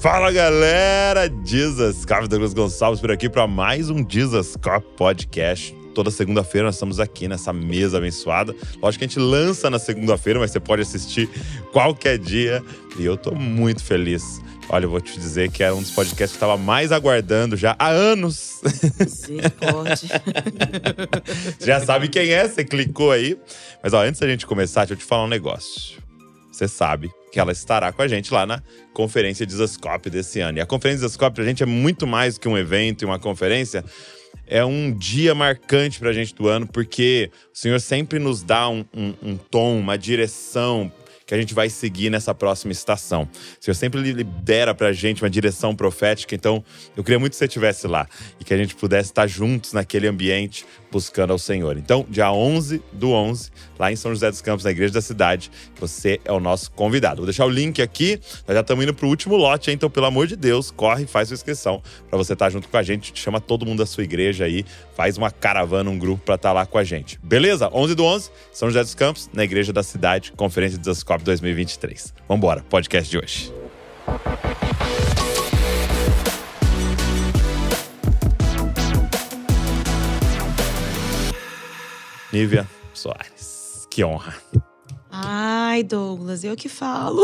[0.00, 5.74] Fala galera, Jesus Cop, Douglas Gonçalves por aqui para mais um Jesus Cop Podcast.
[5.92, 8.54] Toda segunda-feira nós estamos aqui nessa mesa abençoada.
[8.80, 11.28] Lógico que a gente lança na segunda-feira, mas você pode assistir
[11.72, 12.62] qualquer dia.
[12.96, 14.40] E eu tô muito feliz.
[14.68, 17.56] Olha, eu vou te dizer que era um dos podcasts que eu estava mais aguardando
[17.56, 18.60] já há anos.
[19.00, 20.22] Misericórdia.
[21.58, 23.36] já sabe quem é, você clicou aí.
[23.82, 26.07] Mas ó, antes da gente começar, deixa eu te falar um negócio.
[26.58, 28.60] Você sabe que ela estará com a gente lá na
[28.92, 30.58] Conferência Dizascope desse ano.
[30.58, 33.84] E a Conferência Dizascope pra gente é muito mais que um evento e uma conferência.
[34.44, 38.84] É um dia marcante pra gente do ano, porque o Senhor sempre nos dá um,
[38.92, 40.90] um, um tom, uma direção
[41.24, 43.28] que a gente vai seguir nessa próxima estação.
[43.60, 46.64] O Senhor sempre libera pra gente uma direção profética, então
[46.96, 48.08] eu queria muito que você estivesse lá
[48.40, 51.76] e que a gente pudesse estar juntos naquele ambiente buscando ao Senhor.
[51.76, 55.50] Então, dia 11 do 11, lá em São José dos Campos, na Igreja da Cidade,
[55.78, 57.16] você é o nosso convidado.
[57.16, 60.26] Vou deixar o link aqui, nós já estamos indo pro último lote, então pelo amor
[60.26, 63.12] de Deus, corre e faz sua inscrição para você estar junto com a gente.
[63.14, 64.64] Chama todo mundo da sua igreja aí,
[64.96, 67.18] faz uma caravana, um grupo para estar lá com a gente.
[67.22, 67.70] Beleza?
[67.72, 72.14] 11 do 11, São José dos Campos, na Igreja da Cidade, Conferência de Zascope 2023.
[72.28, 73.52] Vambora, podcast de hoje.
[82.32, 83.86] Nívia Soares.
[83.90, 84.34] Que honra.
[85.10, 87.22] Ai, Douglas, eu que falo.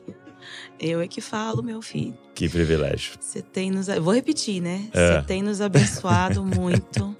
[0.78, 2.16] eu é que falo, meu filho.
[2.34, 3.14] Que privilégio.
[3.18, 3.86] Você tem nos.
[3.86, 4.88] Vou repetir, né?
[4.92, 5.20] É.
[5.20, 7.16] Você tem nos abençoado muito.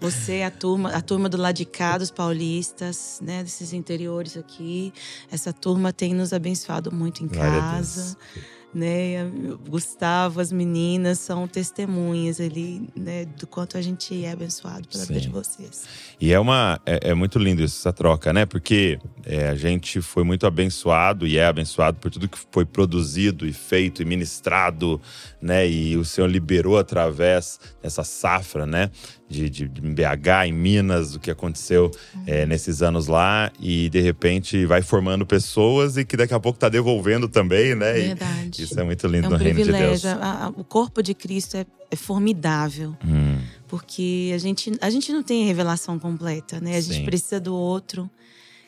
[0.00, 3.44] Você, a turma, a turma do lado de cá, dos paulistas, né?
[3.44, 4.92] Desses interiores aqui.
[5.30, 8.16] Essa turma tem nos abençoado muito em Glória a casa.
[8.34, 8.46] Deus.
[8.74, 9.30] Né?
[9.68, 13.26] Gustavo, as meninas são testemunhas ali, né?
[13.26, 15.26] Do quanto a gente é abençoado pela vida Sim.
[15.26, 15.84] de vocês.
[16.18, 18.46] E é uma é, é muito lindo essa troca, né?
[18.46, 23.46] Porque é, a gente foi muito abençoado e é abençoado por tudo que foi produzido
[23.46, 25.00] e feito e ministrado,
[25.40, 25.68] né?
[25.68, 28.90] E o Senhor liberou através dessa safra, né?
[29.32, 31.90] De, de, de BH, em Minas, o que aconteceu
[32.26, 36.58] é, nesses anos lá, e de repente vai formando pessoas e que daqui a pouco
[36.58, 37.98] tá devolvendo também, né?
[37.98, 38.62] E Verdade.
[38.62, 40.00] isso é muito lindo É um no reino de Deus.
[40.02, 40.10] privilégio.
[40.22, 42.94] A- a- o corpo de Cristo é, é formidável.
[43.04, 43.38] Hum,
[43.68, 46.76] Porque a gente, a gente não tem a revelação completa, né?
[46.76, 47.04] A gente Sim.
[47.06, 48.08] precisa do outro.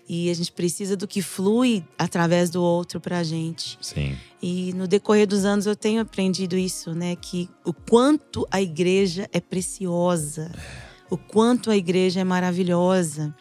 [0.08, 3.78] E a gente precisa do que flui através do outro pra gente.
[3.80, 7.16] sim, E no decorrer dos anos eu tenho aprendido isso, né?
[7.16, 10.52] Que o quanto a igreja é preciosa.
[11.08, 13.34] O quanto a igreja é maravilhosa.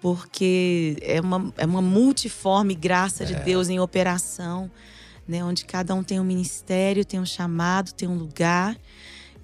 [0.00, 4.70] Porque é uma, é uma multiforme graça de Deus em operação,
[5.26, 5.42] né?
[5.42, 8.76] Onde cada um tem um ministério, tem um chamado, tem um lugar.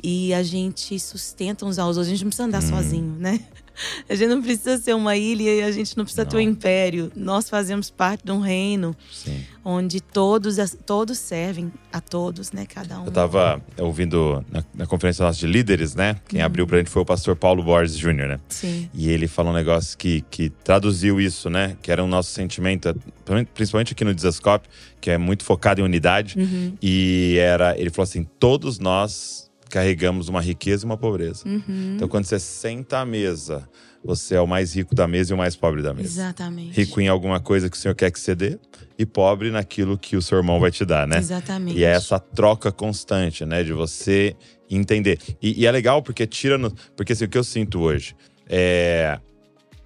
[0.03, 2.07] E a gente sustenta uns aos outros.
[2.07, 3.41] A gente não precisa andar sozinho, né?
[4.09, 6.51] A gente não precisa ser uma ilha e a gente não precisa ter um Não.
[6.51, 7.11] império.
[7.15, 9.45] Nós fazemos parte de um reino sim.
[9.65, 12.67] onde todos, todos servem a todos, né?
[12.67, 13.07] Cada um.
[13.07, 16.17] Eu tava ouvindo na, na conferência nossa de líderes, né?
[16.29, 18.41] Quem abriu pra gente foi o pastor Paulo Borges Jr., né?
[18.49, 18.91] Sim.
[18.93, 21.77] E ele falou um negócio que, que traduziu isso, né?
[21.83, 22.95] Que era o nosso sentimento,
[23.55, 24.69] principalmente aqui no Desascope,
[25.01, 26.39] que é muito focado em unidade.
[26.39, 26.75] Uhum.
[26.83, 31.49] E era, ele falou assim: todos nós carregamos uma riqueza e uma pobreza.
[31.49, 31.95] Uhum.
[31.97, 33.67] Então, quando você senta à mesa,
[34.05, 36.09] você é o mais rico da mesa e o mais pobre da mesa.
[36.09, 36.79] Exatamente.
[36.79, 38.59] Rico em alguma coisa que o senhor quer que você dê,
[38.99, 41.19] e pobre naquilo que o seu irmão vai te dar, né?
[41.19, 41.79] Exatamente.
[41.79, 43.63] E é essa troca constante, né?
[43.63, 44.37] De você
[44.69, 45.19] entender.
[45.41, 46.59] E, e é legal porque tira.
[46.59, 48.15] No, porque assim, o que eu sinto hoje
[48.49, 49.19] é.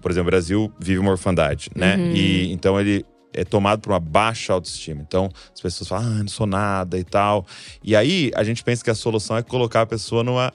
[0.01, 1.95] Por exemplo, o Brasil vive uma orfandade, né?
[1.95, 2.11] Uhum.
[2.13, 3.03] E então ele
[3.35, 5.01] é tomado por uma baixa autoestima.
[5.07, 7.45] Então as pessoas falam, ah, não sou nada e tal.
[7.83, 10.53] E aí a gente pensa que a solução é colocar a pessoa numa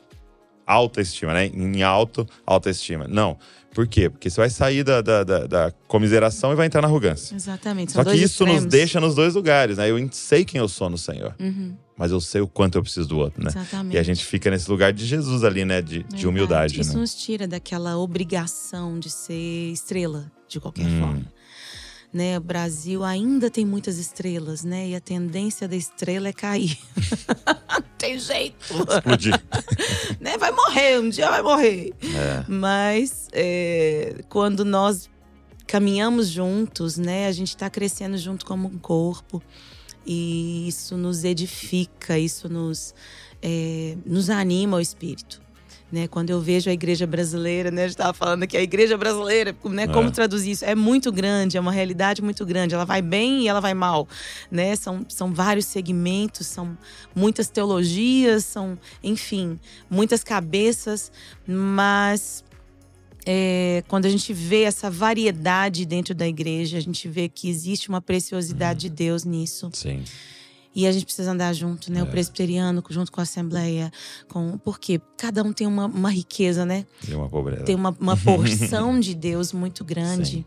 [0.67, 1.47] alta estima, né?
[1.47, 3.07] Em alto, autoestima.
[3.09, 3.37] Não.
[3.75, 4.11] Por quê?
[4.11, 7.35] Porque você vai sair da, da, da, da comiseração e vai entrar na arrogância.
[7.37, 7.93] Exatamente.
[7.93, 8.73] Só São que dois isso nos extremos.
[8.73, 9.89] deixa nos dois lugares, né?
[9.91, 11.77] Eu sei quem eu sou no Senhor, Uhum.
[11.97, 13.51] mas eu sei o quanto eu preciso do outro, né?
[13.51, 13.95] Exatamente.
[13.95, 15.81] E a gente fica nesse lugar de Jesus ali, né?
[15.81, 17.01] De, de humildade, Isso né?
[17.01, 20.99] nos tira daquela obrigação de ser estrela, de qualquer Hum.
[21.01, 21.23] forma.
[22.13, 24.89] Né, o Brasil ainda tem muitas estrelas, né?
[24.89, 26.77] E a tendência da estrela é cair.
[27.47, 28.75] Não tem jeito.
[28.89, 29.41] Explodir.
[30.19, 30.37] né?
[30.37, 31.95] Vai morrer, um dia vai morrer.
[32.03, 32.45] É.
[32.49, 35.09] Mas é, quando nós
[35.71, 37.29] caminhamos juntos, né?
[37.29, 39.41] A gente está crescendo junto como um corpo.
[40.05, 42.93] E isso nos edifica, isso nos,
[43.41, 45.40] é, nos anima o espírito.
[45.93, 48.97] Né, quando eu vejo a igreja brasileira, né, a gente estava falando aqui, a igreja
[48.97, 50.11] brasileira, né, como É.
[50.13, 50.65] traduzir isso?
[50.65, 52.75] É muito grande, é uma realidade muito grande.
[52.77, 54.07] Ela vai bem e ela vai mal.
[54.51, 54.77] Né?
[54.77, 56.79] São, são vários segmentos, são
[57.13, 59.59] muitas teologias, são, enfim,
[59.91, 61.11] muitas cabeças,
[61.45, 62.45] mas
[63.27, 67.89] é, quando a gente vê essa variedade dentro da igreja, a gente vê que existe
[67.89, 69.71] uma preciosidade de Deus nisso.
[69.73, 70.05] Sim.
[70.75, 72.01] E a gente precisa andar junto, né?
[72.01, 72.03] É.
[72.03, 73.93] O presbiteriano junto com a assembleia,
[74.29, 76.87] com porque cada um tem uma, uma riqueza, né?
[77.05, 77.65] Tem uma pobreza.
[77.65, 80.31] Tem uma, uma porção de Deus muito grande.
[80.31, 80.45] Sim.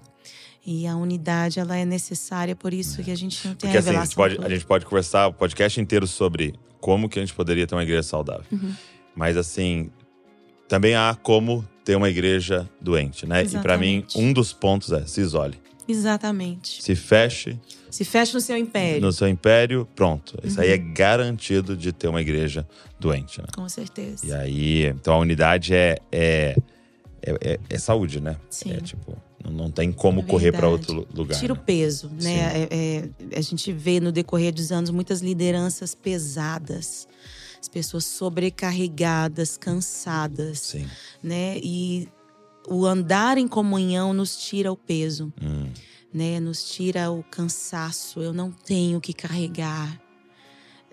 [0.66, 3.80] E a unidade ela é necessária, por isso que a gente não tem Porque a
[3.82, 7.22] assim, a gente, pode, a gente pode conversar o podcast inteiro sobre como que a
[7.22, 8.46] gente poderia ter uma igreja saudável.
[8.50, 8.74] Uhum.
[9.14, 9.92] Mas assim,
[10.70, 13.44] também há como ter uma igreja doente, né?
[13.44, 14.20] E pra mim, Exatamente.
[14.20, 15.63] um dos pontos é se isole.
[15.88, 16.82] Exatamente.
[16.82, 17.60] Se feche
[17.90, 19.02] Se fecha no seu império.
[19.02, 20.38] no seu império, pronto.
[20.44, 20.94] Isso aí é Uhum.
[20.94, 22.68] garantido de ter uma igreja
[23.00, 23.48] doente, né?
[23.56, 24.26] Com certeza.
[24.26, 26.56] E aí, então a unidade é, é,
[27.22, 28.38] é, é- é saúde, né?
[28.50, 28.72] Sim.
[28.74, 29.16] É tipo,
[29.50, 30.74] não, tem como É correr verdade.
[30.74, 31.38] outro lu- lugar.
[31.40, 31.64] Tira o né?
[31.66, 32.28] peso, Sim.
[32.30, 32.68] né?
[32.72, 37.08] É- é- a gente vê no decorrer dos anos muitas lideranças pesadas,
[37.60, 40.88] as pessoas sobrecarregadas, cansadas, Sim.
[41.22, 41.58] né?
[41.62, 42.08] E
[42.68, 45.70] o andar em comunhão nos tira o peso, Hum,
[46.14, 46.40] né?
[46.40, 48.22] Nos tira o cansaço.
[48.22, 50.00] Eu não tenho que carregar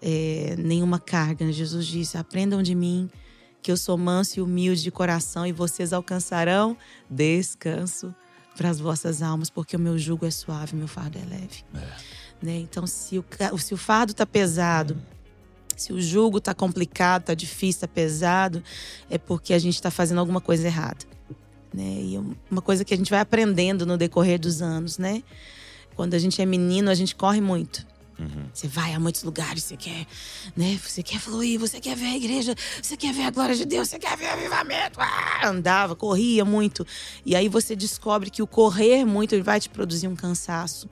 [0.00, 1.50] é, nenhuma carga.
[1.52, 3.08] Jesus disse: aprendam de mim.
[3.62, 6.75] Que eu sou manso e humilde de coração, e vocês alcançarão
[7.11, 8.14] descanso
[8.56, 11.62] para as vossas almas, porque o meu jugo é suave, meu fardo é leve.
[12.40, 12.56] Né?
[12.56, 13.25] Então, se o,
[13.58, 14.96] se o fardo tá pesado,
[15.76, 18.62] se o jugo tá complicado, tá difícil, tá pesado,
[19.11, 21.05] é porque a gente está fazendo alguma coisa errada.
[21.72, 22.02] Né?
[22.02, 25.22] E um- uma coisa que a gente vai aprendendo no decorrer dos anos, né?
[25.94, 27.87] Quando a gente é menino, a gente corre muito.
[28.19, 28.49] uhum.
[28.52, 30.06] Você vai a muitos lugares, você quer,
[30.56, 30.78] né?
[30.84, 33.88] Você quer fluir, você quer ver a igreja, você quer ver a glória de Deus,
[33.88, 35.00] você quer ver o avivamento.
[35.00, 36.87] Ah, andava, corria muito.
[37.25, 40.87] E aí você descobre que o correr muito vai te produzir um cansaço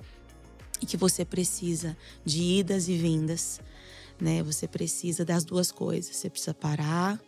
[0.80, 3.60] e que você precisa de idas e vindas,
[4.20, 4.42] né?
[4.42, 6.16] Você precisa das duas coisas.
[6.16, 7.20] Você precisa parar,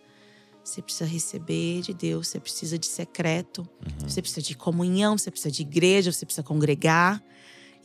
[0.62, 3.66] você precisa receber de Deus, você precisa de secreto,
[3.98, 7.22] você precisa de comunhão, você precisa de igreja, você precisa congregar.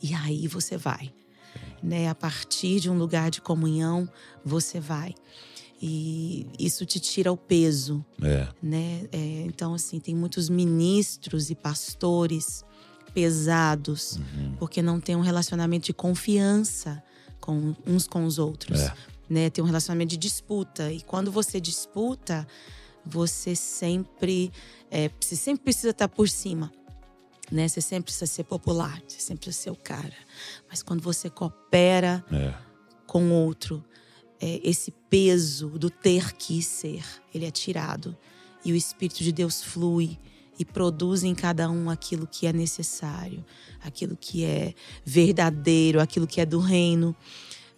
[0.02, 1.12] E aí você vai
[1.82, 2.08] né?
[2.08, 4.08] A partir de um lugar de comunhão,
[4.44, 5.14] você vai.
[5.80, 8.48] E isso te tira o peso, É.
[8.62, 9.06] né?
[9.12, 12.64] É, então, assim, tem muitos ministros e pastores
[13.14, 14.54] pesados, Uhum.
[14.58, 17.02] porque não tem um relacionamento de confiança
[17.40, 18.94] com uns com os outros, É.
[19.28, 19.50] né?
[19.50, 20.92] Tem um relacionamento de disputa.
[20.92, 22.46] E quando você disputa,
[23.04, 24.50] você sempre,
[24.90, 26.72] é, você sempre precisa estar por cima
[27.50, 27.68] né?
[27.68, 30.14] Você sempre precisa ser popular, você sempre precisa ser o cara.
[30.68, 32.54] Mas quando você coopera É.
[33.06, 33.84] com outro,
[34.40, 38.16] é, esse peso do ter que ser, ele é tirado.
[38.64, 40.18] E o Espírito de Deus flui
[40.58, 43.44] e produz em cada um aquilo que é necessário,
[43.82, 44.74] aquilo que é
[45.04, 47.14] verdadeiro, aquilo que é do reino.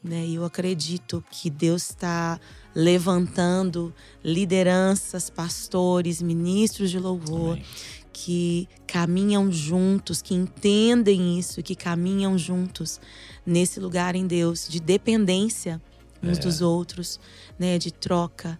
[0.03, 0.27] Né?
[0.27, 2.39] E eu acredito que Deus está
[2.75, 3.93] levantando
[4.25, 7.65] lideranças, pastores, ministros de louvor Amém.
[8.13, 13.01] que caminham juntos, que entendem isso, que caminham juntos
[13.45, 15.81] nesse lugar em Deus de dependência
[16.23, 16.41] uns É.
[16.41, 17.19] dos outros,
[17.59, 18.59] né, de troca.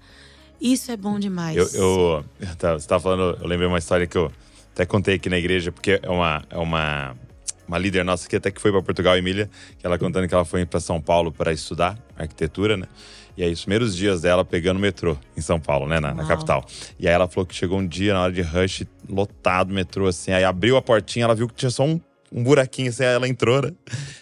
[0.61, 1.57] Isso é bom demais.
[1.57, 4.33] Eu, eu, você tava falando, eu lembrei uma história que eu
[4.73, 7.17] até contei aqui na igreja, porque é uma, é uma,
[7.69, 9.49] uma líder nossa que até que foi para Portugal, Emília,
[9.79, 12.87] que ela contando que ela foi para São Paulo para estudar arquitetura, né?
[13.37, 16.01] E aí, os primeiros dias dela pegando o metrô em São Paulo, né?
[16.01, 16.67] Na, na capital.
[16.99, 20.09] E aí ela falou que chegou um dia na hora de rush, lotado o metrô,
[20.09, 20.33] assim.
[20.33, 22.01] Aí abriu a portinha, ela viu que tinha só um,
[22.33, 23.71] um buraquinho, assim, aí ela entrou, né?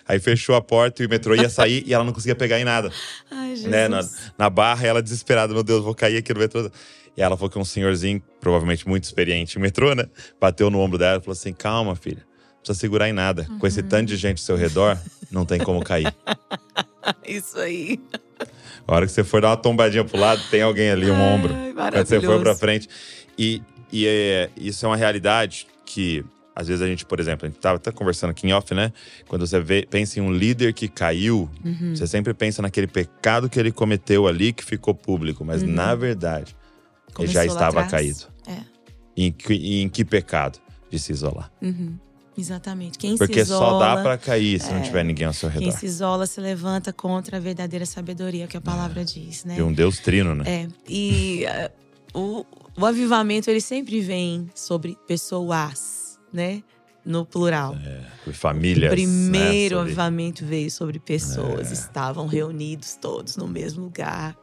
[0.06, 2.64] Aí fechou a porta e o metrô ia sair e ela não conseguia pegar em
[2.64, 2.92] nada
[3.30, 3.70] Ai, Jesus.
[3.70, 4.06] né, na,
[4.38, 6.70] na barra, ela desesperada, meu Deus, vou cair aqui no metrô.
[7.16, 10.04] E ela falou que um senhorzinho, provavelmente muito experiente em metrô, né?
[10.38, 12.22] Bateu no ombro dela e falou assim: calma, filha,
[12.66, 13.46] precisa segurar em nada.
[13.58, 14.98] Com esse tanto de gente ao seu redor,
[15.30, 16.12] não tem como cair.
[17.26, 18.00] Isso aí.
[18.86, 21.54] A hora que você for dar uma tombadinha pro lado, tem alguém ali, um ombro.
[21.54, 22.88] Ai, Quando você for pra frente.
[23.38, 27.50] E, e é, isso é uma realidade que, às vezes, a gente, por exemplo, a
[27.50, 28.92] gente tava até conversando aqui em off, né?
[29.28, 31.94] Quando você vê, pensa em um líder que caiu, Uhum.
[31.94, 35.44] você sempre pensa naquele pecado que ele cometeu ali que ficou público.
[35.44, 36.56] Mas, na verdade,
[37.18, 37.46] ele já Uhum.
[37.48, 38.24] Começou estava caído.
[38.46, 38.58] É.
[39.16, 40.58] E em, que- em que pecado?
[40.90, 41.50] De se isolar.
[41.60, 41.96] Uhum.
[42.38, 42.98] Exatamente.
[42.98, 44.82] Quem Porque isola, só dá pra cair se não é.
[44.82, 45.78] tiver ninguém ao seu Quem redor.
[45.78, 49.54] se isola se levanta contra a verdadeira sabedoria que a palavra diz, né?
[49.54, 50.44] De um Deus trino, né?
[50.46, 51.70] É, e eh,
[52.14, 52.44] o,
[52.76, 56.62] o avivamento ele sempre vem sobre pessoas, né?
[57.04, 57.76] No plural.
[58.24, 58.90] Com famílias.
[58.90, 59.80] o primeiro né?
[59.80, 61.72] sobre- avivamento veio sobre pessoas, É.
[61.72, 64.36] estavam reunidos todos no mesmo lugar.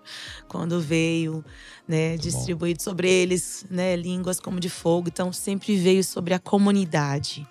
[0.48, 1.44] Quando veio,
[1.86, 5.10] né, distribuído sobre eles, né, línguas como de fogo.
[5.10, 7.46] Então sempre veio sobre a comunidade.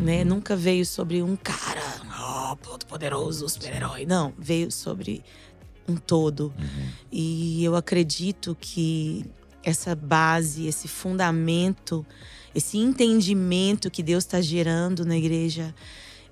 [0.00, 0.24] Né?
[0.24, 1.82] Nunca veio sobre um cara,
[2.52, 4.06] oh, todo poderoso, super-herói.
[4.06, 5.22] Não, veio sobre
[5.86, 6.52] um todo.
[6.58, 6.88] Uhum.
[7.12, 9.26] E eu acredito que
[9.62, 12.04] essa base, esse fundamento,
[12.54, 15.74] esse entendimento que Deus está gerando na igreja,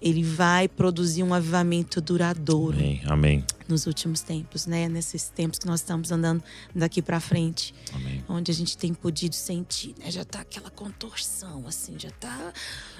[0.00, 2.76] ele vai produzir um avivamento duradouro.
[2.76, 3.02] Amém.
[3.07, 3.45] Amém.
[3.69, 4.88] Nos últimos tempos, né?
[4.88, 6.43] Nesses tempos que nós estamos andando
[6.75, 7.75] daqui para frente.
[7.93, 8.25] Amém.
[8.28, 10.11] Onde a gente tem podido sentir, né?
[10.11, 12.52] Já tá aquela contorção, assim, já tá.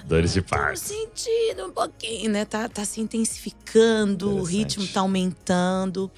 [0.05, 0.79] Dores de parto.
[0.79, 2.45] sentindo um pouquinho, né?
[2.45, 6.11] Tá, tá se intensificando, o ritmo tá aumentando.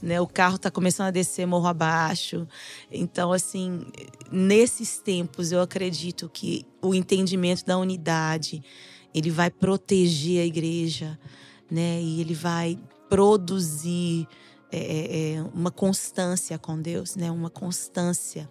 [0.00, 2.46] Né, o carro está começando a descer morro abaixo.
[2.88, 3.84] Então, assim,
[4.30, 8.62] nesses tempos, eu acredito que o entendimento da unidade,
[9.14, 11.18] ele vai proteger a igreja,
[11.70, 12.00] né?
[12.00, 14.26] E ele vai produzir
[14.70, 17.30] é, é, é, uma constância com Deus, né?
[17.30, 18.48] Uma constância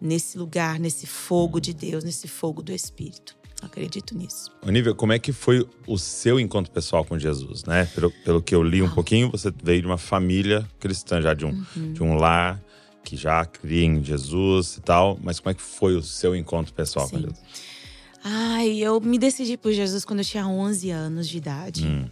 [0.00, 3.36] nesse lugar, nesse fogo de Deus, nesse fogo do Espírito.
[3.62, 4.50] Acredito nisso.
[4.66, 7.84] Olivia, como é que foi o seu encontro pessoal com Jesus, né?
[7.94, 11.46] Pelo, pelo que eu li um pouquinho, você veio de uma família cristã, já de
[11.46, 11.92] um, uhum.
[11.92, 12.60] de um lar
[13.04, 15.16] que já cria em Jesus e tal.
[15.22, 17.12] Mas como é que foi o seu encontro pessoal Sim.
[17.12, 17.40] com Jesus?
[18.24, 21.86] Ai, eu me decidi por Jesus quando eu tinha 11 anos de idade.
[21.86, 22.08] Hum.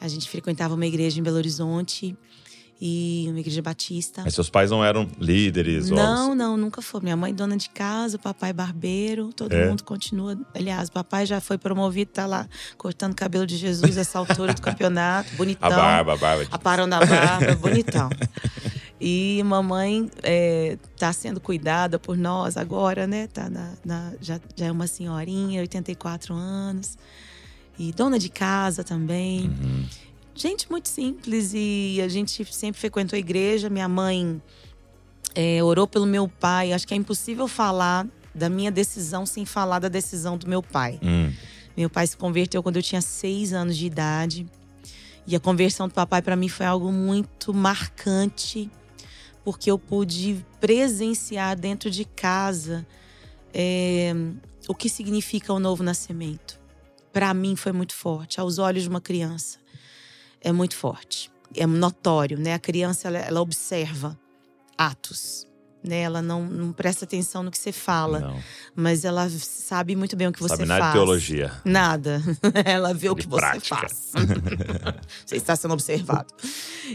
[0.00, 2.16] A gente frequentava uma igreja em Belo Horizonte
[2.84, 4.22] e uma igreja batista.
[4.24, 5.88] Mas seus pais não eram líderes?
[5.88, 6.34] Não, ou...
[6.34, 7.00] não, nunca foi.
[7.00, 9.68] Minha mãe dona de casa, o papai barbeiro, todo é.
[9.68, 10.36] mundo continua.
[10.52, 14.52] Aliás, o papai já foi promovido, tá lá cortando o cabelo de Jesus essa altura
[14.52, 15.70] do campeonato, bonitão.
[15.70, 16.48] A barba, a barba.
[16.50, 18.10] Aparando a barba, bonitão.
[19.04, 23.26] E mamãe é, tá sendo cuidada por nós agora, né?
[23.26, 26.96] Tá na, na, já, já é uma senhorinha, 84 anos.
[27.76, 29.48] E dona de casa também.
[29.48, 29.84] Uhum.
[30.36, 33.68] Gente muito simples e a gente sempre frequentou a igreja.
[33.68, 34.40] Minha mãe
[35.34, 36.72] é, orou pelo meu pai.
[36.72, 41.00] Acho que é impossível falar da minha decisão sem falar da decisão do meu pai.
[41.02, 41.32] Uhum.
[41.76, 44.46] Meu pai se converteu quando eu tinha seis anos de idade.
[45.26, 48.70] E a conversão do papai para mim foi algo muito marcante
[49.44, 52.86] porque eu pude presenciar dentro de casa
[53.52, 54.12] é,
[54.68, 56.60] o que significa o novo nascimento.
[57.12, 59.58] Para mim foi muito forte, aos olhos de uma criança.
[60.40, 62.54] É muito forte, é notório, né?
[62.54, 64.18] A criança ela, ela observa
[64.76, 65.46] atos
[65.82, 66.00] né?
[66.02, 68.42] Ela não, não presta atenção no que você fala, não.
[68.74, 70.94] mas ela sabe muito bem o que você sabe nada faz.
[70.94, 71.52] Nada de teologia.
[71.64, 72.22] Nada.
[72.64, 73.88] ela vê de o que prática.
[73.88, 74.12] você faz.
[75.26, 76.32] você está sendo observado.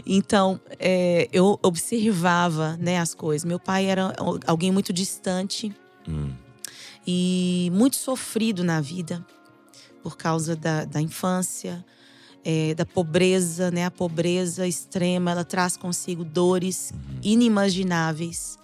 [0.06, 3.44] Então, é, eu observava, né, as coisas.
[3.44, 4.14] Meu pai era
[4.46, 5.74] alguém muito distante
[6.08, 6.32] hum.
[7.06, 9.24] e muito sofrido na vida
[10.02, 11.84] por causa da, da infância.
[12.44, 13.84] É, da pobreza, né?
[13.84, 17.18] A pobreza extrema, ela traz consigo dores uhum.
[17.20, 18.57] inimagináveis.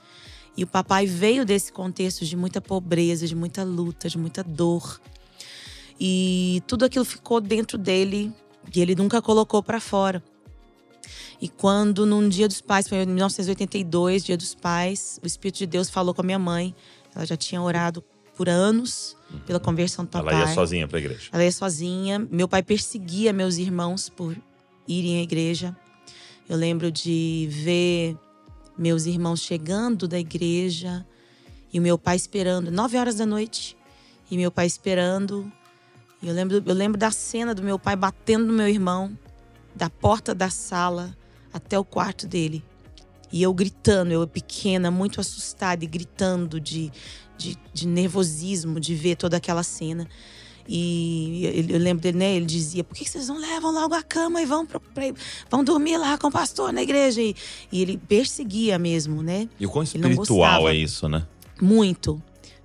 [0.57, 5.01] E o papai veio desse contexto de muita pobreza, de muita luta, de muita dor.
[5.99, 8.33] E tudo aquilo ficou dentro dele
[8.75, 10.23] e ele nunca colocou para fora.
[11.41, 15.67] E quando num dia dos pais, foi em 1982, dia dos pais, o Espírito de
[15.67, 16.75] Deus falou com a minha mãe.
[17.15, 18.03] Ela já tinha orado
[18.37, 20.35] por anos pela conversão do papai.
[20.35, 21.29] Ela ia sozinha para a igreja.
[21.33, 22.27] Ela ia sozinha.
[22.31, 24.37] Meu pai perseguia meus irmãos por
[24.87, 25.77] irem à igreja.
[26.49, 28.17] Eu lembro de ver
[28.77, 31.07] meus irmãos chegando da igreja
[31.73, 33.77] e o meu pai esperando, nove horas da noite,
[34.31, 35.51] e meu pai esperando.
[36.23, 39.17] Eu lembro, eu lembro da cena do meu pai batendo no meu irmão,
[39.75, 41.17] da porta da sala
[41.53, 42.65] até o quarto dele.
[43.33, 46.93] E eu gritando, eu pequena, muito assustada e gritando de,
[47.37, 50.09] de, de nervosismo de ver toda aquela cena.
[50.67, 52.37] E eu lembro dele, né?
[52.37, 55.05] Ele dizia: por que vocês não levam logo a cama e vão, pra, pra,
[55.51, 57.21] vão dormir lá com o pastor na igreja?
[57.21, 57.37] E,
[57.71, 59.49] e ele perseguia mesmo, né?
[59.61, 61.27] E o quão espiritual é isso, né?
[61.61, 62.21] Muito,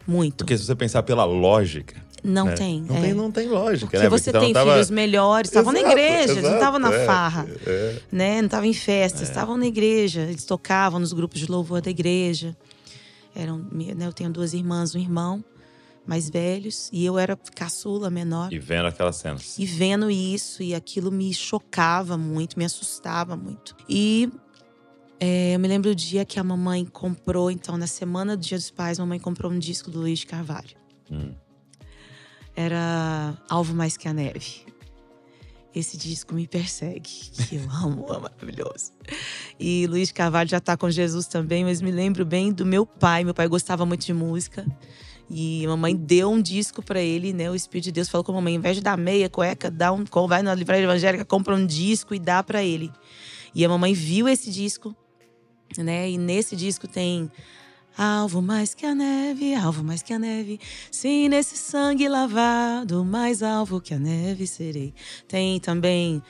[0.08, 0.38] muito.
[0.38, 2.08] Porque se você pensar pela lógica.
[2.24, 2.56] Não né?
[2.56, 2.82] tem.
[2.82, 3.02] Não, é.
[3.02, 3.14] tem.
[3.14, 4.10] não tem lógica, Porque né?
[4.10, 4.74] você tem tava...
[4.74, 7.48] filhos melhores, estavam na igreja, exato, não estavam na é, farra.
[7.66, 7.96] É.
[8.12, 8.42] Né?
[8.42, 9.24] Não estavam em festas, é.
[9.24, 10.22] estavam na igreja.
[10.22, 12.56] Eles tocavam nos grupos de louvor da igreja.
[13.34, 15.42] Eram, né, eu tenho duas irmãs, um irmão
[16.10, 18.52] mais velhos e eu era caçula menor.
[18.52, 19.60] E vendo aquelas cenas.
[19.60, 23.76] E vendo isso e aquilo me chocava muito, me assustava muito.
[23.88, 24.28] E
[25.20, 28.58] é, eu me lembro do dia que a mamãe comprou, então na semana do Dia
[28.58, 30.76] dos Pais, a mamãe comprou um disco do Luiz de Carvalho.
[31.12, 31.36] Hum.
[32.56, 34.66] Era Alvo Mais Que a Neve.
[35.76, 38.92] Esse disco me persegue, que eu amo, é maravilhoso.
[39.60, 43.24] E Luiz Carvalho já está com Jesus também, mas me lembro bem do meu pai.
[43.24, 44.66] Meu pai gostava muito de música.
[45.30, 47.50] E a mamãe deu um disco para ele, né?
[47.52, 49.92] O Espírito de Deus falou com a mamãe: ao invés de dar meia, cueca, dá
[49.92, 52.92] um, vai na livraria evangélica, compra um disco e dá para ele.
[53.54, 54.96] E a mamãe viu esse disco,
[55.78, 56.10] né?
[56.10, 57.30] E nesse disco tem
[58.02, 60.58] Alvo mais que a neve, alvo mais que a neve.
[60.90, 64.94] Sim, nesse sangue lavado, mais alvo que a neve serei.
[65.28, 66.24] Tem também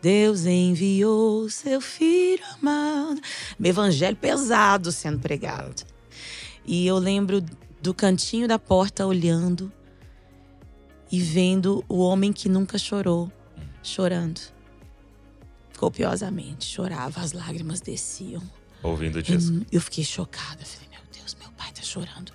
[0.00, 3.20] Deus enviou seu filho amado.
[3.62, 5.84] Evangelho pesado sendo pregado.
[6.64, 7.44] E eu lembro
[7.80, 9.72] do cantinho da porta olhando
[11.10, 13.30] e vendo o homem que nunca chorou,
[13.82, 14.40] chorando.
[15.76, 18.42] Copiosamente, chorava, as lágrimas desciam.
[18.82, 19.54] Ouvindo disso.
[19.54, 20.64] Eu, eu fiquei chocada.
[20.64, 22.32] Falei, meu Deus, meu pai tá chorando.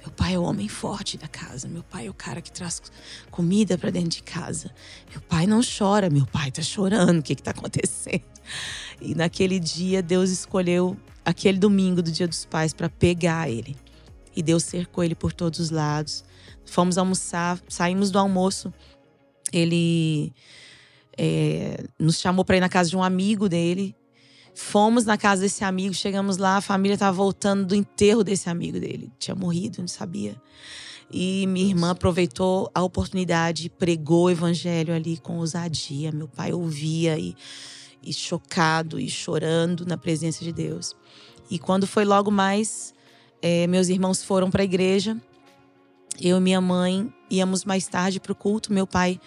[0.00, 1.66] Meu pai é o homem forte da casa.
[1.66, 2.80] Meu pai é o cara que traz
[3.28, 4.72] comida para dentro de casa.
[5.10, 7.18] Meu pai não chora, meu pai tá chorando.
[7.18, 8.22] O que que tá acontecendo?
[9.00, 13.76] E naquele dia, Deus escolheu aquele domingo do Dia dos Pais para pegar ele.
[14.36, 16.22] E Deus cercou ele por todos os lados.
[16.66, 18.72] Fomos almoçar, saímos do almoço.
[19.50, 20.32] Ele
[21.16, 23.96] é, nos chamou para ir na casa de um amigo dele.
[24.54, 28.80] Fomos na casa desse amigo, chegamos lá, a família estava voltando do enterro desse amigo
[28.80, 29.12] dele.
[29.18, 30.40] Tinha morrido, não sabia.
[31.10, 36.10] E minha irmã aproveitou a oportunidade, pregou o evangelho ali com ousadia.
[36.10, 37.36] Meu pai ouvia e,
[38.02, 40.96] e chocado e chorando na presença de Deus.
[41.50, 42.94] E quando foi logo mais,
[43.40, 45.16] é, meus irmãos foram para a igreja.
[46.20, 48.72] Eu e minha mãe íamos mais tarde para o culto.
[48.72, 49.20] Meu pai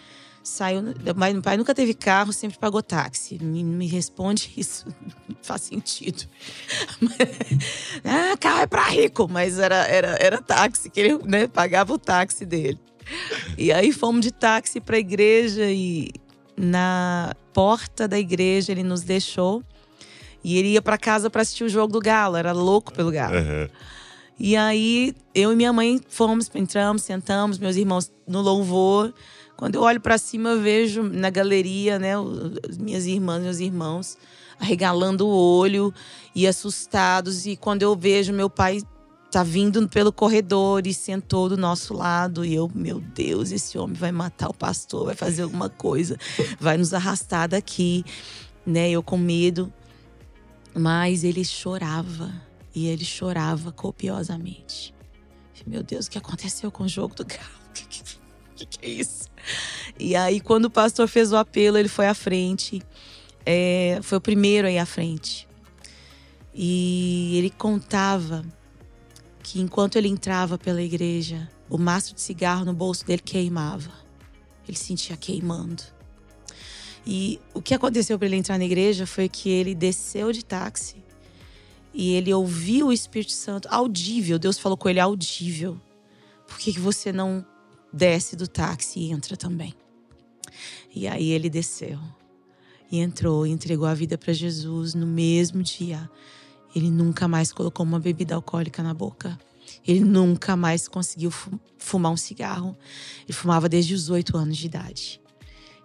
[0.43, 0.81] saiu.
[0.81, 3.37] Meu pai nunca teve carro, sempre pagou táxi.
[3.41, 4.87] Me, me responde isso,
[5.27, 6.23] não faz sentido.
[8.03, 11.97] ah, carro é para rico, mas era, era, era táxi, que ele né, pagava o
[11.97, 12.79] táxi dele.
[13.57, 16.11] E aí fomos de táxi para a igreja e
[16.55, 19.63] na porta da igreja ele nos deixou.
[20.43, 23.35] E ele ia para casa para assistir o jogo do Galo, era louco pelo Galo.
[23.35, 23.67] Uhum.
[24.39, 29.13] E aí eu e minha mãe fomos, entramos, sentamos, meus irmãos no louvor.
[29.57, 32.13] Quando eu olho para cima, eu vejo na galeria, né,
[32.79, 34.17] minhas irmãs, meus irmãos
[34.59, 35.93] arregalando o olho
[36.35, 37.45] e assustados.
[37.45, 38.81] E quando eu vejo meu pai
[39.31, 43.95] tá vindo pelo corredor e sentou do nosso lado e eu, meu Deus, esse homem
[43.95, 46.17] vai matar o pastor, vai fazer alguma coisa,
[46.59, 48.03] vai nos arrastar daqui,
[48.65, 48.89] né?
[48.89, 49.71] Eu com medo.
[50.75, 54.93] Mas ele chorava e ele chorava copiosamente.
[55.65, 57.43] Meu Deus, o que aconteceu com o jogo do Galo?
[58.59, 59.29] O que, que, que, é isso?
[59.97, 62.81] E aí, quando o pastor fez o apelo, ele foi à frente.
[63.45, 65.47] É, foi o primeiro aí à frente.
[66.53, 68.43] E ele contava
[69.41, 73.93] que enquanto ele entrava pela igreja, o maço de cigarro no bolso dele queimava.
[74.67, 75.83] Ele sentia queimando.
[77.05, 80.97] E o que aconteceu para ele entrar na igreja foi que ele desceu de táxi
[81.99, 84.39] e ele ouviu o Espírito Santo audível.
[84.39, 85.77] Deus falou com ele audível.
[86.47, 87.45] Por que, que você não
[87.91, 89.75] desce do táxi e entra também?
[90.95, 91.99] E aí ele desceu
[92.89, 96.09] e entrou e entregou a vida para Jesus no mesmo dia.
[96.73, 99.37] Ele nunca mais colocou uma bebida alcoólica na boca.
[99.85, 101.33] Ele nunca mais conseguiu
[101.77, 102.77] fumar um cigarro.
[103.25, 105.21] Ele fumava desde os oito anos de idade.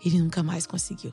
[0.05, 1.12] Ele nunca mais conseguiu.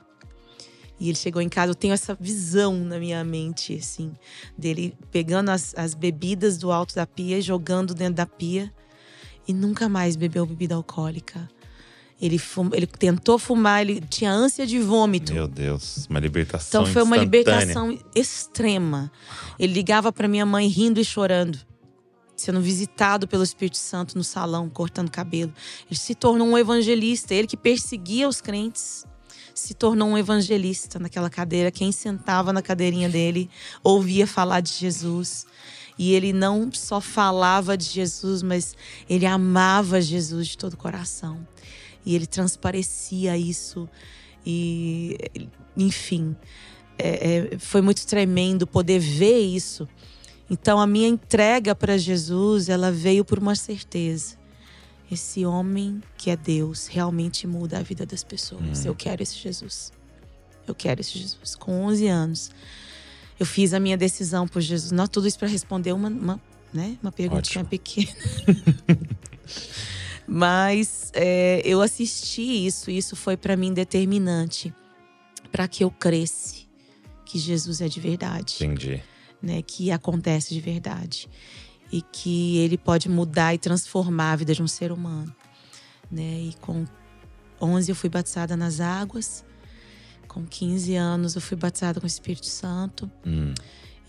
[1.01, 4.13] E ele chegou em casa, eu tenho essa visão na minha mente, assim,
[4.55, 8.71] dele pegando as, as bebidas do alto da pia jogando dentro da pia.
[9.47, 11.49] E nunca mais bebeu bebida alcoólica.
[12.21, 12.39] Ele,
[12.73, 15.33] ele tentou fumar, ele tinha ânsia de vômito.
[15.33, 19.11] Meu Deus, uma libertação Então foi uma libertação extrema.
[19.57, 21.57] Ele ligava para minha mãe rindo e chorando
[22.35, 25.53] sendo visitado pelo Espírito Santo no salão, cortando cabelo.
[25.87, 29.05] Ele se tornou um evangelista, ele que perseguia os crentes.
[29.53, 31.71] Se tornou um evangelista naquela cadeira.
[31.71, 33.49] Quem sentava na cadeirinha dele
[33.83, 35.45] ouvia falar de Jesus.
[35.97, 38.75] E ele não só falava de Jesus, mas
[39.09, 41.45] ele amava Jesus de todo o coração.
[42.05, 43.87] E ele transparecia isso.
[44.45, 45.17] E,
[45.77, 46.35] enfim,
[46.97, 49.87] é, é, foi muito tremendo poder ver isso
[50.51, 54.35] então a minha entrega para Jesus, ela veio por uma certeza.
[55.11, 58.85] Esse homem que é Deus realmente muda a vida das pessoas.
[58.85, 58.87] Hum.
[58.87, 59.91] Eu quero esse Jesus.
[60.67, 61.55] Eu quero esse Jesus.
[61.55, 62.51] Com 11 anos,
[63.39, 64.91] eu fiz a minha decisão por Jesus.
[64.91, 66.41] Não tudo isso para responder uma, uma,
[66.73, 68.11] né, uma perguntinha pequena.
[70.25, 74.73] Mas é, eu assisti isso, e isso foi para mim determinante
[75.51, 76.69] para que eu cresce
[77.25, 78.55] que Jesus é de verdade.
[78.55, 79.03] Entendi
[79.41, 81.27] né, que acontece de verdade
[81.91, 85.33] e que ele pode mudar e transformar a vida de um ser humano,
[86.09, 86.41] né?
[86.41, 86.85] E com
[87.61, 89.43] 11 eu fui batizada nas águas,
[90.27, 93.11] com 15 anos eu fui batizada com o Espírito Santo.
[93.25, 93.53] Hum.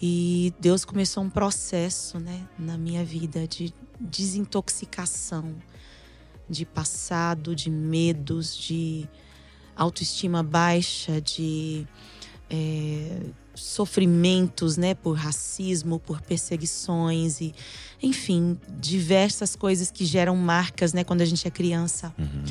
[0.00, 5.54] E Deus começou um processo, né, na minha vida de desintoxicação
[6.50, 9.08] de passado, de medos, de
[9.76, 11.86] autoestima baixa, de
[12.50, 13.20] é,
[13.62, 17.55] sofrimentos, né, por racismo, por perseguições e,
[18.03, 22.12] enfim, diversas coisas que geram marcas, né, quando a gente é criança.
[22.18, 22.44] Uhum.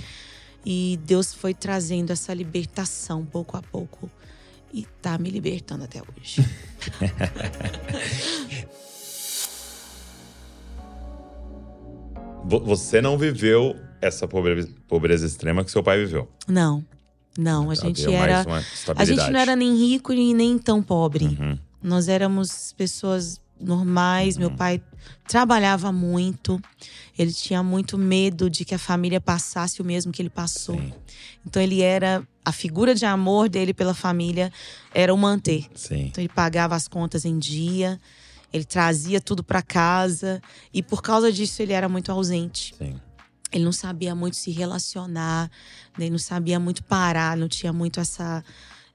[0.65, 4.09] E Deus foi trazendo essa libertação pouco a pouco
[4.73, 6.45] e tá me libertando até hoje.
[12.45, 16.27] Você não viveu essa pobreza, pobreza extrema que seu pai viveu?
[16.47, 16.83] Não.
[17.37, 18.45] Não, a gente Havia era.
[18.95, 21.25] A gente não era nem rico e nem tão pobre.
[21.25, 21.57] Uhum.
[21.81, 24.37] Nós éramos pessoas normais.
[24.37, 24.81] Meu pai
[25.27, 26.61] trabalhava muito.
[27.17, 30.75] Ele tinha muito medo de que a família passasse o mesmo que ele passou.
[30.75, 30.93] Sim,
[31.45, 34.51] Então ele era a figura de amor dele pela família
[34.93, 35.67] era o manter.
[35.75, 36.07] sim.
[36.07, 37.99] Então ele pagava as contas em dia,
[38.51, 40.41] ele trazia tudo para casa
[40.73, 42.73] e por causa disso ele era muito ausente.
[42.77, 42.95] sim.
[43.51, 45.49] Ele não sabia muito se relacionar,
[45.97, 46.05] né?
[46.05, 48.43] ele não sabia muito parar, não tinha muito essa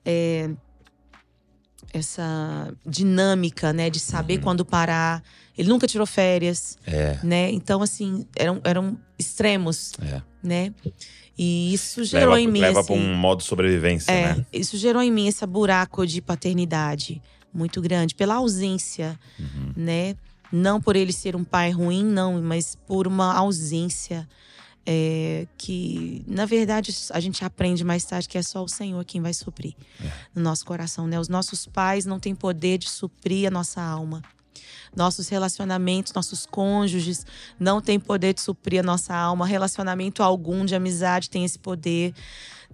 [0.04, 0.50] é,
[1.92, 5.22] essa dinâmica, né, de saber quando parar.
[5.56, 7.50] Ele nunca tirou férias, É, né?
[7.50, 10.20] Então assim eram, eram extremos, é.
[10.42, 10.74] né?
[11.38, 14.46] E isso gerou Leva, em mim leva assim, pra um modo de sobrevivência, é, né?
[14.52, 19.72] isso gerou em mim esse buraco de paternidade muito grande pela ausência, Uhum.
[19.76, 20.14] né?
[20.56, 24.26] Não por ele ser um pai ruim, não, mas por uma ausência
[24.86, 29.20] é, que, na verdade, a gente aprende mais tarde que é só o Senhor quem
[29.20, 30.10] vai suprir É.
[30.34, 31.20] no nosso coração, né?
[31.20, 34.22] Os nossos pais não têm poder de suprir a nossa alma.
[34.94, 37.26] Nossos relacionamentos, nossos cônjuges
[37.60, 39.44] não têm poder de suprir a nossa alma.
[39.46, 42.14] Relacionamento algum de amizade tem esse poder.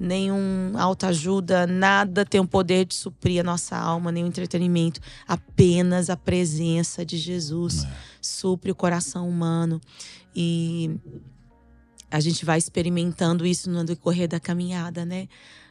[0.03, 5.01] Nenhum autoajuda, nada tem o poder de suprir a nossa alma, nenhum entretenimento.
[5.29, 7.87] Apenas a presença de Jesus
[8.21, 9.81] supre o coração humano.
[10.35, 10.91] E
[12.11, 15.29] a gente vai experimentando isso no decorrer da caminhada, né?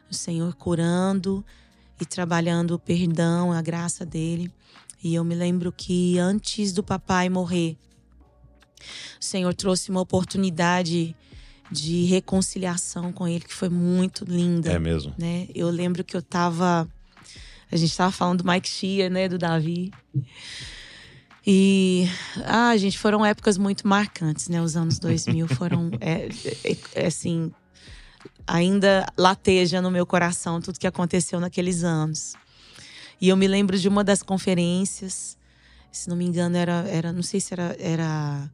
[0.10, 1.44] O Senhor curando
[2.00, 4.50] e trabalhando o perdão, a graça dele.
[5.04, 7.76] E eu me lembro que antes do papai morrer,
[9.20, 11.14] o Senhor trouxe uma oportunidade
[11.72, 15.14] de reconciliação com ele que foi muito linda É mesmo.
[15.18, 15.48] né?
[15.56, 16.88] Eu lembro que eu tava.
[17.72, 19.30] A gente tava falando do Mike Shea, né?
[19.30, 19.92] Do Davi.
[21.48, 22.08] E.
[22.46, 24.62] Ah, gente, foram épocas muito marcantes, né?
[24.62, 25.90] Os anos 2000 foram.
[26.02, 26.28] é,
[26.64, 27.52] é, é, assim.
[28.46, 32.34] Ainda lateja no meu coração tudo que aconteceu naqueles anos.
[33.20, 35.38] E eu me lembro de uma das conferências.
[35.92, 36.86] Se não me engano, era.
[36.90, 37.76] era não sei se era.
[37.80, 38.50] era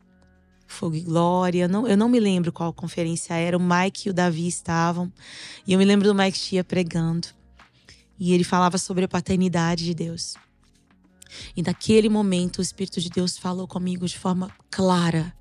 [0.68, 1.68] Fogo e Glória.
[1.68, 3.58] Não, eu não me lembro qual conferência era.
[3.58, 5.12] O Mike e o Davi estavam.
[5.66, 7.30] E eu me lembro do Mike Chia pregando.
[8.20, 10.36] E ele falava sobre a paternidade de Deus.
[11.56, 15.34] E naquele momento o Espírito de Deus falou comigo de forma clara: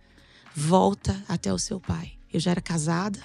[0.54, 2.12] volta até o seu pai.
[2.32, 3.18] Eu já era casada,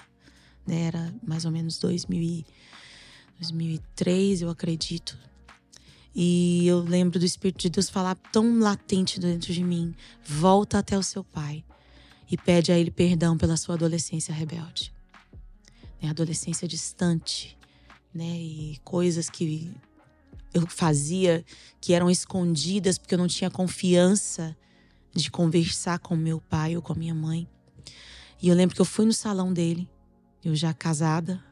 [0.66, 0.84] né?
[0.84, 2.46] Era mais ou menos 2000 e-
[3.40, 5.18] 2003, eu acredito.
[6.14, 10.98] E eu lembro do Espírito de Deus falar tão latente dentro de mim: volta até
[10.98, 11.64] o seu pai
[12.32, 14.94] e pede a ele perdão pela sua adolescência rebelde.
[16.02, 16.10] Né?
[16.10, 17.58] Adolescência distante,
[18.14, 18.40] né?
[18.40, 19.76] E coisas que
[20.54, 21.44] eu fazia
[21.80, 24.56] que eram escondidas porque eu não tinha confiança
[25.14, 27.48] de conversar com meu pai ou com a minha mãe.
[28.42, 29.90] E eu lembro que eu fui no salão dele,
[30.44, 31.44] eu já casada,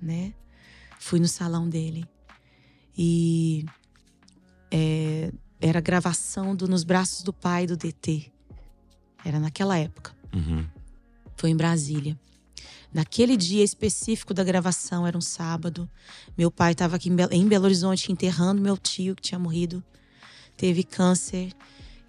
[0.00, 0.32] né?
[0.98, 2.08] Fui no salão dele
[2.96, 3.66] e
[4.70, 8.31] é, era gravação do Nos Braços do Pai do DT.
[9.24, 10.12] Era naquela época.
[10.34, 10.66] Uhum.
[11.36, 12.18] Foi em Brasília.
[12.92, 15.88] Naquele dia específico da gravação, era um sábado.
[16.36, 19.82] Meu pai estava aqui em Belo, Horizonte enterrando meu tio que tinha morrido.
[20.56, 21.52] Teve câncer.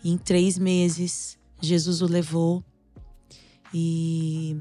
[0.04, 2.64] E em três meses, Jesus o levou.
[3.74, 4.58] E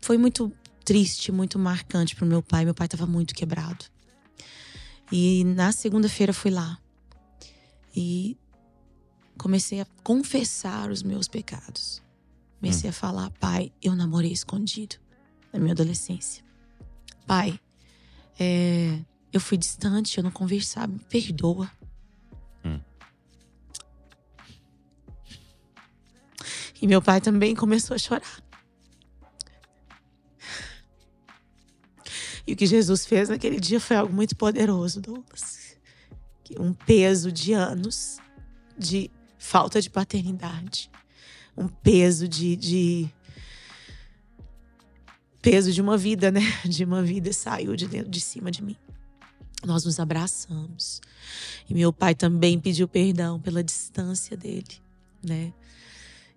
[0.00, 0.50] foi muito
[0.84, 2.64] triste, muito marcante para o meu pai.
[2.64, 3.84] Meu pai estava muito quebrado.
[5.12, 6.78] E na segunda-feira fui lá.
[7.94, 8.36] E
[9.38, 12.02] comecei a confessar os meus pecados.
[12.60, 14.96] Comecei a falar, pai, eu namorei escondido
[15.52, 16.44] na minha adolescência.
[17.26, 17.60] Pai,
[18.38, 18.98] é,
[19.32, 21.70] eu fui distante, eu não conversava, me perdoa.
[22.64, 22.80] Hum.
[26.80, 28.42] E meu pai também começou a chorar.
[32.46, 35.76] E o que Jesus fez naquele dia foi algo muito poderoso, Douglas.
[36.60, 38.18] Um peso de anos
[38.78, 39.10] de
[39.46, 40.90] falta de paternidade.
[41.56, 43.08] Um peso de, de
[45.40, 46.40] peso de uma vida, né?
[46.66, 48.76] De uma vida saiu de dentro de cima de mim.
[49.64, 51.00] Nós nos abraçamos.
[51.68, 54.82] E meu pai também pediu perdão pela distância dele,
[55.22, 55.52] né?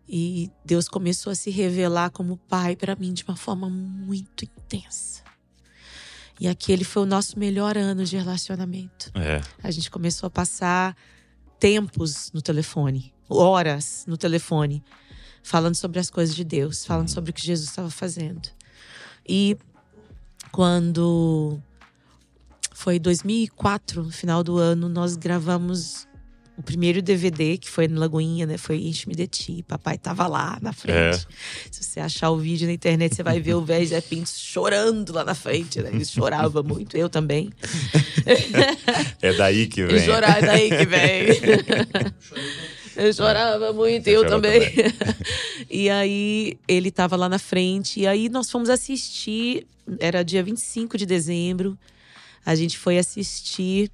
[0.08, 5.24] E Deus começou a se revelar como pai para mim de uma forma muito intensa.
[6.40, 9.12] E aquele foi o nosso melhor ano de relacionamento.
[9.16, 9.42] É.
[9.62, 10.96] A gente começou a passar
[11.60, 14.84] tempos no telefone, horas no telefone,
[15.44, 18.50] falando sobre as coisas de Deus, falando sobre o que Jesus estava fazendo.
[19.28, 19.58] E
[20.52, 21.60] quando
[22.74, 26.08] foi 2004, no final do ano, nós gravamos
[26.60, 28.58] o primeiro DVD, que foi no Lagoinha, né?
[28.58, 29.64] Foi Enche-me de Ti.
[29.66, 30.98] Papai tava lá na frente.
[30.98, 31.14] É.
[31.72, 35.14] Se você achar o vídeo na internet, você vai ver o velho Zé Pinto chorando
[35.14, 35.90] lá na frente, né?
[35.94, 37.50] Ele chorava muito, eu também.
[39.22, 40.06] É daí que vem.
[40.06, 41.28] Chorar, é daí que vem.
[42.98, 44.60] Eu chorava muito, eu também.
[44.70, 44.94] também.
[45.72, 48.02] e aí ele tava lá na frente.
[48.02, 49.66] E aí nós fomos assistir.
[49.98, 51.80] Era dia 25 de dezembro.
[52.46, 53.90] A gente foi assistir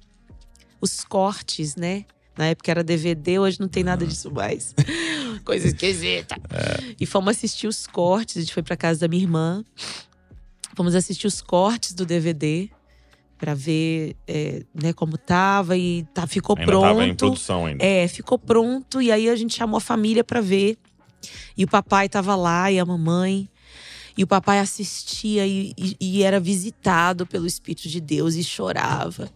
[0.80, 2.04] os cortes, né?
[2.36, 4.74] Na época era DVD, hoje não tem nada disso mais.
[5.44, 6.36] Coisa esquisita.
[6.50, 6.94] É.
[7.00, 8.36] E fomos assistir os cortes.
[8.36, 9.64] A gente foi pra casa da minha irmã.
[10.74, 12.68] Fomos assistir os cortes do DVD
[13.38, 16.82] para ver é, né, como tava e tá, ficou ainda pronto.
[16.82, 17.84] Tava em produção ainda.
[17.84, 20.76] É, ficou pronto e aí a gente chamou a família para ver.
[21.56, 23.48] E o papai tava lá e a mamãe.
[24.16, 29.30] E o papai assistia e, e, e era visitado pelo Espírito de Deus e chorava.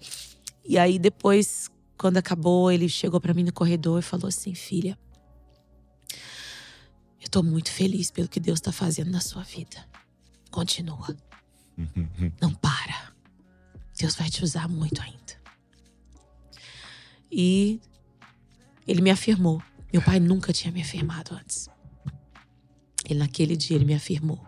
[0.67, 4.99] E aí depois, quando acabou, ele chegou para mim no corredor e falou assim: "Filha,
[7.21, 9.87] eu tô muito feliz pelo que Deus tá fazendo na sua vida.
[10.51, 11.15] Continua.
[12.41, 13.13] Não para."
[13.99, 15.39] Deus vai te usar muito ainda.
[17.31, 17.79] E
[18.89, 19.63] ele me afirmou.
[19.93, 21.69] Meu pai nunca tinha me afirmado antes.
[23.05, 24.41] Ele naquele dia ele me afirmou.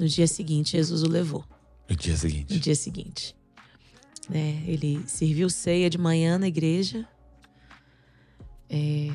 [0.00, 1.44] No dia seguinte, Jesus o levou.
[1.90, 2.54] No dia seguinte.
[2.54, 3.36] No dia seguinte.
[4.30, 7.06] É, ele serviu ceia de manhã na igreja.
[8.68, 9.10] É,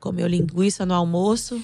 [0.00, 1.62] comeu linguiça no almoço.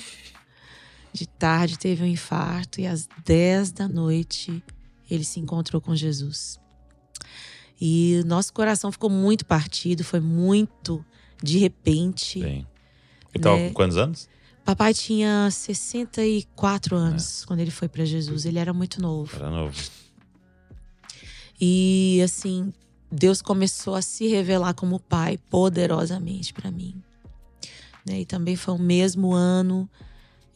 [1.12, 4.62] De tarde teve um infarto e às 10 da noite
[5.10, 6.58] ele se encontrou com Jesus.
[7.80, 11.04] E nosso coração ficou muito partido, foi muito
[11.42, 12.40] de repente.
[12.40, 12.66] Sim.
[13.34, 13.68] Então, né?
[13.68, 14.28] com quantos anos?
[14.64, 17.46] Papai tinha 64 anos é.
[17.46, 18.46] quando ele foi para Jesus.
[18.46, 19.34] Ele era muito novo.
[19.36, 19.76] Era novo.
[21.64, 22.72] E assim,
[23.10, 27.00] Deus começou a se revelar como pai poderosamente para mim.
[28.04, 28.22] Né?
[28.22, 29.88] E também foi o mesmo ano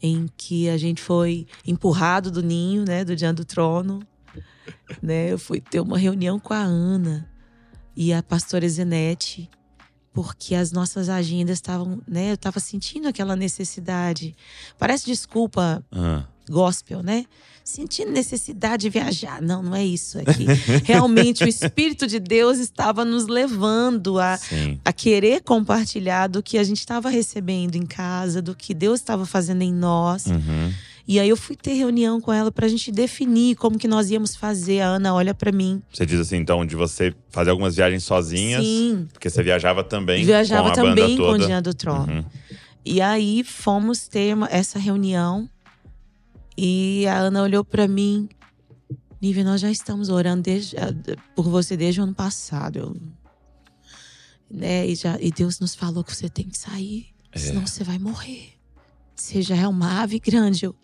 [0.01, 4.05] em que a gente foi empurrado do ninho, né, do diante do trono
[5.01, 5.31] né?
[5.31, 7.29] Eu fui ter uma reunião com a Ana
[7.95, 9.49] e a pastora Zenete,
[10.13, 12.31] porque as nossas agendas estavam, né?
[12.31, 14.35] Eu estava sentindo aquela necessidade.
[14.77, 16.23] Parece desculpa uhum.
[16.49, 17.25] Gospel, né?
[17.63, 19.41] Sentindo necessidade de viajar.
[19.41, 20.19] Não, não é isso.
[20.19, 20.45] Que
[20.85, 24.39] realmente o Espírito de Deus estava nos levando a,
[24.85, 29.25] a querer compartilhar do que a gente estava recebendo em casa, do que Deus estava
[29.25, 30.27] fazendo em nós.
[30.27, 30.71] Uhum.
[31.07, 34.35] E aí eu fui ter reunião com ela pra gente definir como que nós íamos
[34.35, 34.81] fazer.
[34.81, 35.81] A Ana olha para mim.
[35.91, 38.61] Você diz assim, então, de você fazer algumas viagens sozinhas.
[38.61, 39.07] Sim.
[39.13, 41.37] Porque você viajava também viajava com a também banda toda.
[41.37, 42.11] com o Dia do Trono.
[42.11, 42.25] Uhum.
[42.83, 45.49] E aí fomos ter uma, essa reunião.
[46.57, 48.27] E a Ana olhou para mim.
[49.21, 50.75] Nívia, nós já estamos orando desde,
[51.35, 52.79] por você desde o ano passado.
[52.79, 52.97] Eu,
[54.49, 54.87] né?
[54.87, 57.39] e, já, e Deus nos falou que você tem que sair, é.
[57.39, 58.53] senão você vai morrer.
[59.15, 60.65] Você já é uma ave grande.
[60.65, 60.75] Eu,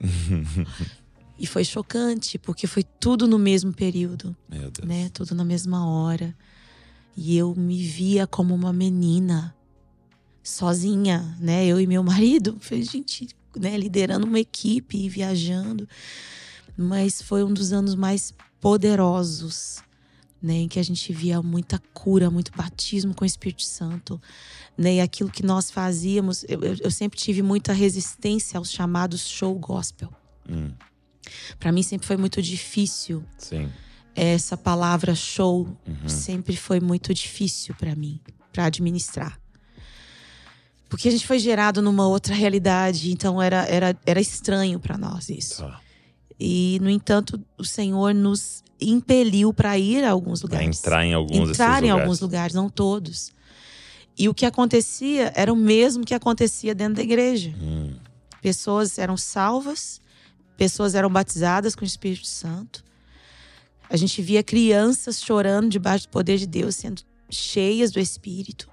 [1.38, 4.36] e foi chocante, porque foi tudo no mesmo período.
[4.86, 5.08] Né?
[5.10, 6.36] Tudo na mesma hora.
[7.16, 9.54] E eu me via como uma menina,
[10.42, 11.66] sozinha, né?
[11.66, 12.56] Eu e meu marido.
[12.60, 13.76] Foi gente, né?
[13.76, 15.88] Liderando uma equipe e viajando.
[16.76, 19.82] Mas foi um dos anos mais poderosos,
[20.42, 20.54] né?
[20.54, 24.20] Em que a gente via muita cura, muito batismo com o Espírito Santo.
[24.76, 24.94] Né?
[24.96, 30.12] E aquilo que nós fazíamos, eu, eu sempre tive muita resistência aos chamados show gospel.
[30.48, 30.70] Hum.
[31.58, 33.24] Para mim sempre foi muito difícil.
[33.38, 33.70] Sim.
[34.14, 36.08] Essa palavra show uhum.
[36.08, 38.20] sempre foi muito difícil para mim,
[38.52, 39.40] para administrar.
[40.92, 45.30] Porque a gente foi gerado numa outra realidade, então era, era, era estranho para nós
[45.30, 45.62] isso.
[45.62, 45.80] Tá.
[46.38, 50.66] E, no entanto, o Senhor nos impeliu para ir a alguns lugares.
[50.66, 52.02] Pra entrar em alguns Entrar em lugares.
[52.02, 53.32] alguns lugares, não todos.
[54.18, 57.54] E o que acontecia era o mesmo que acontecia dentro da igreja.
[57.58, 57.94] Hum.
[58.42, 59.98] Pessoas eram salvas,
[60.58, 62.84] pessoas eram batizadas com o Espírito Santo.
[63.88, 67.00] A gente via crianças chorando debaixo do poder de Deus, sendo
[67.30, 68.68] cheias do Espírito,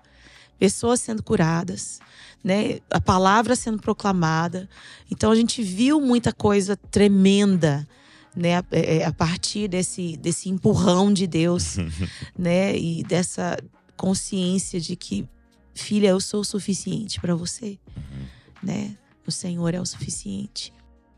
[0.60, 2.00] pessoas sendo curadas,
[2.44, 2.80] né?
[2.92, 4.70] A palavra sendo proclamada.
[5.10, 7.88] Então a gente viu muita coisa tremenda,
[8.36, 8.58] né?
[8.58, 11.78] A, é, é, a partir desse, desse empurrão de Deus,
[12.38, 12.78] né?
[12.78, 13.58] E dessa
[13.96, 15.28] consciência de que,
[15.74, 18.26] filha, eu sou o suficiente para você, uhum.
[18.62, 18.98] né?
[19.26, 20.74] O Senhor é o suficiente.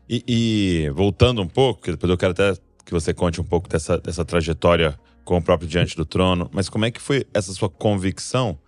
[0.08, 3.98] E, e, voltando um pouco, depois eu quero até que você conte um pouco dessa,
[3.98, 7.70] dessa trajetória com o próprio Diante do Trono, mas como é que foi essa sua
[7.70, 8.58] convicção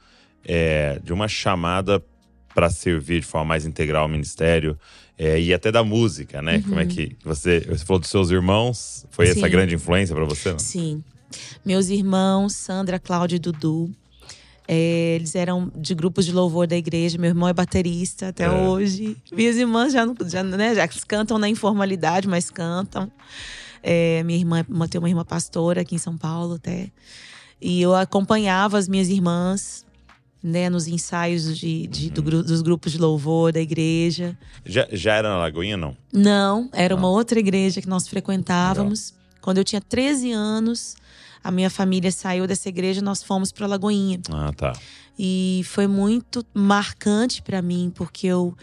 [0.45, 2.03] é, de uma chamada
[2.55, 4.79] para servir de forma mais integral ao ministério
[5.19, 6.57] é, e até da música, né?
[6.57, 6.63] Uhum.
[6.63, 9.07] Como é que você, você falou dos seus irmãos?
[9.11, 9.33] Foi Sim.
[9.39, 10.53] essa grande influência para você?
[10.53, 10.59] Não?
[10.59, 11.03] Sim.
[11.65, 13.91] Meus irmãos, Sandra, Cláudia e Dudu,
[14.67, 17.19] É, eles eram de grupos de louvor da igreja.
[17.19, 18.51] Meu irmão é baterista até É.
[18.51, 19.15] hoje.
[19.31, 23.13] Minhas irmãs já, já, né, já cantam na informalidade, mas cantam.
[23.83, 26.91] É, minha irmã, tem uma irmã pastora aqui em São Paulo até.
[27.61, 29.85] E eu acompanhava as minhas irmãs,
[30.47, 34.37] né, nos ensaios de, de- do gru- dos grupos de louvor da igreja.
[34.65, 35.97] Já, já era na Lagoinha, não?
[36.13, 39.15] Não, era uma outra igreja que nós frequentávamos.
[39.41, 40.97] Quando eu tinha 13 anos,
[41.43, 44.21] a minha família saiu dessa igreja e nós fomos para Lagoinha.
[44.31, 44.75] Ah, tá.
[45.19, 48.55] E foi muito marcante para mim, porque eu,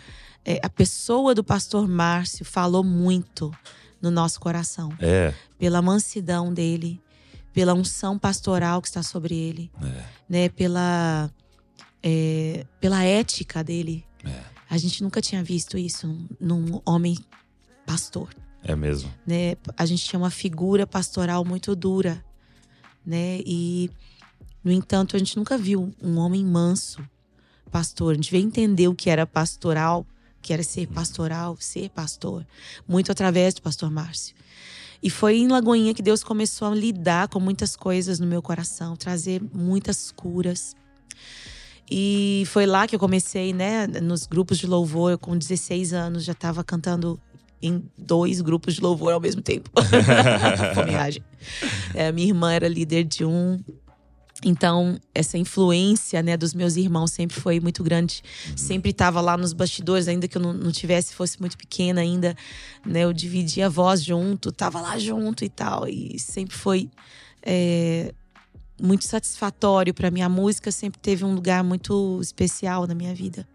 [0.45, 3.51] é, a pessoa do pastor Márcio falou muito
[3.99, 5.33] no nosso coração, É.
[5.57, 7.01] pela mansidão dele,
[7.53, 10.03] pela unção pastoral que está sobre ele, É.
[10.29, 11.29] né, pela
[12.03, 14.05] é, pela ética dele.
[14.23, 14.43] É.
[14.69, 16.07] A gente nunca tinha visto isso
[16.39, 17.17] num, homem
[17.85, 18.29] pastor
[18.63, 19.11] É mesmo.
[19.25, 19.55] né?
[19.77, 22.23] A gente tinha uma figura pastoral muito dura,
[23.05, 23.41] né?
[23.45, 23.89] E
[24.63, 27.03] no entanto, a gente nunca viu um homem manso
[27.71, 28.13] pastor.
[28.13, 30.05] A gente veio entender o que era pastoral,
[30.41, 32.45] que era ser pastoral, ser pastor,
[32.87, 34.35] muito através do pastor Márcio.
[35.01, 38.95] E foi em Lagoinha que Deus começou a lidar com muitas coisas no meu coração,
[38.95, 40.75] trazer muitas curas.
[41.89, 45.11] E foi lá que eu comecei, né, nos grupos de louvor.
[45.11, 47.19] Eu, com 16 anos, já estava cantando
[47.61, 49.69] em dois grupos de louvor ao mesmo tempo.
[50.73, 51.23] Fomeagem.
[51.93, 53.59] É, minha irmã era líder de um.
[54.43, 58.23] Então, essa influência né, dos meus irmãos sempre foi muito grande.
[58.55, 62.35] Sempre estava lá nos bastidores, ainda que eu não, não tivesse, fosse muito pequena ainda.
[62.83, 65.87] Né, eu dividia a voz junto, estava lá junto e tal.
[65.87, 66.89] E sempre foi
[67.43, 68.13] é,
[68.81, 70.21] muito satisfatório para mim.
[70.21, 73.47] A música sempre teve um lugar muito especial na minha vida.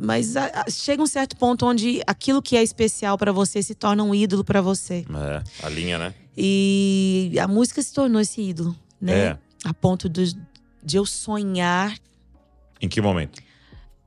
[0.00, 3.74] Mas a- a- chega um certo ponto onde aquilo que é especial para você se
[3.74, 5.04] torna um ídolo para você.
[5.12, 5.66] É.
[5.66, 6.14] A linha, né?
[6.36, 9.12] E a música se tornou esse ídolo, né?
[9.12, 9.38] É.
[9.64, 10.36] A ponto de,
[10.82, 11.98] de eu sonhar
[12.80, 13.42] Em que momento?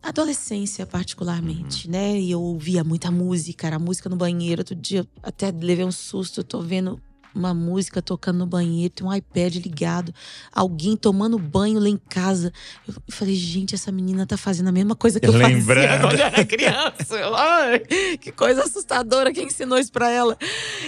[0.02, 2.18] adolescência particularmente, né?
[2.20, 4.62] E eu ouvia muita música, era música no banheiro.
[4.62, 7.00] Outro dia até levei um susto, eu tô vendo
[7.36, 10.14] uma música tocando no banheiro, tem um iPad ligado,
[10.52, 12.52] alguém tomando banho lá em casa.
[12.88, 16.02] Eu falei, gente, essa menina tá fazendo a mesma coisa que eu fazia Lembrando.
[16.02, 17.16] quando eu era criança.
[17.16, 17.80] Eu, Ai,
[18.20, 20.38] que coisa assustadora, quem ensinou isso pra ela?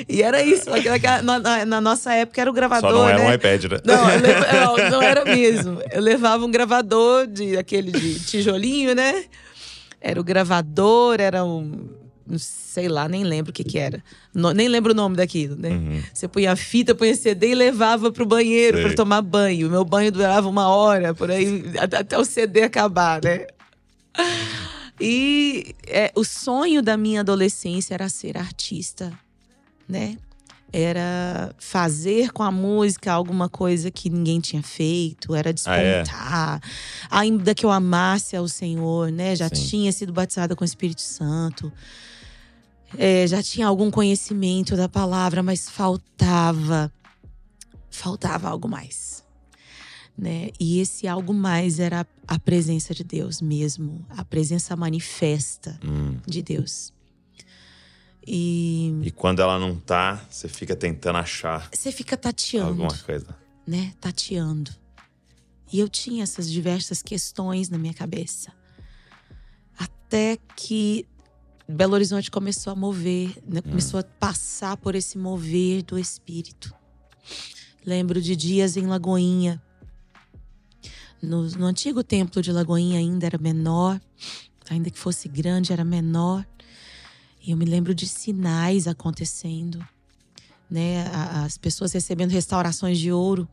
[0.08, 0.66] E era isso,
[1.24, 3.30] na, na- na nossa época era o gravador, Só não era né?
[3.30, 3.78] um iPad, né?
[3.86, 5.82] Não, eu leva- não, não era mesmo.
[5.92, 9.26] Eu levava um gravador de aquele de tijolinho, né?
[10.00, 11.90] Era o gravador, era um.
[12.38, 14.04] Sei lá, nem lembro o que que era.
[14.34, 15.70] No- nem lembro o nome daquilo, né?
[15.70, 16.04] Uhum.
[16.14, 19.68] Você punha a fita, punha CD e levava pro banheiro para tomar banho.
[19.68, 23.46] O meu banho durava uma hora, por aí, até o CD acabar, né?
[25.00, 29.12] E é, o sonho da minha adolescência era ser artista,
[29.88, 30.18] né?
[30.72, 36.02] Era fazer com a música alguma coisa que ninguém tinha feito, era Ah, é?
[36.02, 36.62] despontar.
[37.10, 39.36] Ainda que eu amasse ao Senhor, né?
[39.36, 39.68] Já Sim.
[39.68, 41.72] tinha sido batizada com o Espírito Santo.
[42.98, 46.92] É, já tinha algum conhecimento da palavra, mas faltava.
[47.90, 49.24] Faltava algo mais.
[50.18, 50.50] Né?
[50.60, 56.18] E esse algo mais era a presença de Deus mesmo, a presença manifesta Hum.
[56.26, 56.94] de Deus.
[58.26, 63.28] E E quando ela não tá, você fica tentando achar você fica tateando, alguma coisa.
[63.68, 63.94] né?
[64.00, 64.72] Tateando.
[65.72, 68.52] E eu tinha essas diversas questões na minha cabeça.
[69.78, 71.06] Até que
[71.68, 73.62] Belo Horizonte começou a mover, né?
[73.62, 76.74] começou a passar por esse mover do Espírito.
[77.84, 79.62] Lembro de dias em Lagoinha.
[81.22, 84.00] No, no antigo templo de Lagoinha ainda era menor,
[84.70, 86.46] ainda que fosse grande, era menor.
[87.42, 89.84] E eu me lembro de sinais acontecendo,
[90.70, 91.06] né?
[91.44, 93.48] As pessoas recebendo restaurações de ouro,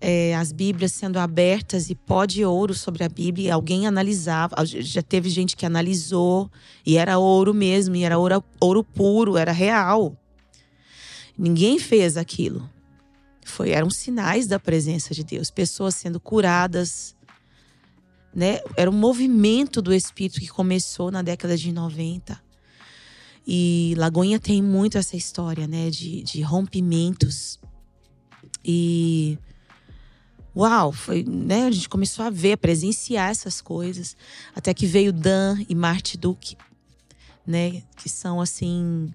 [0.00, 3.54] é, as Bíblias sendo abertas e pó de ouro sobre a Bíblia.
[3.54, 6.50] Alguém analisava, já teve gente que analisou
[6.84, 10.16] e era ouro mesmo, e era ouro, ouro puro, era real.
[11.36, 12.68] Ninguém fez aquilo.
[13.44, 17.14] Foi, eram sinais da presença de Deus, pessoas sendo curadas,
[18.34, 18.60] né?
[18.76, 22.38] Era um movimento do Espírito que começou na década de 90.
[23.46, 25.88] E Lagoinha tem muito essa história, né?
[25.88, 27.58] De, de rompimentos.
[28.64, 29.38] E.
[30.56, 31.66] Uau, foi, né?
[31.66, 34.16] A gente começou a ver, a presenciar essas coisas.
[34.54, 36.56] Até que veio Dan e Marte Duque,
[37.46, 37.82] né?
[37.94, 39.12] Que são assim.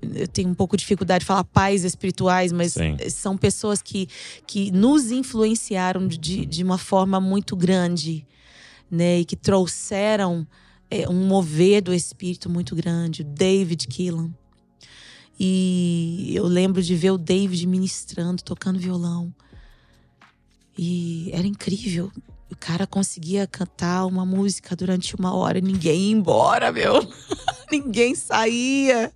[0.00, 2.96] Eu tenho um pouco de dificuldade de falar pais espirituais, mas Sim.
[3.10, 4.08] são pessoas que,
[4.46, 8.24] que nos influenciaram de, de uma forma muito grande,
[8.88, 9.18] né?
[9.18, 10.46] E que trouxeram
[10.88, 13.22] é, um mover do espírito muito grande.
[13.22, 14.32] O David Keelan.
[15.44, 19.34] E eu lembro de ver o David ministrando, tocando violão.
[20.78, 22.12] E era incrível.
[22.48, 27.04] O cara conseguia cantar uma música durante uma hora e ninguém ia embora, meu.
[27.72, 29.12] ninguém saía.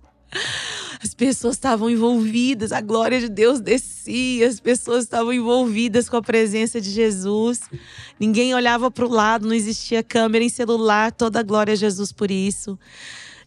[1.01, 6.21] As pessoas estavam envolvidas, a glória de Deus descia, as pessoas estavam envolvidas com a
[6.21, 7.61] presença de Jesus.
[8.19, 12.11] Ninguém olhava para o lado, não existia câmera em celular, toda a glória a Jesus
[12.11, 12.77] por isso.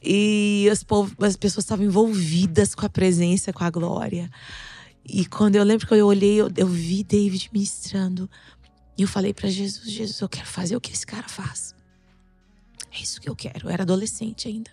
[0.03, 0.85] E as,
[1.23, 4.31] as pessoas estavam envolvidas com a presença, com a glória.
[5.05, 8.29] E quando eu lembro que eu olhei, eu, eu vi David ministrando.
[8.97, 11.75] E eu falei para Jesus: Jesus, eu quero fazer o que esse cara faz.
[12.93, 13.67] É isso que eu quero.
[13.67, 14.71] Eu era adolescente ainda.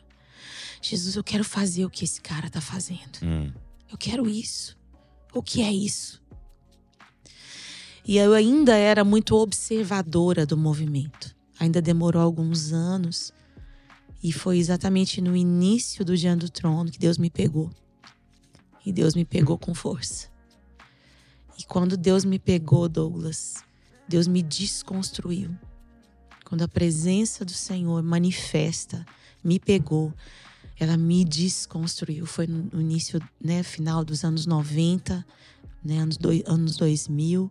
[0.82, 3.20] Jesus, eu quero fazer o que esse cara tá fazendo.
[3.24, 3.52] Hum.
[3.92, 4.78] Eu quero isso.
[5.34, 6.22] O que é isso?
[8.06, 11.36] E eu ainda era muito observadora do movimento.
[11.60, 13.34] Ainda demorou alguns anos.
[14.28, 17.72] E foi exatamente no início do Diante do Trono que Deus me pegou.
[18.86, 20.28] E Deus me pegou com força.
[21.58, 23.64] E quando Deus me pegou, Douglas,
[24.06, 25.58] Deus me desconstruiu.
[26.44, 29.06] Quando a presença do Senhor manifesta,
[29.42, 30.14] me pegou,
[30.78, 32.26] ela me desconstruiu.
[32.26, 35.26] Foi no início, né, final dos anos 90,
[35.82, 37.50] né, anos, do, anos 2000.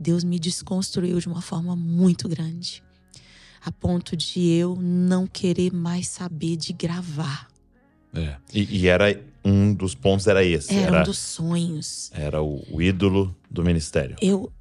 [0.00, 2.82] Deus me desconstruiu de uma forma muito grande,
[3.64, 7.48] a ponto de eu não querer mais saber de gravar.
[8.12, 8.36] É.
[8.52, 10.74] E, e era um dos pontos era esse.
[10.74, 12.10] Era, era um dos sonhos.
[12.12, 14.16] Era o, o, ídolo do ministério.
[14.20, 14.52] Eu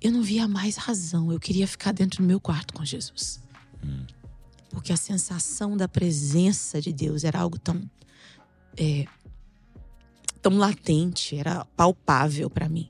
[0.00, 1.32] eu não via mais razão.
[1.32, 3.40] Eu queria ficar dentro do meu quarto com Jesus.
[3.84, 4.04] Hum.
[4.70, 7.80] Porque a sensação da presença de Deus era algo tão
[8.76, 9.06] é,
[10.42, 12.88] tão latente, era palpável para mim,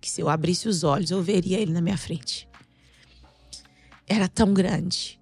[0.00, 2.48] que se eu abrisse os olhos eu veria ele na minha frente.
[4.06, 5.20] Era tão grande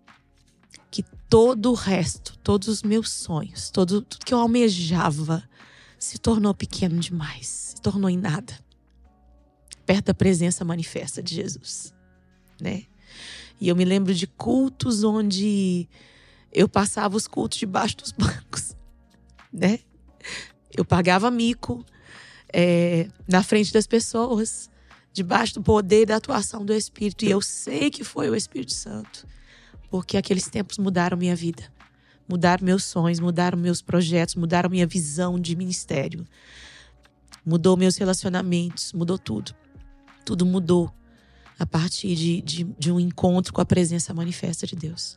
[0.90, 5.42] que todo o resto, todos os meus sonhos, todo, tudo que eu almejava
[5.98, 8.58] se tornou pequeno demais, se tornou em nada.
[9.86, 11.94] Perto da presença manifesta de Jesus,
[12.60, 12.84] né?
[13.60, 15.88] E eu me lembro de cultos onde
[16.52, 18.76] eu passava os cultos debaixo dos bancos,
[19.52, 19.78] né?
[20.76, 21.84] Eu pagava mico
[22.52, 24.70] é, na frente das pessoas,
[25.14, 27.24] debaixo do poder da atuação do Espírito.
[27.24, 29.26] E eu sei que foi o Espírito Santo
[29.94, 31.62] porque aqueles tempos mudaram minha vida.
[32.28, 36.26] Mudaram meus sonhos, mudaram meus projetos, mudaram minha visão de ministério.
[37.46, 39.54] Mudou meus relacionamentos, mudou tudo.
[40.24, 40.92] Tudo mudou
[41.56, 45.16] a partir de, de, de um encontro com a presença manifesta de Deus.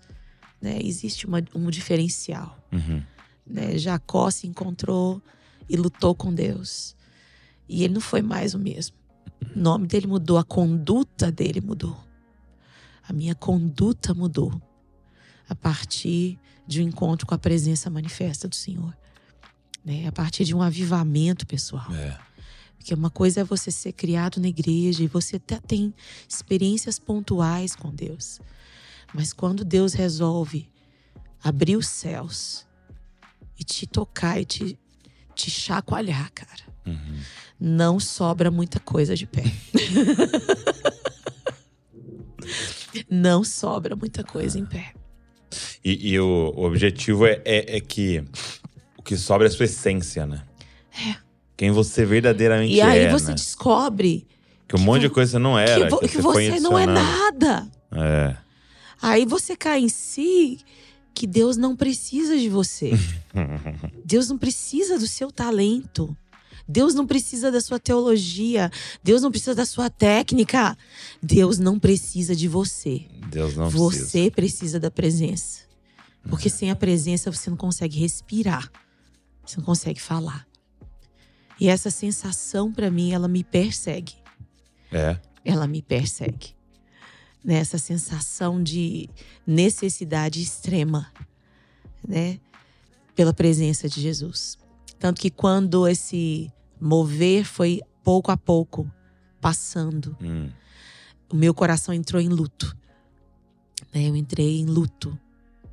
[0.61, 0.77] Né?
[0.83, 2.55] Existe uma, um diferencial.
[2.71, 3.01] Uhum.
[3.47, 3.79] Né?
[3.79, 5.19] Jacó se encontrou
[5.67, 6.95] e lutou com Deus.
[7.67, 8.95] E ele não foi mais o mesmo.
[9.55, 11.97] O nome dele mudou, a conduta dele mudou.
[13.07, 14.61] A minha conduta mudou
[15.47, 16.37] a partir
[16.67, 18.95] de um encontro com a presença manifesta do Senhor.
[19.83, 20.07] Né?
[20.07, 21.93] A partir de um avivamento pessoal.
[21.93, 22.19] É.
[22.77, 25.93] Porque uma coisa é você ser criado na igreja e você até tem
[26.27, 28.39] experiências pontuais com Deus.
[29.13, 30.69] Mas quando Deus resolve
[31.43, 32.65] abrir os céus
[33.57, 34.79] e te tocar e te,
[35.33, 37.19] te chacoalhar, cara, uhum.
[37.59, 39.43] Não sobra muita coisa de pé.
[43.09, 44.93] não sobra muita coisa em pé.
[45.83, 48.23] E, e o, o, objetivo é, é, é, que
[48.97, 50.43] o que sobra é a sua essência, né?
[50.91, 51.15] É.
[51.55, 52.77] Quem você verdadeiramente é.
[52.77, 53.35] E aí é, você né?
[53.35, 54.27] descobre.
[54.67, 55.89] Que um monte de coisa não era.
[55.89, 57.67] Que, que, que você, você não é nada.
[57.91, 58.35] É.
[59.01, 60.59] Aí você cai em si
[61.13, 62.91] que Deus não precisa de você.
[64.05, 66.15] Deus não precisa do seu talento.
[66.67, 68.69] Deus não precisa da sua teologia.
[69.01, 70.77] Deus não precisa da sua técnica.
[71.23, 73.05] Deus não precisa de você.
[73.29, 74.07] Deus não você precisa.
[74.09, 75.61] Você precisa da presença.
[76.29, 78.69] Porque sem a presença você não consegue respirar.
[79.45, 80.45] Você não consegue falar.
[81.59, 84.13] E essa sensação para mim, ela me persegue.
[84.91, 85.17] É.
[85.43, 86.55] Ela me persegue.
[87.43, 89.09] Nessa sensação de
[89.45, 91.11] necessidade extrema,
[92.05, 92.39] né?
[93.15, 94.57] Pela presença de Jesus.
[94.99, 98.89] Tanto que quando esse mover foi pouco a pouco
[99.41, 100.49] passando, hum.
[101.31, 102.75] o meu coração entrou em luto.
[103.93, 104.07] Né?
[104.07, 105.17] Eu entrei em luto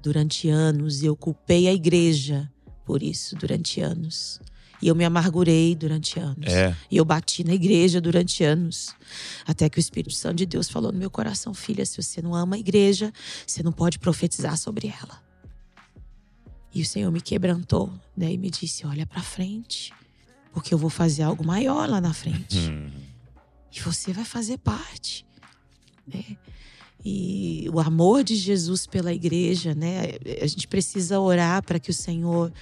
[0.02, 2.50] durante anos e eu culpei a igreja
[2.84, 4.40] por isso durante anos.
[4.82, 6.46] E eu me amargurei durante anos.
[6.46, 6.76] É.
[6.90, 8.94] E eu bati na igreja durante anos.
[9.46, 12.34] Até que o Espírito Santo de Deus falou no meu coração: Filha, se você não
[12.34, 13.10] ama a igreja,
[13.46, 15.22] você não pode profetizar sobre ela.
[16.74, 18.32] E o Senhor me quebrantou, né?
[18.32, 19.90] E me disse: Olha para frente,
[20.54, 22.70] porque eu vou fazer algo maior lá na frente.
[22.70, 22.90] Hum.
[23.74, 25.26] E você vai fazer parte,
[26.06, 26.24] né?
[27.04, 30.12] E o amor de Jesus pela igreja, né?
[30.40, 32.52] A gente precisa orar para que o Senhor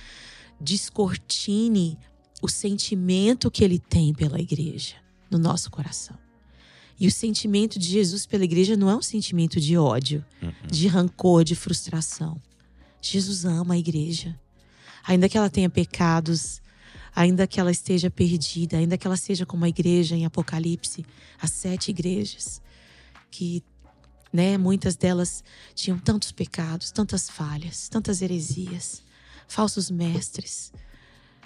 [0.59, 1.99] descortine
[2.41, 4.97] o sentimento que ele tem pela igreja
[5.31, 6.17] no nosso coração.
[6.99, 10.25] E o sentimento de Jesus pela igreja não é um sentimento de ódio,
[10.67, 12.41] de rancor, de frustração.
[13.01, 14.39] Jesus ama a igreja.
[15.05, 16.63] Ainda que ela tenha pecados,
[17.15, 21.05] ainda que ela esteja perdida, ainda que ela seja como a igreja em Apocalipse,
[21.41, 22.61] as sete igrejas,
[23.31, 23.63] que
[24.33, 25.45] né, muitas delas
[25.75, 29.03] tinham tantos pecados, tantas falhas, tantas heresias,
[29.47, 30.73] falsos mestres,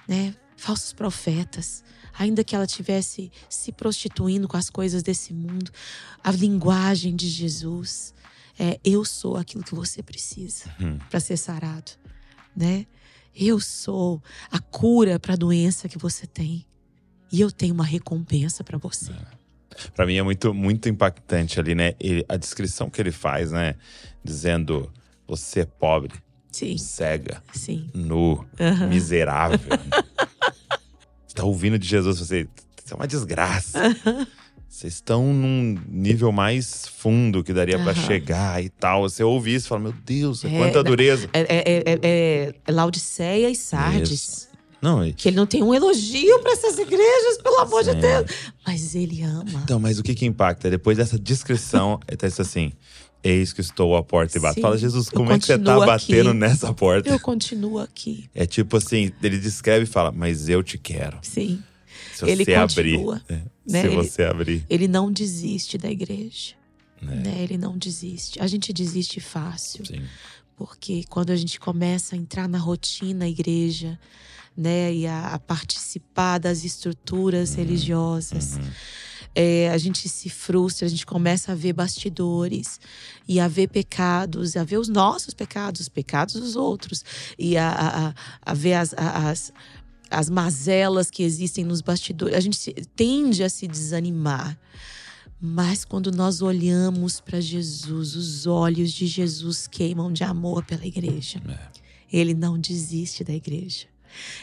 [0.06, 1.82] né, falsos profetas,
[2.16, 5.70] ainda que ela tivesse se prostituindo com as coisas desse mundo,
[6.22, 8.14] a linguagem de Jesus
[8.58, 10.98] é: eu sou aquilo que você precisa Uhum.
[11.10, 11.90] para ser sarado,
[12.56, 12.86] né?
[13.38, 16.64] Eu sou a cura para a doença que você tem
[17.30, 19.12] e eu tenho uma recompensa para você.
[19.94, 21.94] Pra mim é muito, muito impactante ali, né?
[22.00, 23.74] Ele- a descrição que ele faz, né?
[24.24, 24.90] Dizendo:
[25.28, 26.14] você é pobre,
[26.50, 27.90] Sim, cega, sim.
[27.92, 28.86] nu, Aham.
[28.88, 29.58] miserável.
[31.26, 32.48] você tá ouvindo de Jesus, você.
[32.82, 33.80] Isso é uma desgraça.
[34.76, 38.06] Vocês estão num nível mais fundo que daria pra Aham.
[38.06, 39.08] chegar e tal.
[39.08, 41.30] Você ouve isso e fala: Meu Deus, É, quanta não, dureza.
[41.32, 44.50] É, é, é, é- é Laodiceia e Sardes.
[44.82, 48.00] Não, e- Que ele não tem um elogio para essas igrejas, pelo amor de Sim.
[48.00, 48.30] Deus.
[48.66, 49.62] Mas ele ama.
[49.64, 50.68] Então, mas o que que impacta?
[50.68, 52.70] Depois dessa descrição, ele tá isso assim:
[53.24, 54.56] Eis que estou à porta e bato.
[54.56, 56.38] Sim, Fala, Jesus, como é que você tá batendo aqui.
[56.38, 57.08] nessa porta?
[57.08, 58.28] Eu continuo aqui.
[58.34, 61.16] É tipo assim, ele descreve e fala, mas eu te quero.
[61.22, 61.62] Sim.
[62.18, 62.92] Se Ele você abrir.
[62.96, 63.80] continua, É, né?
[63.82, 64.66] Se Ele- você abrir.
[64.70, 66.54] Ele não desiste da igreja.
[67.02, 67.04] É.
[67.06, 67.42] Né?
[67.42, 68.40] Ele não desiste.
[68.40, 69.84] A gente desiste fácil.
[69.84, 70.02] Sim.
[70.56, 73.98] Porque quando a gente começa a entrar na rotina igreja,
[74.56, 77.56] né, e a, a participar das estruturas Uhum.
[77.56, 78.58] religiosas,
[79.34, 82.80] é, a gente se frustra, a gente começa a ver bastidores
[83.28, 87.04] e a ver pecados, a ver os nossos pecados, os pecados dos outros,
[87.38, 88.14] e a, a,
[88.50, 89.52] a- ver as, as,
[90.10, 92.36] as mazelas que existem nos bastidores.
[92.36, 94.58] A gente tende a se desanimar.
[95.40, 101.42] Mas quando nós olhamos para Jesus, os olhos de Jesus queimam de amor pela igreja.
[101.46, 101.86] É.
[102.10, 103.86] Ele não desiste da igreja.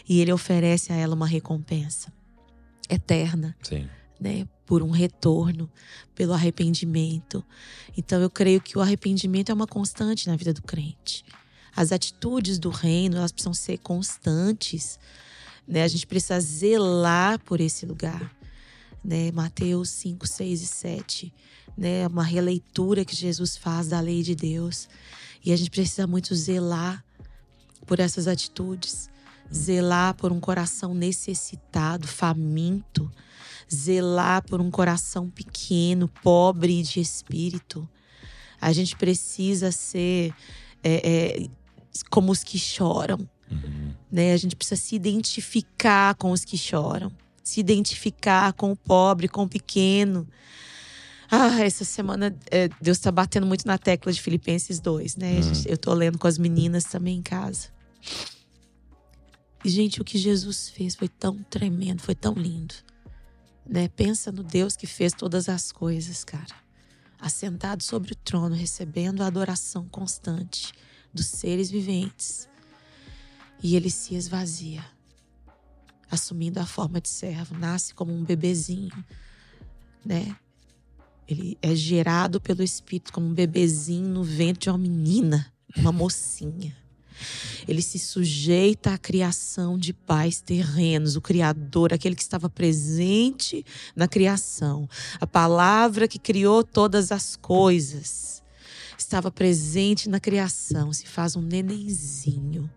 [0.08, 2.14] E ele oferece a ela uma recompensa
[2.90, 3.88] eterna, Sim.
[4.20, 4.48] né?
[4.66, 5.70] Por um retorno,
[6.14, 7.44] pelo arrependimento.
[7.98, 11.26] Então eu creio que o arrependimento é uma constante na vida do crente.
[11.76, 15.00] As atitudes do reino, elas precisam ser constantes,
[15.68, 15.84] né?
[15.84, 18.34] A gente precisa zelar por esse lugar
[19.04, 19.32] né?
[19.32, 21.34] Mateus 5, 6 e 7,
[21.78, 22.08] né?
[22.08, 24.88] Uma releitura que Jesus faz da lei de Deus.
[25.44, 27.04] E a gente precisa muito zelar
[27.86, 29.10] por essas atitudes,
[29.54, 33.12] zelar por um coração necessitado, faminto,
[33.72, 37.88] zelar por um coração pequeno, pobre de espírito.
[38.62, 40.34] A gente precisa ser
[40.82, 41.50] é, é,
[42.10, 43.94] como os que choram, Uhum.
[44.12, 44.34] né?
[44.34, 47.12] A gente precisa se identificar com os que choram,
[47.44, 50.28] se identificar com o pobre, com o pequeno.
[51.30, 55.42] Ah, essa semana é, Deus está batendo muito na tecla de Filipenses 2, né?
[55.42, 57.70] Gente- Eu tô lendo com as meninas também em casa.
[59.66, 62.76] E, gente, o que Jesus fez foi tão tremendo, foi tão lindo.
[63.66, 63.88] Né?
[63.88, 66.54] Pensa no Deus que fez todas as coisas, cara.
[67.20, 70.74] Assentado sobre o trono, recebendo a adoração constante
[71.14, 72.50] dos seres viventes.
[73.64, 74.84] E ele se esvazia,
[76.12, 78.92] assumindo a forma de servo, nasce como um bebezinho,
[80.06, 80.36] né?
[81.26, 86.76] Ele é gerado pelo Espírito como um bebezinho no ventre de uma menina, uma mocinha.
[87.66, 94.10] Ele se sujeita à criação de pais terrenos, o Criador, aquele que estava presente na
[94.10, 94.90] criação,
[95.22, 98.44] a palavra que criou todas as coisas,
[98.98, 102.70] estava presente na criação, se faz um nenenzinho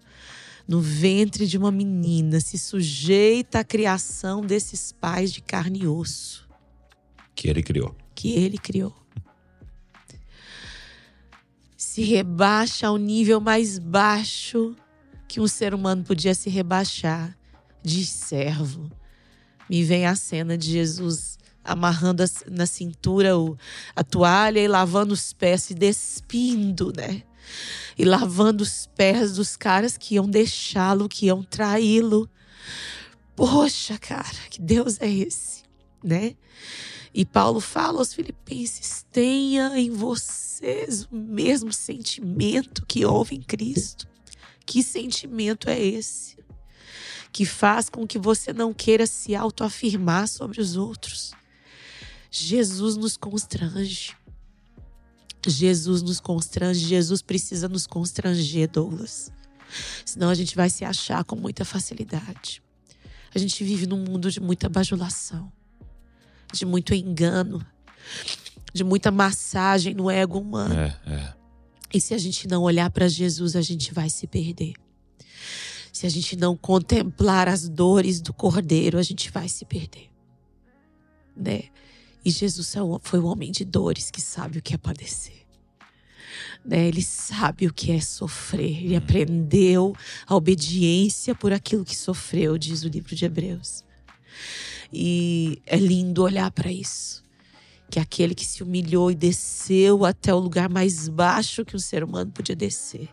[0.66, 6.48] no ventre de uma menina, se sujeita à criação desses pais de carne e osso
[7.34, 7.94] Que ele criou.
[8.14, 8.94] que ele criou.
[11.76, 14.74] Se rebaixa ao nível mais baixo
[15.28, 17.36] que um ser humano podia se rebaixar
[17.82, 18.90] de servo.
[19.68, 23.30] Me vem a cena de Jesus amarrando na cintura
[23.94, 27.22] a toalha e lavando os pés, se despindo, né?
[27.98, 32.28] E lavando os pés dos caras que iam deixá-lo, que iam traí-lo.
[33.34, 35.62] Poxa, cara, que Deus é esse,
[36.02, 36.34] né?
[37.12, 44.06] E Paulo fala aos Filipenses: tenha em vocês o mesmo sentimento que houve em Cristo.
[44.66, 46.36] Que sentimento é esse?
[47.32, 51.32] Que faz com que você não queira se autoafirmar sobre os outros.
[52.30, 54.14] Jesus nos constrange.
[55.46, 56.80] Jesus nos constrange.
[56.86, 59.30] Jesus precisa nos constranger, Douglas.
[60.04, 62.62] Senão a gente vai se achar com muita facilidade.
[63.34, 65.52] A gente vive num mundo de muita bajulação
[66.52, 67.64] de muito engano,
[68.72, 70.74] de muita massagem no ego humano.
[70.74, 71.34] É, é.
[71.92, 74.74] E se a gente não olhar para Jesus, a gente vai se perder.
[75.92, 80.10] Se a gente não contemplar as dores do Cordeiro, a gente vai se perder.
[81.34, 81.64] Né?
[82.26, 85.46] E Jesus é foi o homem de dores que sabe o que é padecer.
[86.64, 86.88] Né?
[86.88, 88.84] Ele sabe o que é sofrer.
[88.84, 89.94] Ele aprendeu
[90.26, 93.84] a obediência por aquilo que sofreu, diz o livro de Hebreus.
[94.92, 97.22] E é lindo olhar para isso.
[97.88, 102.02] Que aquele que se humilhou e desceu até o lugar mais baixo que um ser
[102.02, 103.08] humano podia descer.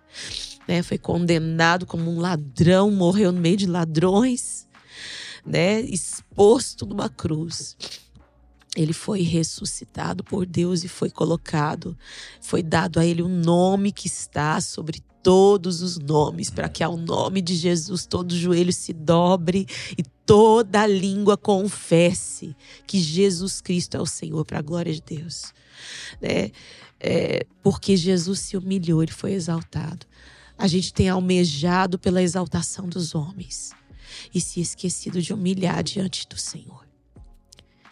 [0.67, 0.81] Né?
[0.81, 4.67] Foi condenado como um ladrão, morreu no meio de ladrões,
[5.45, 5.81] né?
[5.81, 7.77] exposto numa cruz
[8.75, 11.97] ele foi ressuscitado por Deus e foi colocado,
[12.41, 16.97] foi dado a ele um nome que está sobre todos os nomes, para que ao
[16.97, 19.65] nome de Jesus todo joelho se dobre
[19.97, 22.55] e toda língua confesse
[22.85, 25.53] que Jesus Cristo é o Senhor, para a glória de Deus.
[26.21, 26.51] Né?
[26.99, 30.05] É, porque Jesus se humilhou, ele foi exaltado.
[30.57, 33.71] A gente tem almejado pela exaltação dos homens
[34.33, 36.82] e se esquecido de humilhar diante do Senhor.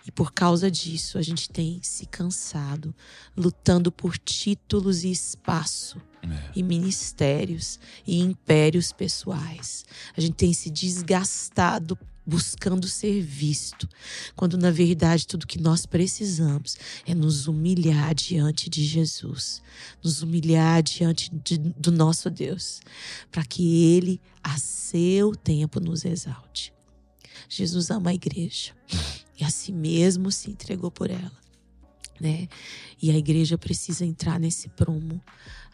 [0.05, 2.93] E por causa disso, a gente tem se cansado,
[3.37, 6.51] lutando por títulos e espaço, é.
[6.55, 9.85] e ministérios e impérios pessoais.
[10.15, 13.89] A gente tem se desgastado buscando ser visto,
[14.35, 19.61] quando na verdade tudo que nós precisamos é nos humilhar diante de Jesus,
[20.03, 22.79] nos humilhar diante de, do nosso Deus,
[23.31, 26.71] para que Ele, a seu tempo, nos exalte.
[27.49, 28.73] Jesus ama a igreja
[29.41, 31.31] e a si mesmo se entregou por ela.
[32.19, 32.47] Né?
[33.01, 35.19] E a igreja precisa entrar nesse prumo.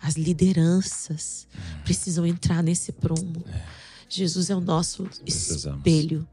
[0.01, 1.45] As lideranças
[1.83, 3.43] precisam entrar nesse prumo.
[4.07, 6.25] Jesus é o nosso espelho.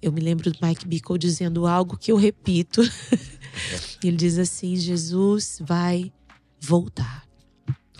[0.00, 2.80] Eu me lembro do Mike Bickle dizendo algo que eu repito.
[4.02, 6.10] Ele diz assim: Jesus vai
[6.58, 7.28] voltar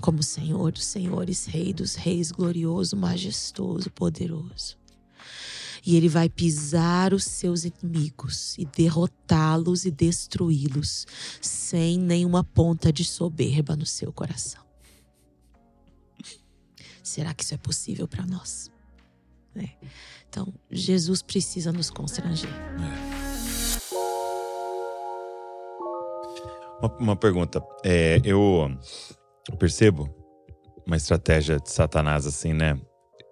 [0.01, 4.83] como Senhor dos Senhores, Rei dos Reis, glorioso, majestoso, poderoso
[5.87, 11.07] e ele vai pisar os seus inimigos e derrotá-los e destruí-los
[11.41, 14.65] sem nenhuma ponta de soberba no seu coração.
[17.03, 18.71] Será que isso é possível para nós?
[19.55, 19.69] É.
[20.29, 22.51] Então, Jesus precisa nos constranger.
[22.51, 23.25] É.
[26.81, 27.63] Uma, uma, pergunta.
[27.85, 28.69] É, eu
[29.59, 30.09] percebo
[30.87, 32.81] uma estratégia de Satanás, assim, né?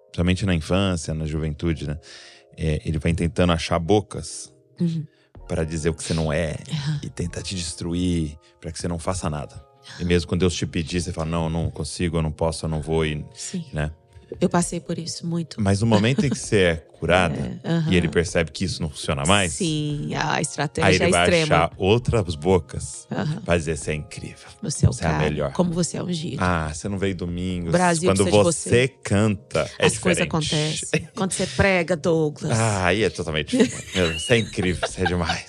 [0.05, 1.99] Principalmente na infância, na juventude, né?
[2.57, 5.07] É, ele vai tentando achar bocas uhum.
[5.49, 7.01] para dizer o que você não é uhum.
[7.03, 9.65] e tentar te destruir para que você não faça nada.
[9.99, 12.67] E mesmo quando Deus te pedir, você fala: Não, eu não consigo, eu não posso,
[12.67, 13.05] eu não vou.
[13.05, 13.65] E, Sim.
[13.73, 13.91] Né?
[14.41, 15.61] Eu passei por isso muito.
[15.61, 18.89] Mas no momento em que você é curada é, e ele percebe que isso não
[18.89, 19.53] funciona mais.
[19.53, 21.57] Sim, a estratégia aí ele é vai extrema.
[21.57, 23.09] achar outras bocas
[23.45, 24.49] pra dizer você é incrível.
[24.63, 25.53] Você é o você cara, é a melhor.
[25.53, 26.39] Como você é ungido.
[26.41, 27.71] Ah, você não veio domingo.
[27.71, 31.09] Brasil Quando você, você, canta, é As coisas acontecem.
[31.15, 32.59] Quando você prega, Douglas.
[32.59, 34.21] Ah, aí é totalmente diferente.
[34.21, 35.47] você é incrível, você é demais.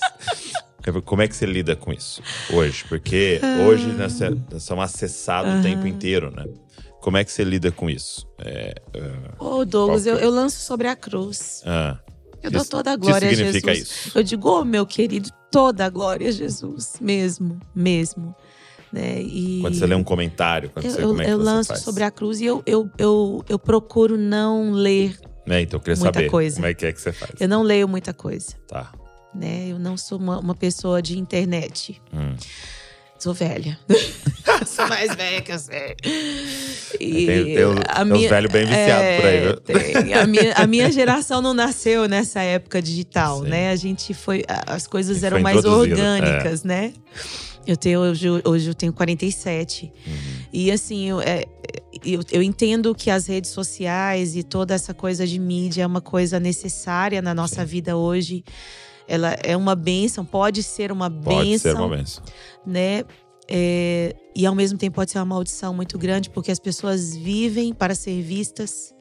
[1.06, 2.22] Como é que você lida com isso
[2.52, 2.84] hoje?
[2.90, 4.20] Porque hoje nós,
[4.62, 5.60] somos acessados uhum.
[5.60, 6.46] o tempo inteiro, né?
[7.04, 8.26] Como é que você lida com isso?
[8.40, 11.62] É, uh, Ô, Douglas, eu, eu, lanço sobre a cruz.
[11.66, 12.00] Ah,
[12.42, 13.78] eu dou toda a glória a Jesus.
[13.78, 14.18] Isso?
[14.18, 16.94] Eu digo, oh, meu querido, toda a glória a Jesus.
[17.02, 18.34] Mesmo, mesmo.
[18.90, 19.22] Né?
[19.22, 21.82] E quando você lê um comentário, quando eu, você, como é eu lanço faz?
[21.82, 25.62] sobre a cruz e eu, eu, eu, eu procuro não ler né?
[25.62, 26.56] Então eu queria muita saber coisa.
[26.56, 27.34] como é que é que você faz.
[27.38, 28.56] Eu não leio muita coisa.
[28.66, 28.94] Tá.
[29.36, 29.68] Né?
[29.68, 32.02] Eu não sou uma, uma pessoa de internet.
[32.14, 32.34] Hum.
[33.24, 33.80] Sou velha.
[34.68, 35.96] sou mais velha que você.
[37.00, 39.56] E tem, tem, os, a tem minha, velhos bem viciados é, por aí, viu?
[39.62, 40.14] Tem.
[40.14, 43.48] A, minha, a minha geração não nasceu nessa época digital, Sim.
[43.48, 43.70] né?
[43.70, 44.44] A gente foi.
[44.68, 46.68] As coisas eram mais orgânicas, é.
[46.68, 46.94] né?
[47.66, 49.86] Eu tenho, hoje, hoje eu tenho 47.
[49.86, 50.14] Uhum.
[50.52, 51.46] E assim, eu, é,
[52.06, 56.02] eu, eu entendo que as redes sociais e toda essa coisa de mídia é uma
[56.02, 57.68] coisa necessária na nossa Sim.
[57.68, 58.44] vida hoje
[59.08, 61.36] ela é uma bênção, pode ser uma bênção.
[61.36, 62.24] Pode ser uma bênção.
[62.66, 63.04] Né?
[63.48, 67.74] É, e ao mesmo tempo pode ser uma maldição muito grande, porque as pessoas vivem
[67.74, 68.94] para ser vistas,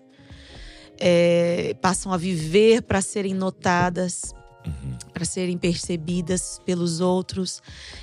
[0.99, 4.35] é, passam a viver para serem notadas,
[4.67, 4.99] uhum.
[5.13, 7.63] para serem percebidas pelos outros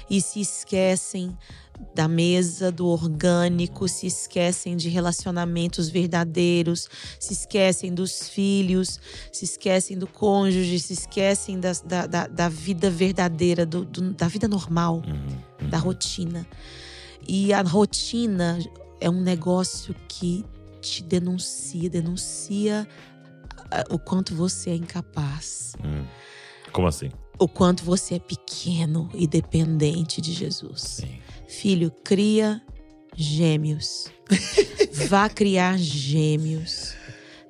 [0.09, 1.37] e se esquecem
[1.93, 8.99] da mesa, do orgânico, se esquecem de relacionamentos verdadeiros, se esquecem dos filhos,
[9.31, 14.27] se esquecem do cônjuge, se esquecem da, da, da, da vida verdadeira, do, do, da
[14.27, 15.69] vida normal, uhum, uhum.
[15.69, 16.47] da rotina.
[17.27, 18.59] E a rotina
[19.01, 20.45] é um negócio que
[20.81, 22.87] te denuncia, denuncia
[23.89, 25.73] o quanto você é incapaz.
[25.83, 26.05] Uhum.
[26.71, 27.11] Como assim?
[27.37, 30.81] O quanto você é pequeno e dependente de Jesus.
[30.81, 31.19] Sim.
[31.49, 32.61] Filho, cria
[33.15, 34.05] gêmeos.
[35.09, 36.93] Vá criar gêmeos.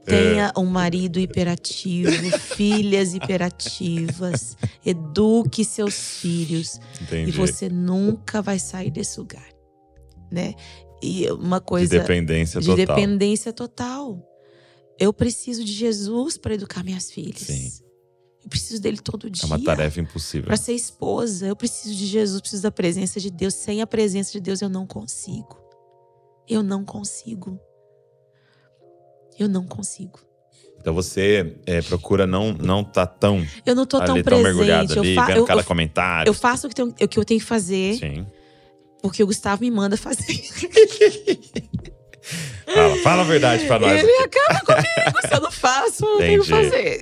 [0.05, 4.57] Tenha um marido hiperativo, filhas hiperativas.
[4.83, 6.79] Eduque seus filhos.
[7.01, 7.29] Entendi.
[7.29, 9.45] E você nunca vai sair desse lugar.
[10.31, 10.55] Né?
[11.03, 12.95] E uma De coisa dependência de total.
[12.95, 14.25] dependência total.
[14.97, 17.41] Eu preciso de Jesus para educar minhas filhas.
[17.41, 17.71] Sim.
[18.43, 19.43] Eu preciso dele todo dia.
[19.43, 20.47] É uma tarefa impossível.
[20.47, 23.53] Para ser esposa, eu preciso de Jesus, preciso da presença de Deus.
[23.53, 25.57] Sem a presença de Deus, eu não consigo.
[26.47, 27.59] Eu não consigo.
[29.37, 30.19] Eu não consigo.
[30.79, 34.43] Então você é, procura não não tá tão Eu não tô tão ali, tão presente.
[34.43, 36.29] mergulhado eu, ali, fa- vendo eu, cada eu, comentário.
[36.29, 38.25] eu faço o que, tenho- o que eu tenho que fazer, Sim.
[39.01, 40.25] porque o Gustavo me manda fazer.
[42.73, 44.03] Fala, fala a verdade pra nós.
[44.03, 45.27] Ele acaba comigo.
[45.27, 47.01] Se eu não faço, eu tenho que fazer.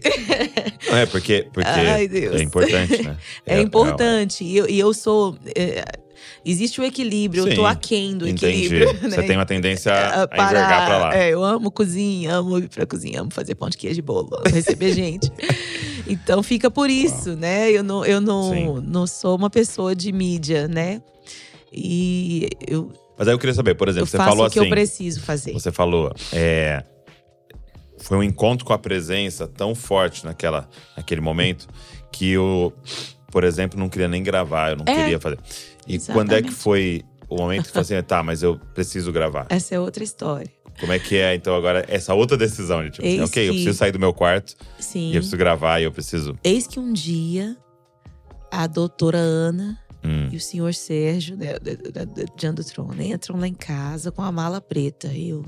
[0.89, 3.17] Não é porque, porque Ai, é importante, né?
[3.45, 4.43] É, importante.
[4.43, 5.37] E eu, e eu sou.
[5.55, 5.83] é,
[6.45, 8.65] existe o equilíbrio, eu tô Sim, aquém do Entendi.
[8.65, 8.97] equilíbrio.
[9.01, 9.23] Você né?
[9.23, 11.15] tem uma tendência a, a a envergar pra lá.
[11.15, 14.29] É, eu amo cozinha, amo ir pra cozinha, amo fazer pão de queijo e bolo,
[14.33, 15.31] amo receber gente.
[16.07, 17.69] Então fica por isso, né?
[17.71, 18.83] Eu não, eu não, Sim.
[18.87, 21.01] não sou uma pessoa de mídia, né?
[21.71, 24.59] E eu, Mas aí eu queria saber, por eu exemplo, você faço falou o que
[24.59, 24.67] assim.
[24.67, 25.53] eu preciso fazer.
[25.53, 26.83] Você falou, é,
[27.99, 31.67] foi um encontro com a presença tão forte naquela, naquele momento
[32.11, 32.71] que eu,
[33.31, 35.39] por exemplo, não queria nem gravar, eu não É, queria fazer.
[35.87, 36.51] E quando é que exatamente.
[36.55, 39.47] foi o momento que você falou assim, tá, mas eu preciso gravar?
[39.49, 40.49] Essa é outra história.
[40.79, 43.57] Como é que é, então, agora, essa outra decisão de tipo, assim, ok, eu que-
[43.57, 45.07] preciso sair do meu quarto Sim.
[45.07, 46.35] e eu preciso gravar e eu preciso.
[46.43, 47.57] Eis que um dia
[48.51, 52.05] a doutora Ana Hum, e o senhor Sérgio, né, da-
[52.35, 55.07] de Andotrona, entram lá em casa com a mala preta.
[55.13, 55.43] Eu,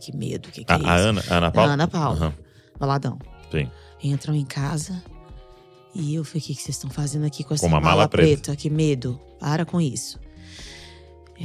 [0.00, 0.86] que medo, o que, que a, é isso?
[0.88, 1.72] a Ana, a Ana Paula?
[1.72, 2.16] Ana Paula.
[2.16, 2.34] Aham,
[2.78, 3.18] Baladão.
[3.50, 3.68] sim.
[4.02, 5.02] Entram em casa
[5.94, 8.08] e eu falei: o que, que vocês estão fazendo aqui com essa Com uma mala
[8.08, 8.54] preta.
[8.54, 9.20] Que medo.
[9.38, 10.18] Para com isso.
[11.38, 11.44] É,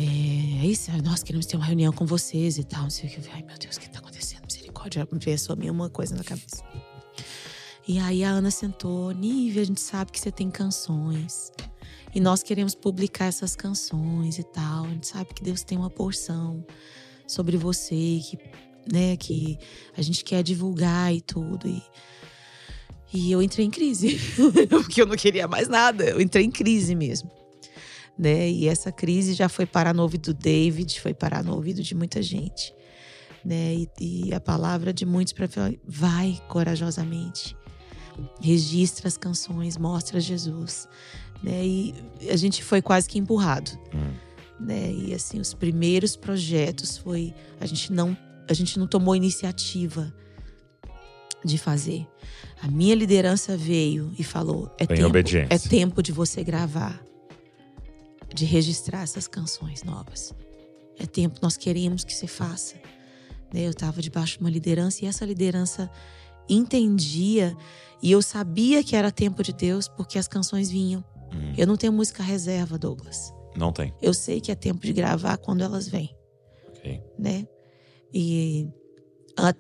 [0.63, 2.83] é isso, nós queremos ter uma reunião com vocês e tal.
[2.83, 3.29] Não sei o que.
[3.33, 4.43] Ai, meu Deus, o que tá acontecendo?
[4.45, 5.07] Misericórdia.
[5.11, 6.63] Veio só a minha uma coisa na cabeça.
[7.87, 11.51] E aí a Ana sentou, Nívia, a gente sabe que você tem canções.
[12.16, 14.86] E nós queremos publicar essas canções e tal.
[14.86, 16.66] A gente sabe que Deus tem uma porção
[17.28, 18.39] sobre você, que,
[18.89, 19.59] né, que
[19.97, 21.68] a gente quer divulgar e tudo.
[21.68, 21.84] E,
[23.13, 24.18] e eu entrei em crise,
[24.70, 26.05] porque eu não queria mais nada.
[26.05, 27.30] Eu entrei em crise mesmo.
[28.18, 28.49] Né?
[28.49, 31.93] E essa crise já foi parar no ouvido do David, foi parar no ouvido de
[31.93, 32.74] muita gente.
[33.43, 33.76] Né?
[33.76, 35.49] E, e a palavra de muitos para
[35.86, 37.57] vai corajosamente.
[38.39, 40.88] Registra as canções, mostra Jesus.
[41.43, 41.65] Né?
[41.65, 41.95] E
[42.29, 43.71] a gente foi quase que empurrado.
[43.93, 44.13] Hum.
[44.59, 44.91] Né?
[44.91, 47.33] E assim, os primeiros projetos foi.
[47.59, 48.17] A gente não,
[48.49, 50.13] a gente não tomou iniciativa
[51.43, 52.07] de fazer.
[52.61, 55.53] A minha liderança veio e falou: é tempo, obediência.
[55.53, 57.03] é tempo de você gravar,
[58.33, 60.33] de registrar essas canções novas.
[60.97, 62.75] É tempo, nós queremos que você faça.
[63.53, 63.65] Né?
[63.65, 65.89] Eu estava debaixo de uma liderança e essa liderança
[66.49, 67.55] entendia
[68.01, 71.03] e eu sabia que era tempo de Deus porque as canções vinham.
[71.36, 73.33] Hum, Eu não tenho música reserva, Douglas.
[73.55, 73.93] Não tem.
[74.01, 76.15] Eu sei que é tempo de gravar quando elas vêm
[76.69, 77.01] Ok.
[77.17, 77.47] né?
[78.13, 78.67] E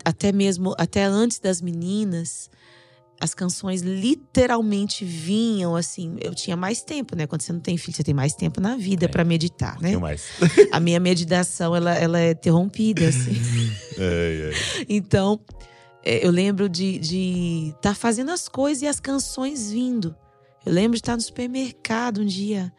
[0.03, 2.49] até mesmo, até antes das meninas,
[3.19, 6.15] as canções literalmente vinham assim.
[6.21, 7.27] Eu tinha mais tempo, né?
[7.27, 9.11] Quando você não tem filho, você tem mais tempo na vida Tem.
[9.11, 9.97] para meditar, Um né?
[9.97, 10.23] mais.
[10.71, 13.33] A minha meditação, ela, ela é interrompida, assim.
[13.97, 14.85] Ai, ai.
[14.89, 15.39] Então,
[16.03, 20.15] é, eu lembro de estar tá fazendo as coisas e as canções vindo.
[20.65, 22.73] Eu lembro de estar no supermercado um dia.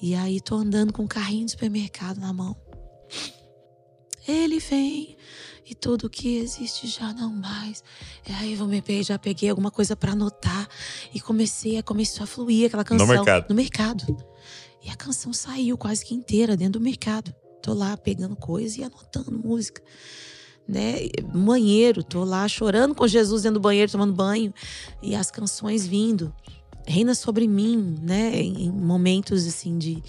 [0.00, 2.56] E aí tô andando com um carrinho de supermercado na mão.
[4.26, 5.16] Ele vem
[5.68, 7.82] e tudo que existe já não mais.
[8.28, 10.68] E aí eu me peguei, já peguei alguma coisa para anotar
[11.12, 13.48] e comecei a começou a fluir aquela canção mercado.
[13.48, 14.16] No mercado.
[14.82, 17.34] E a canção saiu quase que inteira dentro do mercado.
[17.62, 19.82] Tô lá pegando coisa e anotando música
[20.70, 21.08] né?
[21.34, 24.54] Banheiro, tô lá chorando com Jesus dentro do banheiro, tomando banho,
[25.02, 26.32] e as canções vindo.
[26.86, 28.40] Reina sobre mim, né?
[28.40, 30.02] Em momentos assim de,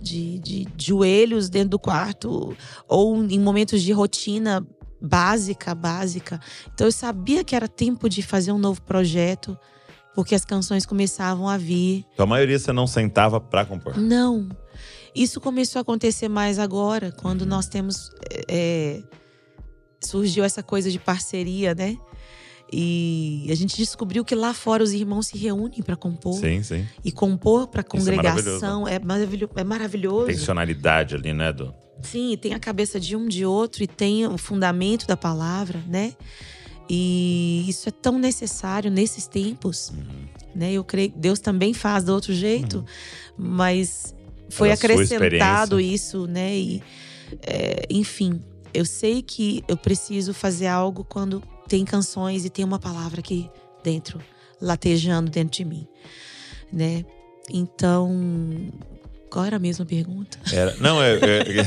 [0.00, 2.56] de, de joelhos dentro do quarto,
[2.88, 4.66] ou em momentos de rotina
[5.00, 6.40] básica, básica.
[6.72, 9.58] Então eu sabia que era tempo de fazer um novo projeto,
[10.14, 12.06] porque as canções começavam a vir.
[12.14, 13.98] Então a maioria você não sentava pra compor.
[13.98, 14.48] Não.
[15.14, 18.10] Isso começou a acontecer mais agora, quando nós temos.
[18.48, 19.02] é,
[20.04, 21.96] surgiu essa coisa de parceria, né?
[22.72, 26.34] E a gente descobriu que lá fora os irmãos se reúnem para compor.
[26.34, 26.86] Sim, sim.
[27.04, 29.52] E compor para é congregação é maravilhoso.
[29.56, 30.52] É maravilhoso.
[30.52, 31.74] Ali, né, do.
[32.02, 36.14] Sim, tem a cabeça de um de outro e tem o fundamento da palavra, né?
[36.88, 39.90] E isso é tão necessário nesses tempos.
[39.90, 40.26] Uhum.
[40.54, 40.72] né?
[40.72, 42.84] Eu creio que Deus também faz do outro jeito,
[43.36, 44.14] mas
[44.48, 46.56] foi Pela acrescentado isso, né?
[46.56, 46.82] E,
[47.42, 48.42] é, enfim,
[48.72, 51.42] eu sei que eu preciso fazer algo quando
[51.72, 53.48] tem canções e tem uma palavra aqui
[53.82, 54.20] dentro,
[54.60, 55.88] latejando dentro de mim,
[56.70, 57.02] né?
[57.50, 58.70] Então,
[59.30, 60.38] qual era a mesma pergunta?
[60.52, 61.64] Era- não, eu, eu,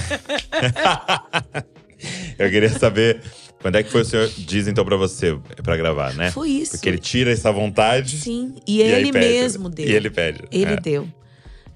[2.38, 3.20] eu queria saber
[3.62, 6.30] quando é que foi o senhor diz então pra você pra gravar, né?
[6.30, 6.74] Foi isso.
[6.74, 8.18] Porque ele tira essa vontade.
[8.18, 9.88] Sim, e, e ele mesmo deu.
[9.88, 10.44] E ele pede.
[10.52, 10.80] Ele É.
[10.80, 11.08] deu.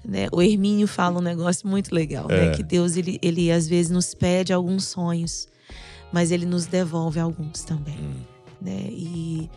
[0.04, 0.28] Né?
[0.30, 2.46] O Hermínio fala um negócio muito legal, É.
[2.46, 2.54] né?
[2.54, 5.48] Que Deus, ele, ele às vezes nos pede alguns sonhos,
[6.12, 7.98] mas ele nos devolve alguns também.
[7.98, 8.14] Hum.
[8.60, 8.86] Né?
[8.90, 9.50] E,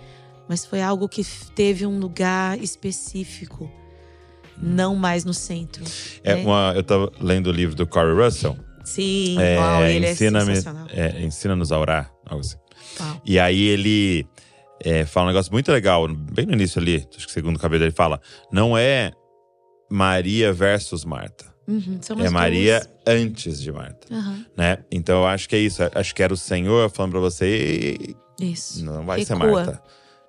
[0.47, 1.23] mas foi algo que
[1.55, 3.69] teve um lugar específico,
[4.57, 5.83] não mais no centro.
[5.83, 6.19] Hum.
[6.23, 6.43] É né?
[6.43, 8.57] uma, eu tava lendo o livro do Corey Russell.
[8.83, 10.87] Sim, É, uau, ele ensina-me- é sensacional.
[10.91, 12.11] é, Ensina-nos a orar.
[12.25, 12.57] Algo assim.
[12.99, 13.21] Uau.
[13.25, 14.27] E aí ele
[14.83, 17.83] é, fala um negócio muito legal, bem no início ali, acho que segundo o cabelo
[17.85, 18.19] ele fala:
[18.51, 19.11] não é
[19.89, 21.52] Maria versus Marta.
[21.67, 22.89] Uhum, É Maria duas.
[23.07, 24.77] antes de Marta, Aham, né?
[24.91, 25.81] Então eu acho que é isso.
[25.95, 27.97] Acho que era o Senhor falando pra você:
[28.39, 28.83] isso.
[28.83, 29.65] não vai ser Recua.
[29.65, 29.81] Marta.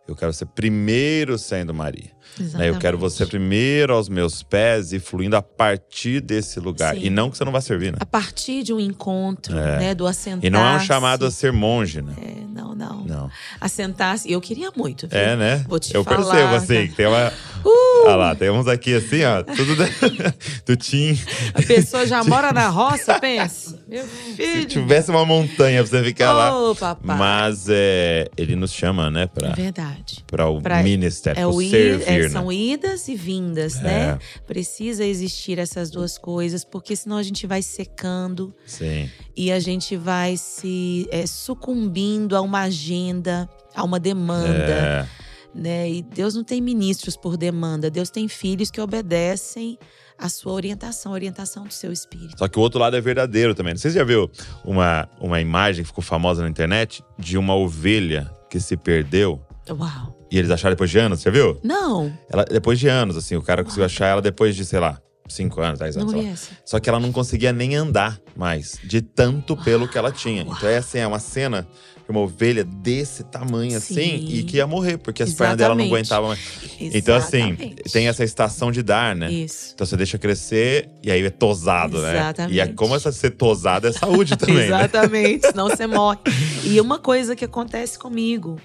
[0.06, 2.10] Eu quero ser primeiro sendo Maria.
[2.38, 2.44] né?
[2.44, 2.74] Exatamente.
[2.74, 6.94] Eu quero você primeiro aos meus pés e fluindo a partir desse lugar.
[6.94, 7.04] Sim.
[7.04, 7.96] E não que você não vai servir, né?
[8.00, 9.78] A partir de um encontro, É.
[9.78, 9.94] né?
[9.94, 12.12] Do assentar E não é um chamado a ser monge, né?
[12.22, 13.02] É, não, não.
[13.06, 13.30] Não.
[13.58, 14.30] Assentar-se.
[14.30, 15.08] Eu queria muito.
[15.08, 15.18] viu?
[15.18, 15.64] É, né?
[15.66, 17.32] Vou te Eu falar, percebo, assim, que tem uma.
[17.64, 17.83] Uh!
[18.04, 19.42] Olha lá, tem uns aqui assim, ó.
[19.42, 19.84] Tudo da-
[20.66, 21.18] do Tim.
[21.54, 23.78] A pessoa já mora na roça, pensa.
[23.88, 24.66] Meu Se filho.
[24.66, 26.56] tivesse uma montanha pra você ficar lá.
[26.70, 27.16] Ô, papai.
[27.16, 30.24] Mas é, ele nos chama, né, pra, É verdade.
[30.26, 32.28] pra o Pra- ministério, É o ir, servir, é, né?
[32.28, 33.82] são idas e vindas, É.
[33.82, 34.18] né?
[34.46, 39.08] Precisa existir essas duas coisas, porque senão a gente vai secando Sim.
[39.36, 44.48] e a gente vai se é, sucumbindo a uma agenda, a uma demanda.
[44.48, 45.06] É,
[45.54, 45.90] né?
[45.90, 49.78] E Deus não tem ministros por demanda, Deus tem filhos que obedecem
[50.18, 52.38] à sua orientação, a orientação do seu espírito.
[52.38, 53.76] Só que o outro lado é verdadeiro também.
[53.76, 54.30] Você já viu
[54.64, 59.40] uma, uma imagem que ficou famosa na internet de uma ovelha que se perdeu?
[59.68, 60.18] Uau!
[60.30, 61.58] E eles acharam depois de anos, você viu?
[61.62, 65.00] Não, Ela, depois de anos, assim, o cara conseguiu achar ela depois de, sei lá,
[65.28, 66.36] cinco anos, dez anos, não sei lá.
[66.64, 70.42] Só que ela não conseguia nem andar mais, de tanto pelo que ela tinha.
[70.42, 71.66] Então é assim, é uma cena
[72.12, 74.26] uma ovelha desse tamanho assim Sim.
[74.28, 76.12] e que ia morrer, porque as pernas dela não Exatamente.
[76.12, 76.94] aguentavam mais.
[76.94, 77.92] Então, assim, Exatamente.
[77.92, 79.32] tem essa estação de dar, né?
[79.32, 79.72] Isso.
[79.74, 82.16] Então você deixa crescer e aí é tosado, né?
[82.16, 82.54] Exatamente.
[82.54, 84.66] E é como essa ser tosado é saúde também, né?
[84.66, 86.18] Exatamente, senão você morre.
[86.64, 88.58] E uma coisa que acontece comigo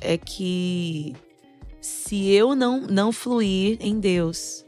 [0.00, 1.14] é que
[1.80, 4.65] se eu não, não fluir em Deus,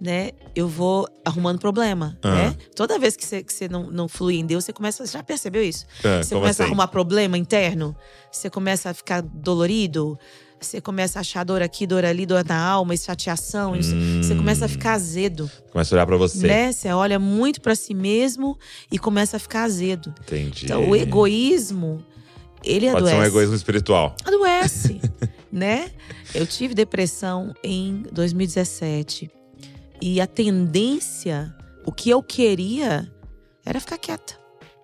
[0.00, 2.34] né, eu vou arrumando problema, Ah.
[2.34, 2.56] né?
[2.74, 5.06] Toda vez que você, que você não, não flui em Deus, você começa.
[5.06, 5.86] Já percebeu isso?
[6.04, 6.70] Ah, Você começa a assim?
[6.72, 7.96] arrumar problema interno,
[8.30, 10.18] você começa a ficar dolorido,
[10.60, 13.74] você começa a achar dor aqui, dor ali, dor na alma, e chateação.
[13.76, 13.94] isso.
[14.22, 16.46] Você começa a ficar azedo, Começa a olhar pra você.
[16.46, 16.72] né?
[16.72, 18.58] Você olha muito pra si mesmo
[18.92, 20.14] e começa a ficar azedo.
[20.22, 20.64] Entendi.
[20.66, 22.04] Então, o egoísmo,
[22.64, 23.16] ele Pode adoece.
[23.16, 24.14] ser um egoísmo espiritual.
[24.24, 25.00] Adoece,
[25.52, 25.90] né?
[26.34, 29.30] Eu tive depressão em 2017.
[30.00, 33.10] E a tendência, o que eu queria,
[33.64, 34.38] era ficar quieta,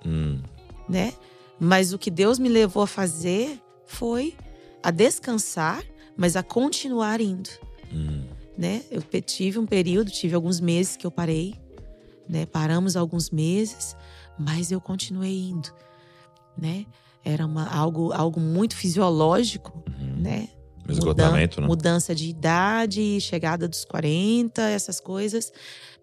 [0.04, 0.40] Hum.
[0.88, 1.12] né?
[1.60, 4.34] Mas o que Deus me levou a fazer foi
[4.82, 5.82] a descansar,
[6.16, 7.50] mas a continuar indo,
[7.92, 8.24] Hum.
[8.58, 8.82] né?
[8.90, 11.54] Eu tive um período, tive alguns meses que eu parei,
[12.28, 12.46] né?
[12.46, 13.94] Paramos alguns meses,
[14.38, 15.68] mas eu continuei indo,
[16.56, 16.86] né?
[17.24, 20.16] Era uma, algo, algo muito fisiológico, Uhum.
[20.16, 20.48] né?
[20.88, 21.66] Esgotamento, né?
[21.66, 25.52] Mudança de idade, chegada dos 40, essas coisas,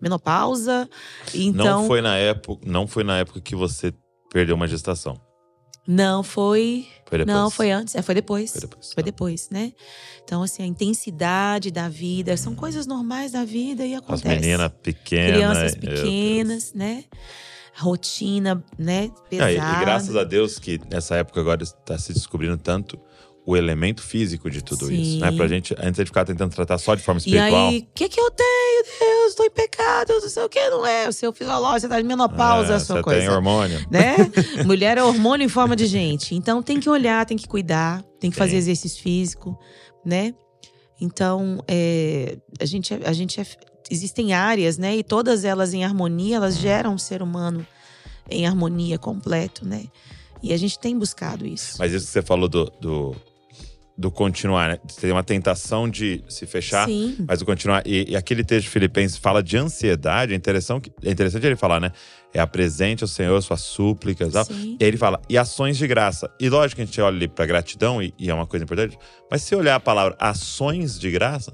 [0.02, 0.90] menopausa.
[1.34, 3.94] Então, Não foi na época, não foi na época que você
[4.32, 5.20] perdeu uma gestação.
[5.88, 7.36] não foi, Foi depois.
[7.38, 8.52] não foi antes, é, foi depois.
[8.52, 8.94] Foi depois.
[8.94, 9.06] Foi tá.
[9.06, 9.74] depois, né?
[10.24, 14.28] Então, assim, a intensidade da vida, são coisas normais da vida e As acontece.
[14.28, 15.34] meninas pequenas.
[15.34, 17.06] Crianças pequenas, né?
[17.76, 19.10] Rotina, né?
[19.30, 19.52] Pesada.
[19.52, 23.00] e, e graças a Deus que nessa época agora está se descobrindo tanto
[23.52, 25.32] o elemento físico de tudo isso, né?
[25.32, 25.38] Sim.
[25.38, 27.68] Pra gente, antes de ficar tentando tratar só de forma E espiritual.
[27.70, 29.36] aí, o que que eu tenho, Deus?
[29.36, 31.08] Tô em pecado, não sei o que, não é?
[31.10, 33.20] O seu fisiológico, você tá de menopausa, é, a sua você coisa.
[33.22, 33.80] tem hormônio.
[33.90, 34.16] né?
[34.66, 36.36] Mulher é hormônio em forma de gente.
[36.36, 38.58] Então tem que olhar, tem que cuidar, tem que fazer Sim.
[38.58, 39.58] exercício físico,
[40.06, 40.34] né?
[41.02, 43.46] Então, é, a gente, é- a gente é-
[43.90, 44.96] existem áreas, né?
[44.98, 47.66] E todas elas em harmonia, elas geram um ser humano
[48.30, 49.86] em harmonia completo, né?
[50.44, 51.76] E a gente tem buscado isso.
[51.80, 53.16] Mas isso que você falou do, do,
[54.00, 54.80] do continuar, né?
[55.02, 57.18] Tem uma tentação de se fechar, Sim.
[57.28, 57.84] mas o continuar.
[57.86, 61.82] E, e aquele texto de Filipenses fala de ansiedade, é interessante, é interessante ele falar,
[61.82, 61.92] né?
[62.34, 64.32] É apresente ao Senhor suas súplicas.
[64.32, 64.46] Tal.
[64.46, 64.78] Sim.
[64.80, 66.32] E aí ele fala, e ações de graça.
[66.40, 68.98] E lógico que a gente olha ali pra gratidão, e, e é uma coisa importante,
[69.30, 71.52] mas se olhar a palavra ações de graça,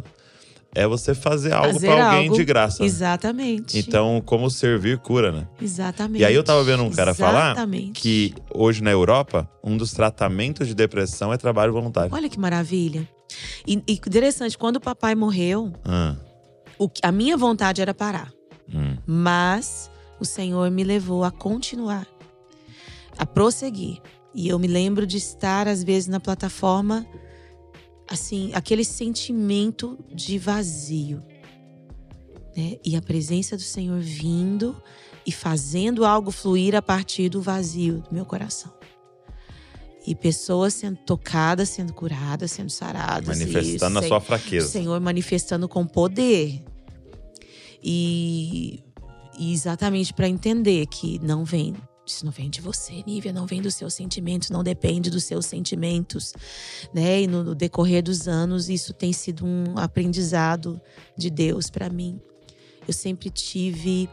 [0.75, 2.35] é você fazer algo Fazer pra alguém algo.
[2.37, 2.83] de graça.
[2.83, 2.85] né?
[2.85, 3.79] Exatamente.
[3.79, 5.47] Então, como servir cura, né?
[5.61, 6.21] Exatamente.
[6.21, 7.99] E aí eu tava vendo um cara falar Exatamente.
[8.01, 12.13] que hoje na Europa, um dos tratamentos de depressão é trabalho voluntário.
[12.13, 13.07] Olha que maravilha.
[13.65, 16.15] E, e interessante, quando o papai morreu, Ah,
[16.77, 18.31] o a minha vontade era parar.
[18.73, 22.05] hum, Mas o Senhor me levou a continuar,
[23.17, 23.99] a prosseguir.
[24.33, 27.05] E eu me lembro de estar, às vezes, na plataforma,
[28.07, 31.23] assim, aquele sentimento de vazio.
[32.55, 32.77] Né?
[32.83, 34.81] E a presença do Senhor vindo
[35.25, 38.71] e fazendo algo fluir a partir do vazio do meu coração.
[40.07, 43.39] E pessoas sendo tocadas, sendo curadas, sendo saradas.
[43.39, 44.67] manifestando e a o sua o fraqueza.
[44.67, 46.63] Senhor manifestando com poder.
[47.83, 48.83] E,
[49.37, 51.75] e exatamente para entender que não vem,
[52.05, 55.45] isso não vem de você, Nívia, não vem dos seus sentimentos, não depende dos seus
[55.45, 56.33] sentimentos,
[56.93, 57.21] né?
[57.21, 60.79] E no, no decorrer dos anos, isso tem sido um aprendizado
[61.17, 62.19] de Deus para mim.
[62.87, 64.09] Eu sempre tive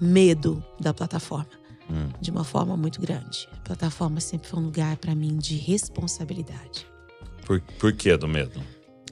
[0.00, 2.08] medo da plataforma Hum.
[2.20, 3.48] de uma forma muito grande.
[3.52, 6.84] A plataforma sempre foi um lugar para mim de responsabilidade.
[7.44, 8.60] Por, por que do medo?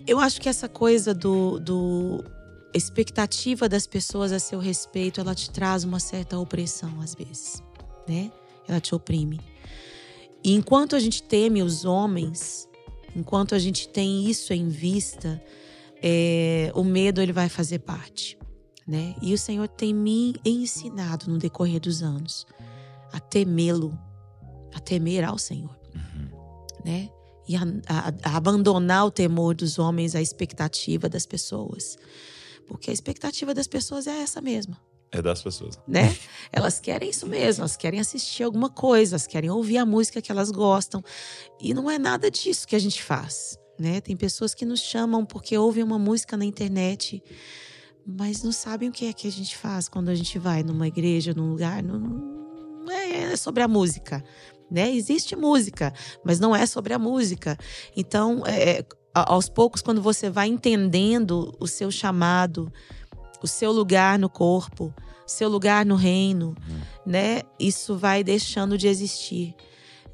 [0.07, 2.25] Eu acho que essa coisa do, do
[2.75, 7.63] expectativa das pessoas a seu respeito, ela te traz uma certa opressão às vezes,
[8.09, 8.31] né?
[8.67, 9.41] Ela te oprime.
[10.43, 12.69] E enquanto a gente teme os homens,
[13.15, 15.43] enquanto a gente tem isso em vista,
[16.03, 18.39] é, o medo ele vai fazer parte,
[18.87, 19.15] né?
[19.23, 22.47] E o Senhor tem me ensinado no decorrer dos anos
[23.13, 23.97] a temê-lo,
[24.75, 25.79] a temer ao Senhor,
[26.85, 27.09] né?
[27.47, 31.97] e a, a- a abandonar o temor dos homens à expectativa das pessoas.
[32.67, 34.81] Porque a expectativa das pessoas é essa mesma,
[35.13, 35.79] É das pessoas.
[35.87, 36.17] né?
[36.53, 40.33] elas querem isso mesmo, elas querem assistir alguma coisa, elas querem ouvir a música que
[40.33, 41.03] elas gostam.
[41.61, 44.01] E não é nada disso que a gente faz, né?
[44.01, 47.23] Tem pessoas que nos chamam porque ouvem uma música na internet,
[48.07, 50.87] mas não sabem o que é que a gente faz quando a gente vai numa
[50.89, 51.83] igreja, num lugar.
[51.83, 54.23] Não, não é, é sobre a música,
[54.71, 54.91] né?
[54.95, 55.93] Existe música,
[56.25, 57.57] mas não é sobre a música.
[57.97, 58.85] Então, é,
[59.15, 62.73] aos poucos, quando você vai entendendo o seu chamado,
[63.43, 64.93] o seu lugar no corpo,
[65.27, 66.55] seu lugar no reino,
[67.07, 67.43] né?
[67.59, 69.55] Isso vai deixando de existir,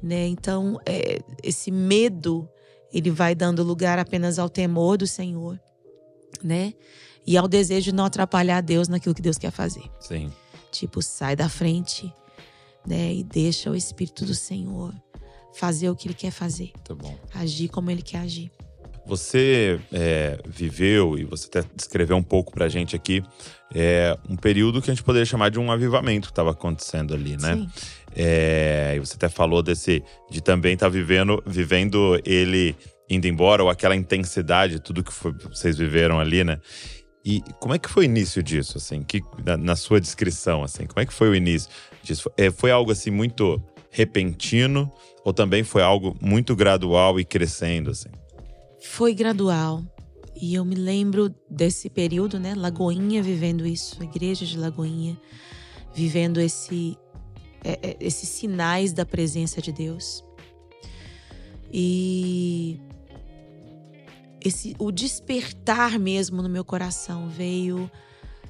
[0.01, 0.27] né?
[0.27, 2.47] Então, é, esse medo,
[2.93, 5.59] ele vai dando lugar apenas ao temor do Senhor,
[6.43, 6.73] né?
[7.25, 9.83] E ao desejo de não atrapalhar Deus naquilo que Deus quer fazer.
[9.99, 10.31] Sim.
[10.71, 12.13] Tipo, sai da frente,
[12.85, 13.13] né?
[13.13, 14.93] E deixa o Espírito do Senhor
[15.53, 17.13] fazer o que ele quer fazer, Tá bom.
[17.33, 18.49] agir como ele quer agir.
[19.11, 23.21] Você é, viveu, e você até descreveu um pouco pra gente aqui,
[23.75, 27.35] é, um período que a gente poderia chamar de um avivamento que estava acontecendo ali,
[27.35, 27.55] né?
[27.55, 27.69] Sim.
[28.15, 32.73] É, e você até falou desse de também estar vivendo, vivendo ele
[33.09, 36.57] indo embora, ou aquela intensidade, tudo que foi- vocês viveram ali, né?
[37.25, 39.03] E como é que foi o início disso, assim?
[39.03, 41.69] Que, na, na sua descrição, assim, como é que foi o início
[42.01, 42.31] disso?
[42.37, 44.89] É, foi algo assim muito repentino
[45.25, 48.07] ou também foi algo muito gradual e crescendo, assim?
[48.81, 49.83] Foi gradual.
[50.35, 52.55] E eu me lembro desse período, né?
[52.55, 55.19] Lagoinha vivendo isso, a igreja de Lagoinha,
[55.93, 56.97] vivendo esse,
[57.63, 60.23] é, é, esses sinais da presença de Deus.
[61.71, 62.79] E
[64.43, 67.89] esse, o despertar mesmo no meu coração veio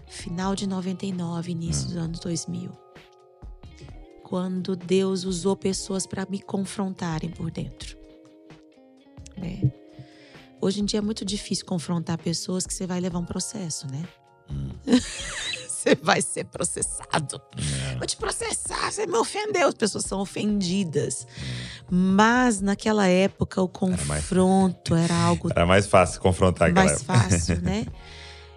[0.08, 2.72] final de 99, início dos anos 2000.
[4.24, 7.98] Quando Deus usou pessoas para me confrontarem por dentro.
[9.38, 9.81] Né?
[10.62, 14.04] Hoje em dia é muito difícil confrontar pessoas que você vai levar um processo, né?
[15.68, 17.42] você vai ser processado.
[17.98, 19.68] Vou te processar, você me ofendeu.
[19.70, 21.26] As pessoas são ofendidas.
[21.90, 27.62] Mas naquela época o mais- confronto era algo Era mais fácil confrontar aquela mais fácil,
[27.62, 27.86] né?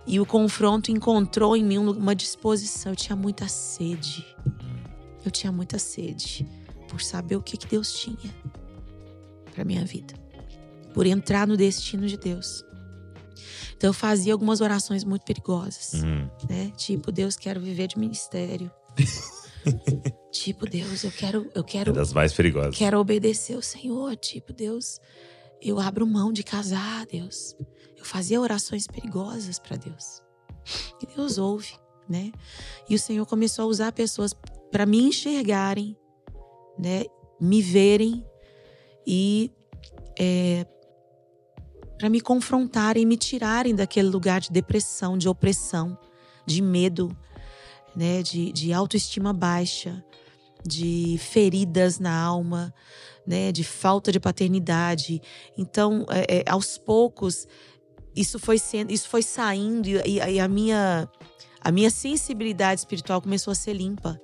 [0.07, 2.93] E o confronto encontrou em mim uma disposição.
[2.93, 4.23] Eu tinha muita sede.
[5.25, 6.47] Eu tinha muita sede
[6.89, 8.35] por saber o que, que Deus tinha
[9.55, 10.13] para minha vida,
[10.95, 12.65] por entrar no destino de Deus.
[13.77, 16.73] Então eu fazia algumas orações muito perigosas, Hum, né?
[16.77, 18.71] Tipo, Deus, quero viver de ministério.
[20.33, 22.77] tipo, Deus, eu quero, eu é quero das mais perigosas.
[22.77, 25.01] Quero obedecer o Senhor, tipo, Deus,
[25.61, 27.57] eu abro mão de casar, Deus.
[27.97, 30.23] Eu fazia orações perigosas para Deus.
[31.03, 31.75] E Deus ouve,
[32.09, 32.31] né?
[32.89, 34.33] E o Senhor começou a usar pessoas
[34.71, 35.97] para me enxergarem,
[36.79, 37.05] né?
[37.41, 38.25] Me verem
[39.07, 39.51] e
[40.19, 40.67] é,
[42.05, 45.97] para me confrontarem e me tirarem daquele lugar de depressão, de opressão,
[46.45, 47.17] de medo,
[47.97, 50.05] né, de, de autoestima baixa,
[50.63, 52.75] de feridas na alma,
[53.27, 55.19] né, de falta de paternidade.
[55.57, 57.49] Então, é, é, aos poucos,
[58.15, 61.09] isso foi sendo, isso foi saindo e, e a minha
[61.59, 64.21] a minha sensibilidade espiritual começou a ser limpa,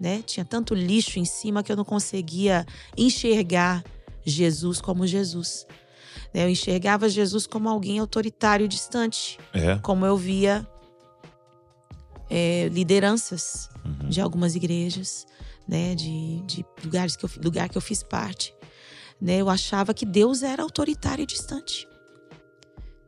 [0.00, 0.20] né?
[0.26, 2.66] Tinha tanto lixo em cima que eu não conseguia
[2.98, 3.84] enxergar
[4.26, 5.64] Jesus como Jesus.
[6.34, 6.44] Né?
[6.44, 9.76] Eu enxergava Jesus como alguém autoritário e distante, É.
[9.78, 10.66] como eu via
[12.28, 14.08] é, lideranças Uhum.
[14.08, 15.26] de algumas igrejas,
[15.66, 18.54] né, de, de lugares que eu, lugar que eu fiz parte,
[19.20, 21.88] né, eu achava que Deus era autoritário e distante,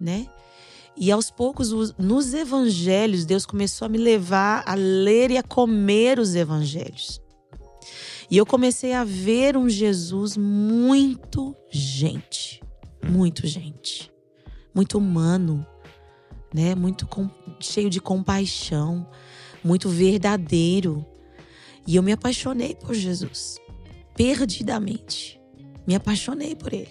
[0.00, 0.26] né?
[0.96, 5.42] E aos poucos, os- nos evangelhos, Deus começou a me levar a ler e a
[5.42, 7.20] comer os evangelhos.
[8.30, 12.62] E eu comecei a ver um Jesus muito gente,
[13.09, 14.11] muito gente,
[14.74, 15.66] muito humano,
[16.55, 16.74] né?
[16.74, 17.30] Muito com-
[17.61, 19.09] cheio de compaixão,
[19.64, 21.05] muito verdadeiro.
[21.86, 23.59] E eu me apaixonei por Jesus,
[24.14, 25.40] perdidamente.
[25.86, 26.88] Me apaixonei por ele,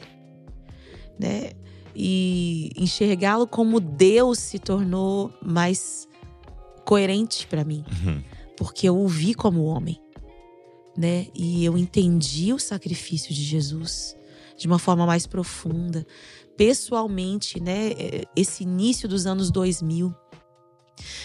[1.20, 1.52] né?
[1.96, 6.08] E enxergá-lo como Deus se tornou mais
[6.86, 8.22] coerente para mim, Uhum.
[8.58, 9.98] porque eu o vi como homem,
[10.98, 11.28] né?
[11.34, 14.16] E eu entendi o sacrifício de Jesus
[14.62, 16.06] de uma forma mais profunda,
[16.56, 17.94] pessoalmente, né?
[17.98, 20.14] Eh, Esse início dos anos 2000,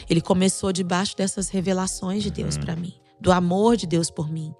[0.09, 4.55] ele começou debaixo dessas revelações de Deus para mim, do amor de Deus por mim,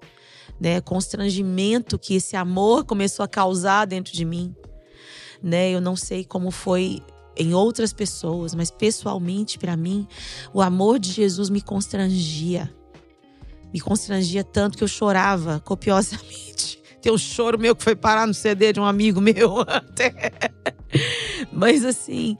[0.61, 0.79] né?
[0.79, 4.55] Constrangimento que esse amor começou a causar dentro de mim,
[5.41, 5.71] né?
[5.71, 7.01] Eu não sei como foi
[7.35, 10.07] em outras pessoas, mas pessoalmente para mim,
[10.53, 12.71] o amor de Jesus me constrangia.
[13.73, 16.76] Me constrangia tanto que eu chorava copiosamente.
[17.07, 20.29] Tem um choro meu que foi parar no CD de um amigo meu até.
[21.53, 22.35] Mas assim,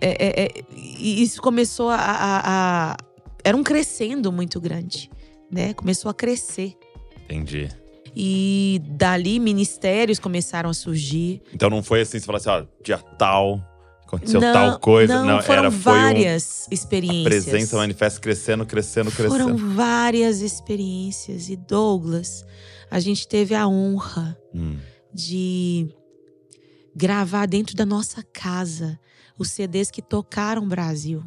[0.00, 2.96] é- é- é, isso começou a, a- a-
[3.44, 5.10] Era um crescendo muito grande,
[5.50, 5.74] né?
[5.74, 6.78] Começou a crescer.
[7.24, 7.68] Entendi.
[8.16, 11.42] E dali ministérios começaram a surgir.
[11.52, 13.62] Então não foi assim, você falou assim, ó, dia tal,
[14.06, 15.22] aconteceu não, tal coisa.
[15.22, 17.24] Não, foram era, um, várias a experiências.
[17.24, 19.74] presença manifesta crescendo, crescendo, Foram crescendo.
[19.74, 21.50] várias experiências.
[21.50, 22.46] E Douglas,
[22.90, 24.78] a gente teve a honra Hum.
[25.14, 25.88] de
[26.94, 28.98] gravar dentro da nossa casa
[29.38, 31.22] os CDs que tocaram Brasil.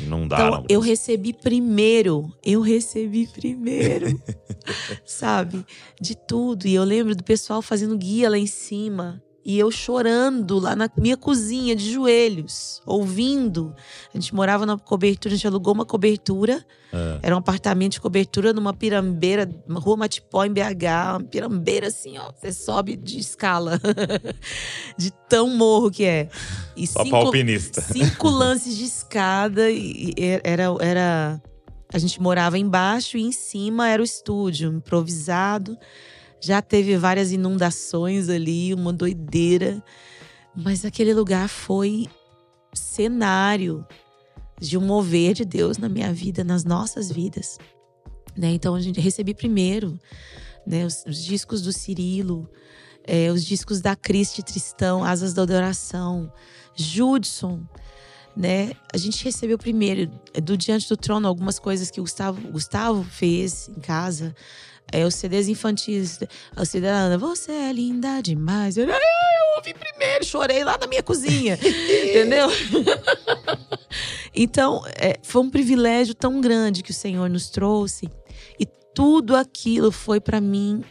[0.00, 0.46] Inundaram.
[0.48, 4.20] Então, eu recebi primeiro, eu recebi primeiro,
[5.04, 5.64] sabe?
[6.00, 6.66] De tudo.
[6.66, 9.22] E eu lembro do pessoal fazendo guia lá em cima.
[9.48, 13.72] E eu chorando lá na minha cozinha, de joelhos, ouvindo.
[14.12, 16.66] A gente morava na cobertura, a gente alugou uma cobertura.
[16.92, 17.20] É.
[17.22, 21.12] Era um apartamento de cobertura numa pirambeira, uma rua Matipó, em BH.
[21.12, 22.32] Uma pirambeira assim, ó.
[22.32, 23.80] Você sobe de escala.
[24.98, 26.28] de tão morro que é.
[26.76, 27.80] E Só cinco- alpinista.
[27.80, 31.40] cinco lances de escada e e era era
[31.94, 35.78] a gente morava embaixo e em cima era o estúdio improvisado.
[36.40, 39.82] Já teve várias inundações ali, uma doideira,
[40.54, 42.06] mas aquele lugar foi
[42.74, 43.86] cenário
[44.60, 47.58] de um mover de Deus na minha vida, nas nossas vidas.
[48.36, 48.50] Né?
[48.50, 49.98] Então a gente recebi primeiro
[50.66, 52.48] né, os, os discos do Cirilo,
[53.04, 56.30] é, os discos da Cristi Tristão, Asas da Adoração,
[56.74, 57.62] Judson,
[58.36, 58.72] né?
[58.92, 60.10] A gente recebeu primeiro
[60.42, 64.34] do Diante do Trono algumas coisas que o Gustavo, Gustavo fez em casa.
[64.92, 66.20] É, os CDs infantis,
[66.54, 68.76] a CD da Ana, você é linda demais.
[68.76, 72.48] Eu, "Ah, eu ouvi primeiro, chorei lá na minha cozinha, entendeu?
[74.34, 78.08] então, é, foi um privilégio tão grande que o Senhor nos trouxe.
[78.60, 80.84] E tudo aquilo foi para mim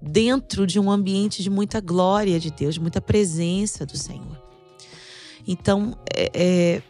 [0.00, 4.40] dentro de um ambiente de muita glória de Deus, de muita presença do Senhor.
[5.46, 6.82] Então, é, é,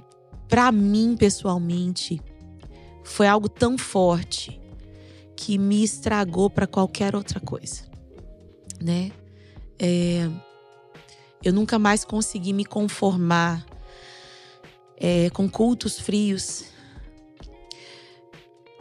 [0.49, 2.21] para mim pessoalmente,
[3.03, 4.61] foi algo tão forte
[5.37, 7.83] que me estragou para qualquer outra coisa,
[8.81, 9.11] né?
[9.79, 10.29] É,
[11.43, 13.67] eu nunca mais consegui me conformar
[14.97, 16.65] é, com cultos frios,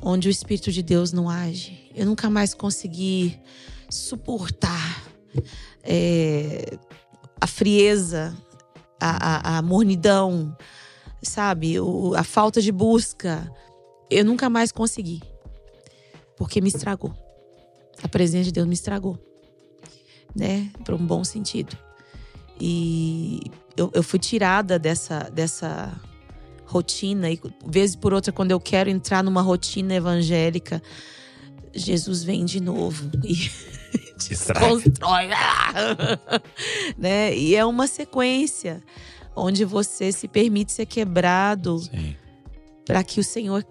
[0.02, 1.92] onde o Espírito de Deus não age.
[1.96, 3.40] Eu nunca mais consegui
[3.90, 5.04] suportar
[5.84, 6.78] é,
[7.40, 8.36] a frieza,
[9.00, 10.56] a, a, a mornidão,
[11.24, 11.80] sabe?
[11.80, 13.52] O- a falta de busca.
[14.10, 15.22] Eu nunca mais consegui.
[16.42, 17.14] Porque me estragou.
[18.02, 19.16] A presença de Deus me estragou.
[20.36, 20.72] Né?
[20.84, 21.78] Para um bom sentido.
[22.60, 23.42] E
[23.78, 25.94] eu, eu fui tirada dessa, dessa
[26.66, 27.30] rotina.
[27.30, 30.82] E, vez por outra, quando eu quero entrar numa rotina evangélica,
[31.76, 33.12] Jesus vem de novo.
[33.24, 33.52] E
[34.18, 35.28] desconstrói.
[36.98, 37.38] né?
[37.38, 38.82] E é uma sequência
[39.36, 41.80] onde você se permite ser quebrado
[42.86, 43.64] para que o Senhor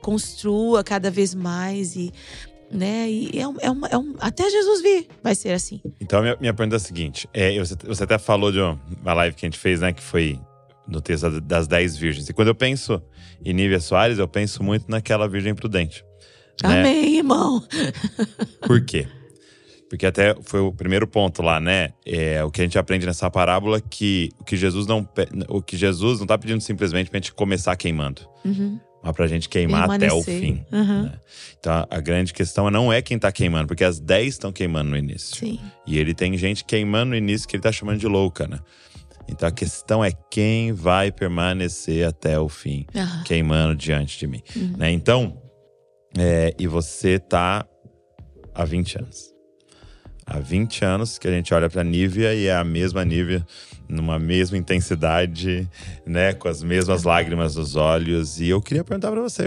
[0.00, 2.12] construa cada vez mais e
[2.70, 3.08] né?
[3.08, 5.80] E é, um, é, uma, é um, até Jesus vir vai ser assim.
[6.00, 9.36] Então, minha, minha pergunta é a seguinte: é, você, você até falou de uma live
[9.36, 9.92] que a gente fez, né?
[9.92, 10.40] Que foi
[10.86, 12.28] no texto das dez virgens.
[12.28, 13.00] E quando eu penso
[13.44, 16.04] em Nívia Soares, eu penso muito naquela virgem prudente.
[16.62, 16.80] Né?
[16.80, 17.62] Amém, irmão.
[18.66, 19.06] Por quê?
[19.88, 21.90] Porque até foi o primeiro ponto lá, né?
[22.06, 25.08] É, o que a gente aprende nessa parábola que o que Jesus não
[25.48, 28.22] o que Jesus não está pedindo simplesmente para a gente começar queimando.
[28.44, 30.64] Uhum mas pra gente queimar até o fim.
[30.72, 31.02] Uhum.
[31.02, 31.12] Né?
[31.60, 34.90] Então a, a, grande questão não é quem tá queimando, porque as 10 estão queimando
[34.90, 35.36] no início.
[35.36, 35.60] Sim.
[35.86, 38.58] E ele tem gente queimando no início que ele tá chamando de louca, né?
[39.28, 43.22] Então a questão é quem vai permanecer até o fim, uhum.
[43.24, 44.42] queimando diante de mim.
[44.56, 44.74] Uhum.
[44.78, 44.90] Né?
[44.90, 45.36] Então,
[46.16, 47.66] é, e você tá
[48.54, 49.33] há 20 anos.
[50.26, 53.46] Há 20 anos que a gente olha pra Nívia e é a mesma Nívia
[53.88, 55.68] numa mesma intensidade,
[56.06, 58.40] né, com as mesmas lágrimas nos olhos.
[58.40, 59.44] E eu queria perguntar para você,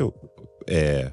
[0.67, 1.11] é,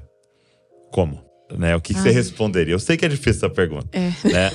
[0.91, 1.23] como,
[1.57, 1.75] né?
[1.75, 2.73] O que, que você responderia?
[2.73, 4.09] Eu sei que é difícil essa pergunta, é.
[4.31, 4.51] né?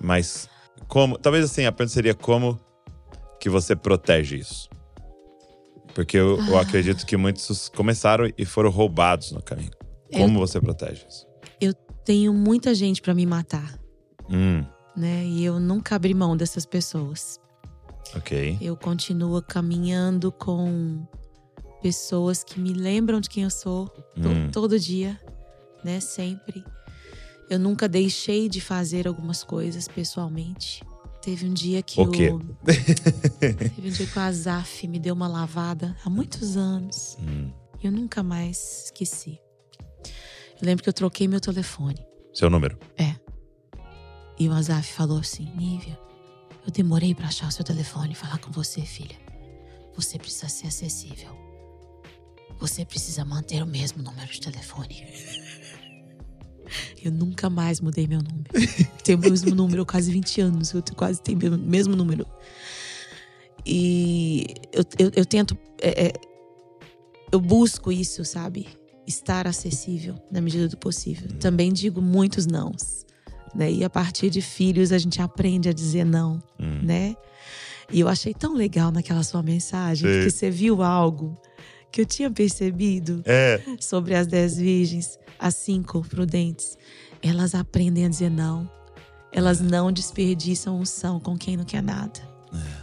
[0.00, 0.48] Mas
[0.88, 1.18] como?
[1.18, 2.58] Talvez assim a pergunta seria como
[3.40, 4.68] que você protege isso?
[5.94, 6.48] Porque eu, ah.
[6.48, 9.70] eu acredito que muitos começaram e foram roubados no caminho.
[10.12, 11.26] Como eu, você protege isso?
[11.60, 11.74] Eu
[12.04, 13.81] tenho muita gente para me matar.
[14.30, 14.64] Hum.
[14.96, 15.24] Né?
[15.24, 17.40] E eu nunca abri mão dessas pessoas.
[18.14, 18.58] Ok.
[18.60, 21.06] Eu continuo caminhando com
[21.82, 24.50] pessoas que me lembram de quem eu sou hum.
[24.52, 25.18] todo dia,
[25.82, 25.98] né?
[26.00, 26.64] Sempre.
[27.48, 30.82] Eu nunca deixei de fazer algumas coisas pessoalmente.
[31.22, 32.04] Teve um dia que o.
[32.04, 37.16] O teve um dia que o Azaf me deu uma lavada há muitos anos.
[37.20, 37.50] Hum.
[37.82, 39.40] Eu nunca mais esqueci.
[40.60, 42.04] Eu lembro que eu troquei meu telefone.
[42.32, 42.78] Seu número?
[42.96, 43.21] É.
[44.42, 45.96] E o Azaf falou assim: Nívia,
[46.66, 49.14] eu demorei para achar o seu telefone e falar com você, filha.
[49.94, 51.30] Você precisa ser acessível.
[52.58, 55.06] Você precisa manter o mesmo número de telefone.
[57.00, 58.50] Eu nunca mais mudei meu número.
[59.04, 60.72] Tenho o mesmo número quase 20 anos.
[60.72, 62.26] Eu quase tenho o mesmo número.
[63.64, 65.56] E eu, eu, eu tento.
[65.80, 66.12] É, é,
[67.30, 68.66] eu busco isso, sabe?
[69.06, 71.28] Estar acessível na medida do possível.
[71.38, 73.06] Também digo muitos nãos.
[73.54, 73.70] Né?
[73.70, 76.80] E a partir de filhos a gente aprende a dizer não, hum.
[76.82, 77.16] né?
[77.90, 80.14] E eu achei tão legal naquela sua mensagem, Sim.
[80.14, 81.36] porque você viu algo
[81.90, 83.60] que eu tinha percebido é.
[83.78, 86.78] sobre as dez virgens, as cinco prudentes.
[87.22, 88.68] Elas aprendem a dizer não.
[89.30, 89.64] Elas é.
[89.64, 92.20] não desperdiçam unção com quem não quer nada.
[92.54, 92.82] É.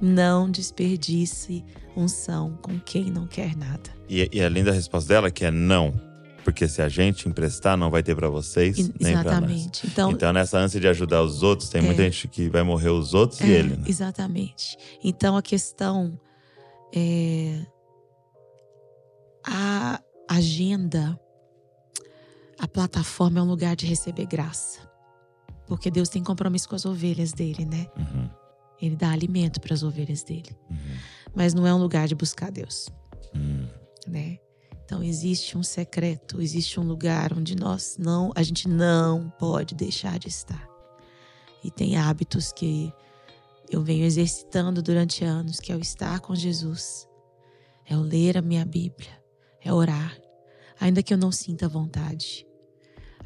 [0.00, 1.64] Não desperdice
[1.96, 3.90] unção com quem não quer nada.
[4.08, 5.94] E, e além da resposta dela, que é não,
[6.46, 9.68] porque se a gente emprestar, não vai ter para vocês nem para nós.
[9.84, 12.90] Então, então, nessa ânsia de ajudar os outros, tem é, muita gente que vai morrer
[12.90, 13.76] os outros é, e ele.
[13.76, 13.84] Né?
[13.88, 14.78] Exatamente.
[15.02, 16.16] Então a questão
[16.94, 17.66] é
[19.44, 20.00] a
[20.30, 21.18] agenda,
[22.60, 24.78] a plataforma é um lugar de receber graça.
[25.66, 27.88] Porque Deus tem compromisso com as ovelhas dele, né?
[27.98, 28.30] Uhum.
[28.80, 30.56] Ele dá alimento para as ovelhas dele.
[30.70, 30.96] Uhum.
[31.34, 32.88] Mas não é um lugar de buscar Deus.
[33.34, 33.66] Uhum.
[34.06, 34.38] Né?
[34.86, 40.16] Então existe um secreto, existe um lugar onde nós não, a gente não pode deixar
[40.16, 40.64] de estar.
[41.62, 42.92] E tem hábitos que
[43.68, 47.08] eu venho exercitando durante anos, que é o estar com Jesus,
[47.84, 49.10] é o ler a minha Bíblia,
[49.60, 50.16] é orar,
[50.78, 52.46] ainda que eu não sinta vontade,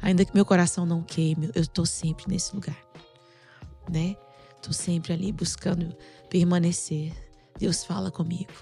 [0.01, 2.83] ainda que meu coração não queime, eu estou sempre nesse lugar,
[3.87, 4.15] né?
[4.55, 5.95] Estou sempre ali buscando
[6.27, 7.13] permanecer.
[7.59, 8.53] Deus fala comigo,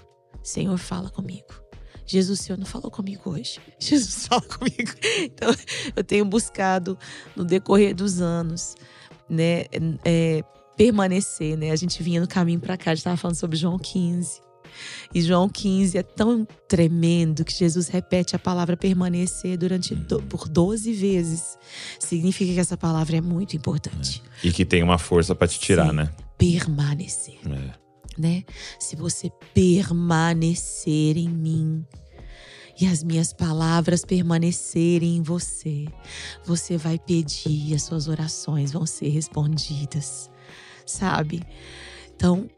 [0.42, 1.69] Senhor fala comigo.
[2.10, 3.60] Jesus, o Senhor não falou comigo hoje.
[3.78, 4.92] Jesus fala comigo.
[5.22, 5.54] Então,
[5.94, 6.98] eu tenho buscado
[7.36, 8.74] no decorrer dos anos,
[9.28, 9.66] né,
[10.04, 10.42] é,
[10.76, 11.70] permanecer, né?
[11.70, 14.40] A gente vinha no caminho para cá, a gente estava falando sobre João 15.
[15.14, 20.48] E João 15 é tão tremendo que Jesus repete a palavra permanecer durante do, por
[20.48, 21.58] 12 vezes.
[21.98, 24.22] Significa que essa palavra é muito importante.
[24.42, 24.48] É.
[24.48, 26.10] E que tem uma força para te tirar, Sim, né?
[26.38, 27.38] Permanecer.
[27.46, 27.89] É.
[28.20, 28.44] Né?
[28.78, 31.86] Se você permanecer em mim,
[32.78, 35.86] e as minhas palavras permanecerem em você,
[36.44, 40.30] você vai pedir e as suas orações vão ser respondidas,
[40.86, 41.42] sabe?
[42.16, 42.48] Então,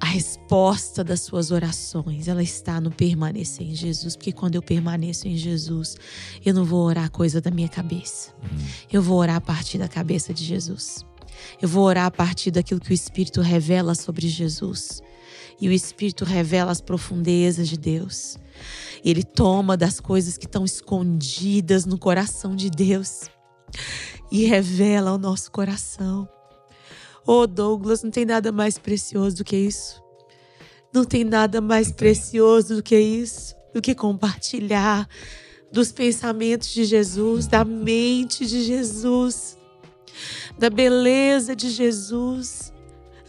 [0.00, 5.28] a resposta das suas orações, ela está no permanecer em Jesus, porque quando eu permaneço
[5.28, 5.96] em Jesus,
[6.44, 8.32] eu não vou orar coisa da minha cabeça.
[8.42, 8.66] Uhum.
[8.92, 11.04] Eu vou orar a partir da cabeça de Jesus.
[11.60, 15.02] Eu vou orar a partir daquilo que o Espírito revela sobre Jesus.
[15.60, 18.38] E o Espírito revela as profundezas de Deus.
[19.04, 23.28] Ele toma das coisas que estão escondidas no coração de Deus.
[24.30, 26.28] e revela ao nosso coração.
[27.26, 30.02] Oh, Douglas, não tem nada mais precioso do que isso.
[30.92, 35.06] Não tem nada mais precioso do que isso, do que compartilhar
[35.70, 39.57] dos pensamentos de Jesus, da mente de Jesus,
[40.58, 42.72] da beleza de Jesus.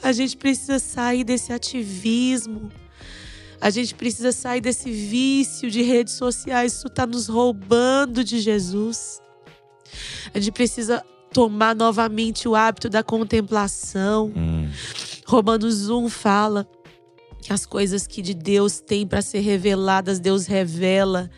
[0.01, 2.71] A gente precisa sair desse ativismo.
[3.61, 6.73] A gente precisa sair desse vício de redes sociais.
[6.73, 9.21] Isso está nos roubando de Jesus.
[10.33, 11.03] A gente precisa
[11.33, 14.31] tomar novamente o hábito da contemplação.
[14.35, 14.69] Hum.
[15.25, 16.67] Romanos 1 fala
[17.41, 21.29] que as coisas que de Deus tem para ser reveladas, Deus revela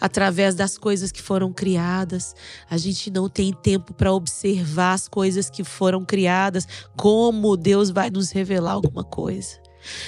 [0.00, 2.34] através das coisas que foram criadas.
[2.70, 6.66] A gente não tem tempo para observar as coisas que foram criadas,
[6.96, 9.60] como Deus vai nos revelar alguma coisa.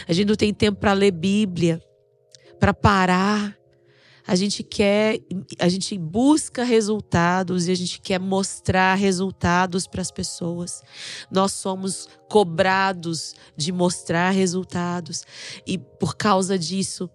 [0.08, 1.82] A gente não tem tempo para ler Bíblia,
[2.58, 3.59] para parar
[4.30, 5.18] a gente quer,
[5.58, 10.84] a gente busca resultados e a gente quer mostrar resultados para as pessoas.
[11.28, 15.24] Nós somos cobrados de mostrar resultados
[15.66, 17.10] e por causa disso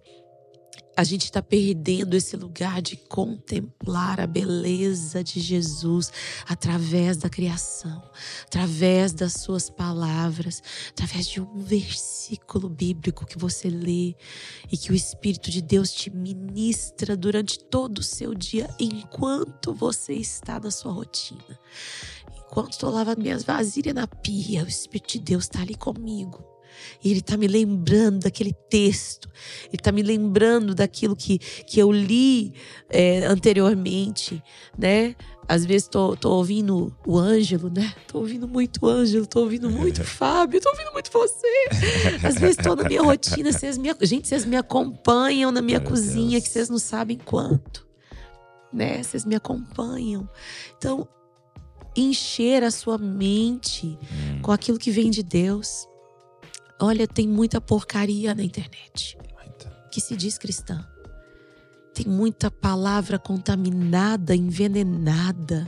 [0.95, 6.11] a gente está perdendo esse lugar de contemplar a beleza de Jesus
[6.47, 8.01] através da criação,
[8.45, 14.15] através das suas palavras, através de um versículo bíblico que você lê
[14.71, 20.13] e que o Espírito de Deus te ministra durante todo o seu dia enquanto você
[20.13, 21.59] está na sua rotina.
[22.37, 26.54] Enquanto estou lavando minhas vasilhas na pia, o Espírito de Deus está ali comigo
[27.03, 29.29] e ele está me lembrando daquele texto,
[29.67, 32.53] ele está me lembrando daquilo que, que eu li
[32.89, 34.41] é, anteriormente,
[34.77, 35.15] né?
[35.47, 37.93] Às vezes tô, tô ouvindo o Ângelo, né?
[38.07, 41.69] Tô ouvindo muito o Ângelo, tô ouvindo muito o Fábio, tô ouvindo muito você.
[42.23, 45.87] Às vezes tô na minha rotina, vocês me, gente, vocês me acompanham na minha Meu
[45.87, 46.43] cozinha, Deus.
[46.43, 47.85] que vocês não sabem quanto.
[48.73, 49.03] Né?
[49.03, 50.27] Vocês me acompanham.
[50.77, 51.07] Então,
[51.95, 54.41] encher a sua mente hum.
[54.41, 55.87] com aquilo que vem de Deus.
[56.79, 59.17] Olha, tem muita porcaria na internet
[59.95, 60.85] que se diz cristã.
[61.93, 65.65] Tem muita palavra contaminada, envenenada.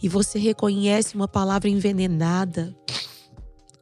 [0.00, 2.72] E você reconhece uma palavra envenenada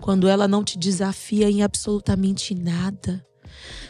[0.00, 3.22] quando ela não te desafia em absolutamente nada.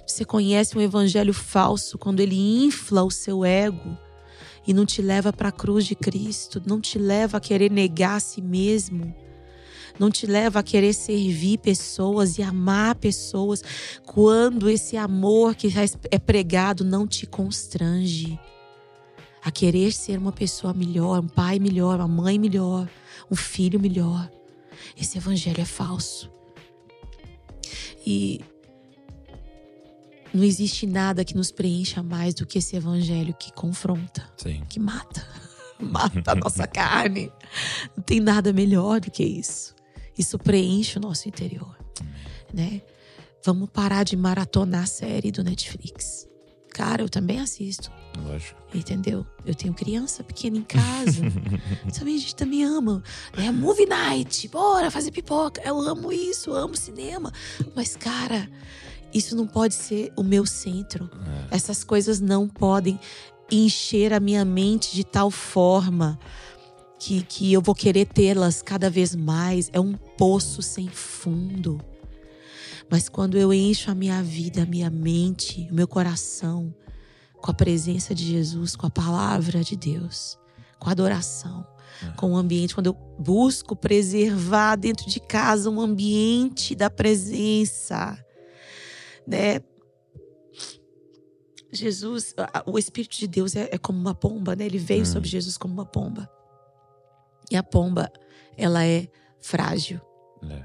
[0.05, 3.97] Você conhece um evangelho falso quando ele infla o seu ego
[4.67, 8.17] e não te leva para a cruz de Cristo, não te leva a querer negar
[8.17, 9.15] a si mesmo
[9.99, 13.63] não te leva a querer servir pessoas e amar pessoas
[14.07, 15.69] quando esse amor que
[16.11, 18.39] é pregado não te constrange
[19.43, 22.89] a querer ser uma pessoa melhor, um pai melhor, uma mãe melhor,
[23.31, 24.31] um filho melhor.
[24.97, 26.31] Esse evangelho é falso.
[28.07, 28.41] E
[30.33, 34.63] não existe nada que nos preencha mais do que esse evangelho que confronta, Sim.
[34.69, 35.27] que mata,
[35.81, 37.33] mata a nossa carne.
[37.97, 39.78] Não tem nada melhor do que isso.
[40.19, 41.77] Isso preenche o nosso interior,
[42.53, 42.83] né?
[43.45, 46.29] Vamos parar de maratonar a série do Netflix.
[46.71, 47.91] Cara, eu também assisto.
[48.25, 48.61] Lógico.
[48.75, 49.27] Entendeu?
[49.47, 51.23] Eu tenho criança pequena em casa.
[51.97, 53.03] também a gente também ama.
[53.37, 55.63] É movie night, bora fazer pipoca.
[55.65, 57.33] Eu amo isso, eu amo cinema.
[57.75, 58.49] Mas, cara,
[59.15, 61.11] isso não pode ser o meu centro.
[61.51, 61.57] É.
[61.57, 62.99] Essas coisas não podem
[63.51, 66.19] encher a minha mente de tal forma
[66.99, 69.71] que, que eu vou querer tê-las cada vez mais.
[69.73, 71.81] É um poço sem fundo.
[72.91, 76.75] Mas quando eu encho a minha vida, a minha mente, o meu coração
[77.41, 80.39] com a presença de Jesus, com a palavra de Deus,
[80.79, 81.67] com a adoração,
[82.03, 82.11] é.
[82.17, 88.19] com o ambiente, quando eu busco preservar dentro de casa um ambiente da presença,
[89.27, 89.61] né?
[91.71, 92.35] Jesus,
[92.65, 94.65] o Espírito de Deus é, é como uma pomba, né?
[94.65, 95.07] Ele veio hum.
[95.07, 96.29] sobre Jesus como uma pomba.
[97.51, 98.11] E a pomba,
[98.57, 99.09] ela é
[99.41, 100.01] frágil.
[100.43, 100.65] É.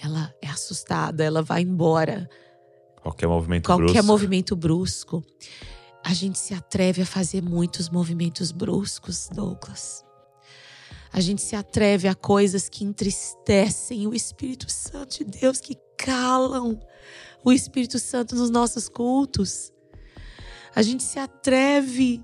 [0.00, 2.28] Ela é assustada, ela vai embora.
[3.02, 4.06] Qualquer movimento Qualquer brusco.
[4.06, 5.24] movimento brusco.
[6.04, 10.04] A gente se atreve a fazer muitos movimentos bruscos, Douglas.
[11.12, 16.78] A gente se atreve a coisas que entristecem o Espírito Santo de Deus, que calam
[17.44, 19.72] o Espírito Santo nos nossos cultos.
[20.74, 22.20] A gente se atreve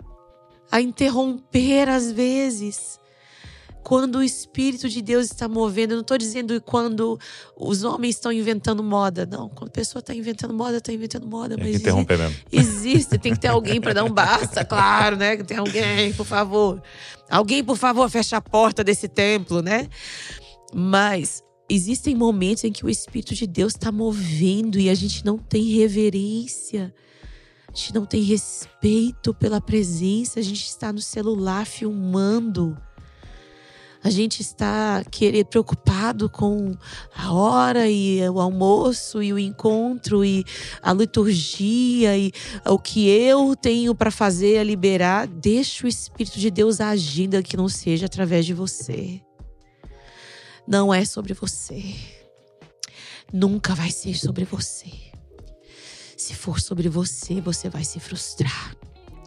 [0.71, 2.99] a interromper às vezes
[3.85, 5.93] quando o Espírito de Deus está movendo.
[5.93, 7.21] Eu não estou dizendo quando
[7.55, 9.51] os homens estão inventando moda, não.
[9.51, 11.55] Quando a pessoa está inventando moda, está inventando moda.
[11.55, 12.37] Tem mas que interromper mesmo.
[12.51, 15.37] Existe, tem que ter alguém para dar um basta, claro, né?
[15.37, 16.83] Tem alguém, por favor.
[17.31, 19.89] Alguém, por favor, fecha a porta desse templo, né?
[20.75, 25.37] Mas existem momentos em que o Espírito de Deus está movendo e a gente não
[25.37, 26.95] tem reverência.
[27.69, 32.79] A gente não tem respeito pela presença, a gente está no celular filmando
[34.05, 36.77] A gente está querer preocupado com
[37.17, 40.45] a hora e o almoço e o encontro e
[40.83, 42.31] a liturgia e
[42.67, 45.27] o que eu tenho para fazer, a liberar.
[45.27, 49.23] Deixa o Espírito de Deus agindo que não seja através de você.
[50.69, 51.83] Não é sobre você.
[53.33, 54.93] Nunca vai ser sobre você.
[56.15, 58.77] Se for sobre você, você vai se frustrar.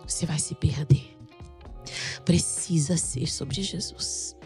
[0.07, 1.17] Você vai se perder.
[2.23, 4.36] Precisa ser sobre Jesus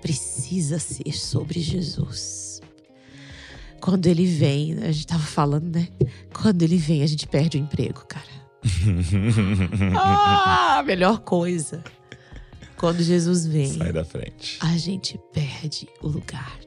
[0.00, 2.60] precisa ser sobre Jesus.
[3.80, 5.88] Quando ele vem, a gente tava falando, né?
[6.32, 8.38] Quando ele vem, a gente perde o emprego, cara.
[9.98, 11.82] ah, melhor coisa.
[12.76, 14.58] Quando Jesus vem, sai da frente.
[14.60, 16.58] A gente perde o lugar.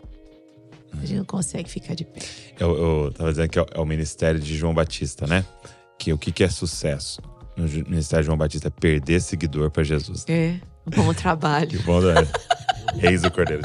[0.94, 2.20] A gente não consegue ficar de pé.
[2.60, 5.46] Eu, eu tava dizendo que é o ministério de João Batista, né?
[5.98, 7.22] Que o que, que é sucesso?
[7.56, 10.26] No ministério de João Batista é perder seguidor para Jesus.
[10.28, 11.68] É, bom trabalho.
[11.68, 12.16] que bom, né?
[13.00, 13.62] Reis do Cordeiro.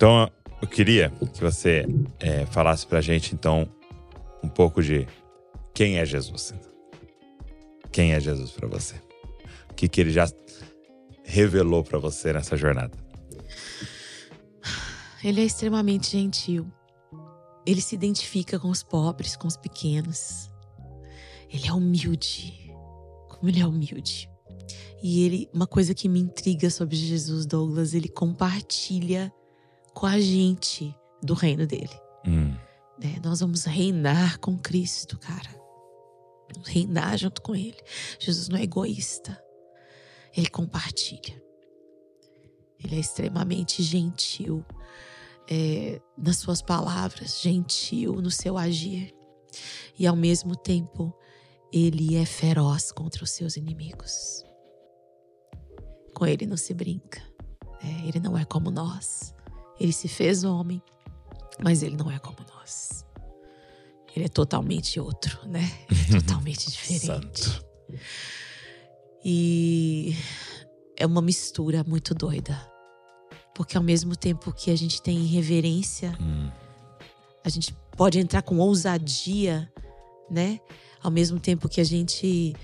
[0.00, 0.30] Então,
[0.62, 1.84] eu queria que você
[2.18, 3.68] é, falasse pra gente, então,
[4.42, 5.06] um pouco de
[5.74, 6.52] quem é Jesus.
[7.92, 8.96] Quem é Jesus para você?
[9.70, 10.30] O que, que ele já
[11.24, 12.96] revelou para você nessa jornada?
[15.22, 16.66] Ele é extremamente gentil.
[17.66, 20.50] Ele se identifica com os pobres, com os pequenos.
[21.48, 22.72] Ele é humilde.
[23.28, 24.30] Como ele é humilde.
[25.02, 29.32] E ele, uma coisa que me intriga sobre Jesus, Douglas, ele compartilha
[29.94, 31.90] com a gente do reino dele.
[32.26, 32.54] Hum.
[33.02, 35.59] É, nós vamos reinar com Cristo, cara
[36.64, 37.78] reinar junto com Ele.
[38.18, 39.42] Jesus não é egoísta,
[40.36, 41.40] Ele compartilha.
[42.82, 44.64] Ele é extremamente gentil
[45.50, 49.14] é, nas suas palavras, gentil no seu agir.
[49.98, 51.14] E ao mesmo tempo,
[51.72, 54.44] ele é feroz contra os seus inimigos.
[56.14, 57.22] Com ele não se brinca.
[57.82, 59.34] É, ele não é como nós.
[59.78, 60.82] Ele se fez homem,
[61.62, 63.04] mas ele não é como nós.
[64.14, 65.70] Ele é totalmente outro, né?
[65.90, 67.06] Ele é totalmente diferente.
[67.06, 67.64] Santo.
[69.24, 70.16] E
[70.96, 72.58] é uma mistura muito doida.
[73.54, 76.50] Porque ao mesmo tempo que a gente tem reverência, hum.
[77.44, 79.70] a gente pode entrar com ousadia,
[80.30, 80.58] né?
[81.02, 82.54] Ao mesmo tempo que a gente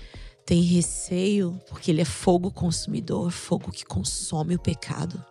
[0.45, 5.23] tem receio, porque ele é fogo consumidor, fogo que consome o pecado.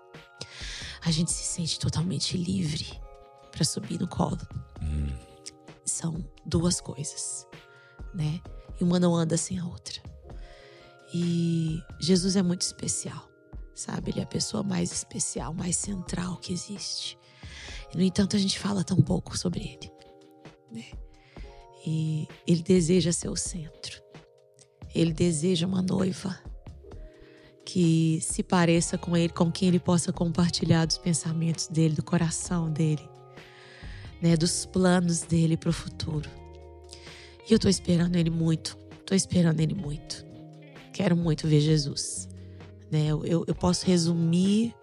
[1.04, 2.86] A gente se sente totalmente livre
[3.50, 4.38] para subir no colo.
[4.82, 5.25] Hum
[5.86, 7.46] são duas coisas,
[8.12, 8.40] né?
[8.78, 10.02] E uma não anda sem a outra.
[11.14, 13.28] E Jesus é muito especial,
[13.74, 14.10] sabe?
[14.10, 17.16] Ele é a pessoa mais especial, mais central que existe.
[17.94, 19.92] No entanto, a gente fala tão pouco sobre ele,
[20.70, 20.84] né?
[21.86, 24.02] E ele deseja ser o centro.
[24.92, 26.36] Ele deseja uma noiva
[27.64, 32.70] que se pareça com ele, com quem ele possa compartilhar dos pensamentos dele, do coração
[32.70, 33.08] dele
[34.20, 36.28] né, dos planos dele para o futuro.
[37.48, 40.24] E eu estou esperando ele muito, estou esperando ele muito.
[40.92, 42.28] Quero muito ver Jesus.
[42.90, 43.08] Né?
[43.08, 44.74] Eu, eu posso resumir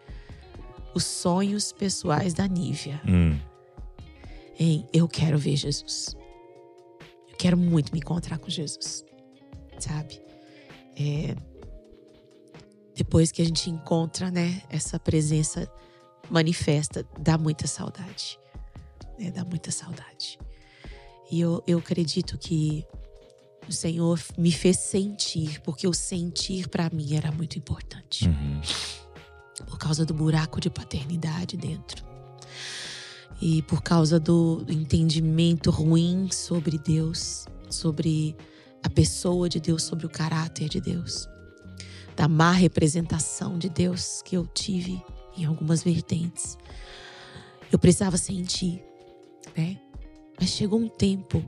[0.94, 3.38] os sonhos pessoais da Nívia hum.
[4.60, 6.16] em eu quero ver Jesus.
[7.30, 9.04] Eu quero muito me encontrar com Jesus,
[9.80, 10.22] sabe?
[10.96, 11.36] É,
[12.96, 15.68] depois que a gente encontra, né, essa presença
[16.30, 18.40] manifesta, dá muita saudade
[19.18, 19.31] né?
[19.31, 20.40] Dá muita saudade.
[21.31, 22.85] E eu, eu acredito que
[23.68, 28.27] o Senhor me fez sentir, porque o sentir para mim era muito importante.
[28.27, 28.61] Uhum.
[29.65, 32.03] Por causa do buraco de paternidade dentro.
[33.41, 38.35] E por causa do entendimento ruim sobre Deus, sobre
[38.84, 41.27] a pessoa de Deus, sobre o caráter de Deus.
[42.15, 45.02] Da má representação de Deus que eu tive
[45.35, 46.57] em algumas vertentes.
[47.72, 48.84] Eu precisava sentir
[49.56, 49.80] né?
[50.40, 51.44] Mas chegou um tempo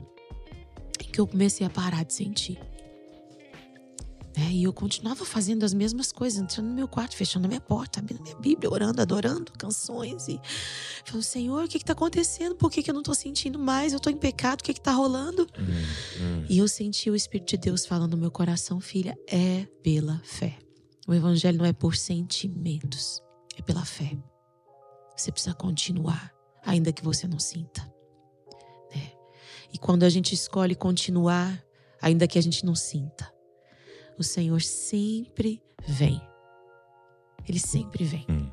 [1.00, 2.58] em que eu comecei a parar de sentir.
[4.36, 4.50] Né?
[4.50, 8.00] E eu continuava fazendo as mesmas coisas, entrando no meu quarto, fechando a minha porta,
[8.00, 10.28] abrindo minha Bíblia, orando, adorando canções.
[10.28, 10.38] E
[11.04, 12.54] falando, Senhor, o que está acontecendo?
[12.54, 13.92] Por que, que eu não estou sentindo mais?
[13.92, 15.46] Eu estou em pecado, o que está rolando?
[15.58, 16.46] Hum, hum.
[16.48, 20.58] E eu senti o Espírito de Deus falando no meu coração, filha, é pela fé.
[21.08, 23.22] O Evangelho não é por sentimentos,
[23.56, 24.18] é pela fé.
[25.16, 26.30] Você precisa continuar,
[26.62, 27.95] ainda que você não sinta.
[29.72, 31.62] E quando a gente escolhe continuar,
[32.00, 33.32] ainda que a gente não sinta,
[34.18, 36.20] o Senhor sempre vem.
[37.48, 38.26] Ele sempre vem.
[38.28, 38.50] Hum.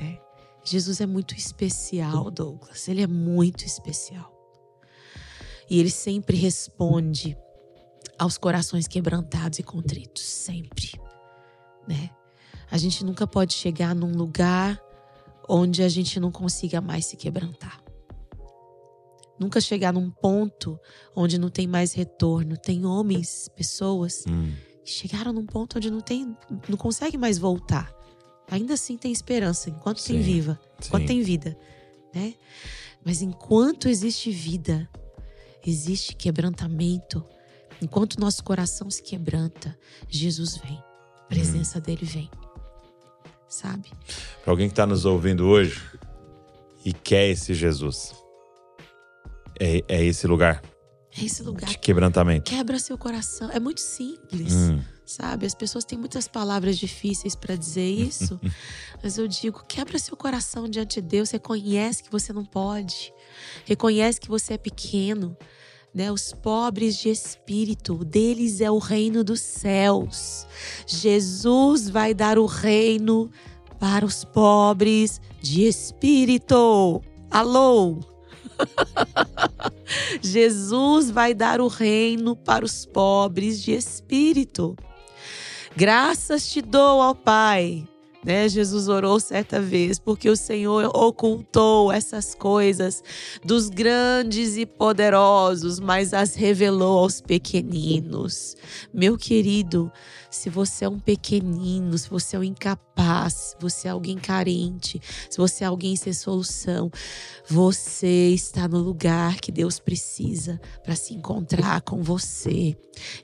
[0.00, 0.18] né?
[0.64, 2.88] Jesus é muito especial, Douglas.
[2.88, 4.32] Ele é muito especial.
[5.68, 7.36] E ele sempre responde
[8.18, 10.92] aos corações quebrantados e contritos, sempre,
[11.88, 12.10] né?
[12.70, 14.80] A gente nunca pode chegar num lugar
[15.48, 17.83] onde a gente não consiga mais se quebrantar.
[19.38, 20.78] Nunca chegar num ponto
[21.14, 22.56] onde não tem mais retorno.
[22.56, 24.52] Tem homens, pessoas Hum.
[24.84, 26.36] que chegaram num ponto onde não tem,
[26.68, 27.92] não consegue mais voltar.
[28.50, 31.06] Ainda assim tem esperança, enquanto tem Sim, viva, enquanto sim.
[31.08, 31.58] tem vida,
[32.14, 32.34] né?
[33.04, 34.88] Mas enquanto existe vida,
[35.66, 37.24] existe quebrantamento.
[37.82, 39.76] Enquanto nosso coração se quebranta,
[40.08, 40.78] Jesus vem.
[41.22, 42.30] A presença dele vem.
[43.48, 43.90] Sabe?
[44.42, 45.80] Para alguém que está nos ouvindo hoje
[46.84, 48.14] e quer esse Jesus,
[49.60, 50.62] é, é esse lugar
[51.16, 52.50] É esse lugar de quebrantamento.
[52.50, 53.50] quebra seu coração.
[53.50, 54.80] É muito simples, Hum.
[55.06, 55.46] sabe?
[55.46, 58.40] As pessoas têm muitas palavras difíceis para dizer isso,
[59.02, 61.30] mas eu digo: quebra seu coração diante de Deus.
[61.30, 63.12] Reconhece que você não pode,
[63.64, 65.36] reconhece que você é pequeno.
[65.96, 70.44] Né, os pobres de espírito, deles é o reino dos céus.
[70.88, 73.30] Jesus vai dar o reino
[73.78, 77.00] para os pobres de espírito.
[77.30, 78.00] Alô?
[80.22, 84.76] Jesus vai dar o reino para os pobres de espírito.
[85.76, 87.86] Graças te dou ao Pai.
[88.24, 88.48] Né?
[88.48, 93.02] Jesus orou certa vez, porque o Senhor ocultou essas coisas
[93.44, 98.56] dos grandes e poderosos, mas as revelou aos pequeninos.
[98.94, 99.92] Meu querido,
[100.34, 105.00] se você é um pequenino, se você é um incapaz, se você é alguém carente,
[105.30, 106.90] se você é alguém sem solução,
[107.48, 112.76] você está no lugar que Deus precisa para se encontrar com você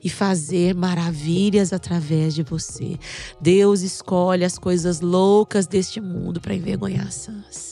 [0.03, 2.97] e fazer maravilhas através de você.
[3.39, 7.70] Deus escolhe as coisas loucas deste mundo para envergonhar sãs.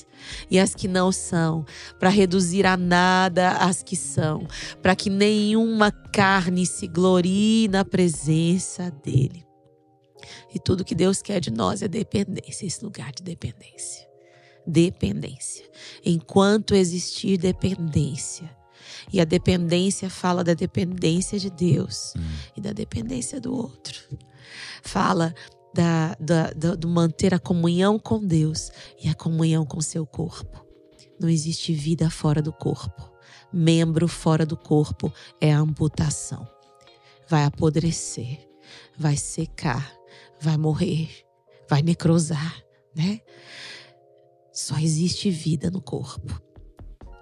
[0.49, 1.65] E as que não são,
[1.99, 4.47] para reduzir a nada as que são,
[4.81, 9.45] para que nenhuma carne se glorie na presença dele.
[10.53, 14.07] E tudo que Deus quer de nós é dependência, esse lugar de dependência.
[14.65, 15.65] Dependência.
[16.05, 18.49] Enquanto existir dependência,
[19.11, 22.13] e a dependência fala da dependência de Deus
[22.55, 24.17] e da dependência do outro.
[24.83, 25.33] Fala
[25.73, 28.71] da, da, da- do manter a comunhão com Deus
[29.01, 30.65] e a comunhão com seu corpo.
[31.19, 33.11] Não existe vida fora do corpo.
[33.51, 36.47] Membro fora do corpo é a amputação.
[37.27, 38.47] Vai apodrecer,
[38.97, 39.91] vai secar,
[40.39, 41.09] vai morrer,
[41.69, 42.63] vai necrosar,
[42.95, 43.19] né?
[44.53, 46.41] Só existe vida no corpo.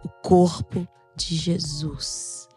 [0.03, 2.47] O corpo de Jesus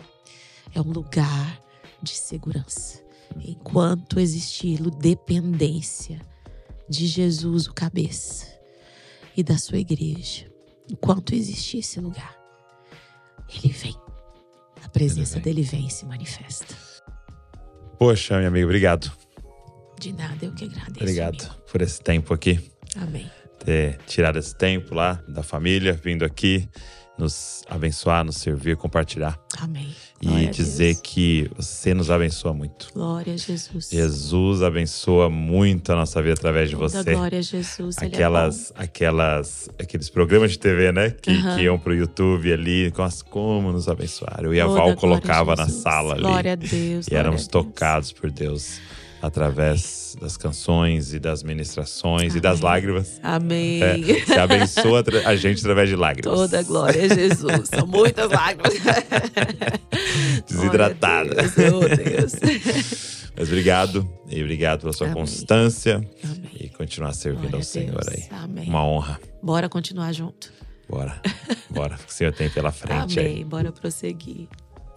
[0.74, 1.60] é um lugar
[2.02, 3.02] de segurança.
[3.38, 6.20] Enquanto existir dependência
[6.88, 8.46] de Jesus, o cabeça,
[9.36, 10.50] e da sua igreja,
[10.90, 12.36] enquanto existir esse lugar,
[13.48, 13.96] ele vem.
[14.82, 15.42] A presença vem.
[15.42, 16.74] dele vem e se manifesta.
[17.98, 19.12] Poxa, meu amigo, obrigado.
[19.98, 21.00] De nada, eu que agradeço.
[21.00, 21.62] Obrigado amigo.
[21.70, 22.58] por esse tempo aqui.
[22.96, 23.30] Amém.
[23.64, 26.68] Ter tirado esse tempo lá da família, vindo aqui
[27.18, 29.38] nos abençoar, nos servir, compartilhar.
[29.58, 29.94] Amém.
[30.22, 32.88] E Glória a dizer que você nos abençoa muito.
[32.94, 33.88] Glória a Jesus.
[33.90, 37.14] Jesus abençoa muito a nossa vida através de você.
[37.14, 37.96] glória a Jesus.
[38.00, 41.10] É Aquelas, aquelas, aqueles programas de TV, né?
[41.10, 41.56] Que, Aham.
[41.56, 42.92] que iam pro YouTube ali.
[42.96, 44.52] Nossa, como nos abençoaram.
[44.54, 46.22] E a Val glória a colocava na sala ali.
[46.22, 47.06] Glória a Deus.
[47.08, 48.78] E éramos tocados por Deus
[49.22, 52.64] através das canções e das ministrações e das Amém.
[52.64, 53.20] lágrimas.
[53.22, 53.82] Amém.
[53.82, 56.34] É, você abençoa a gente através de lágrimas.
[56.34, 57.68] Toda glória a Jesus.
[57.68, 58.74] São muitas lágrimas.
[60.48, 61.34] Desidratada.
[61.34, 62.32] Deus, oh Deus.
[63.36, 64.08] Mas obrigado.
[64.28, 65.16] E obrigado pela sua Amém.
[65.16, 65.96] constância.
[65.96, 66.50] Amém.
[66.58, 68.24] E continuar servindo Glória ao Senhor aí.
[68.30, 68.68] Amém.
[68.68, 69.20] Uma honra.
[69.42, 70.52] Bora continuar junto.
[70.88, 71.20] Bora.
[71.70, 71.98] Bora.
[72.06, 73.26] O Senhor tem pela frente aí.
[73.26, 73.46] Amém.
[73.46, 74.48] Bora prosseguir.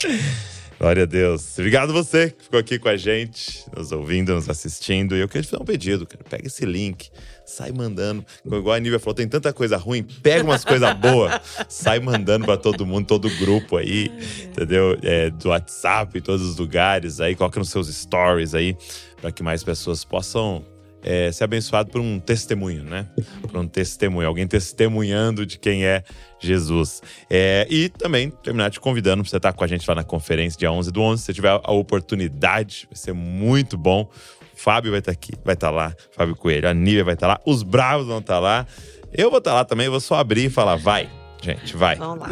[0.84, 1.58] Glória a Deus.
[1.58, 5.16] Obrigado você que ficou aqui com a gente, nos ouvindo, nos assistindo.
[5.16, 6.26] E eu queria te fazer um pedido, cara.
[6.30, 7.10] Pega esse link,
[7.46, 8.26] sai mandando.
[8.46, 10.04] Igual a Nívia falou, tem tanta coisa ruim.
[10.04, 11.40] Pega umas coisas boas,
[11.70, 14.12] sai mandando pra todo mundo, todo grupo aí,
[14.44, 14.98] entendeu?
[15.02, 17.34] É, do WhatsApp, em todos os lugares aí.
[17.34, 18.76] Coloca nos seus stories aí,
[19.22, 20.66] para que mais pessoas possam
[21.04, 23.08] é, ser abençoadas por um testemunho, né?
[23.42, 26.04] Por um testemunho, alguém testemunhando de quem é
[26.40, 27.02] Jesus.
[27.30, 30.58] É, e também terminar te convidando para você estar com a gente lá na conferência
[30.58, 31.22] dia 11 do 11.
[31.22, 34.10] Se você tiver a oportunidade, vai ser muito bom.
[34.54, 35.96] O Fábio vai estar aqui, vai estar lá.
[36.12, 37.40] Fábio Coelho, a Nívia vai estar lá.
[37.46, 38.66] Os Bravos vão estar lá.
[39.12, 41.10] Eu vou estar lá também, vou só abrir e falar, vai.
[41.44, 41.96] Gente, vai.
[41.96, 42.30] Vamos lá.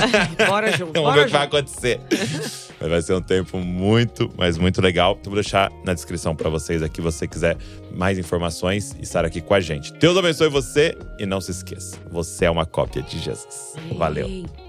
[0.48, 0.92] bora junto.
[0.92, 2.00] Vamos bora ver o que vai acontecer.
[2.80, 5.16] Vai ser um tempo muito, mas muito legal.
[5.20, 7.56] Então vou deixar na descrição pra vocês aqui, se você quiser
[7.92, 9.92] mais informações e estar aqui com a gente.
[9.94, 13.74] Deus abençoe você e não se esqueça, você é uma cópia de Jesus.
[13.96, 14.26] Valeu.
[14.26, 14.63] Ei.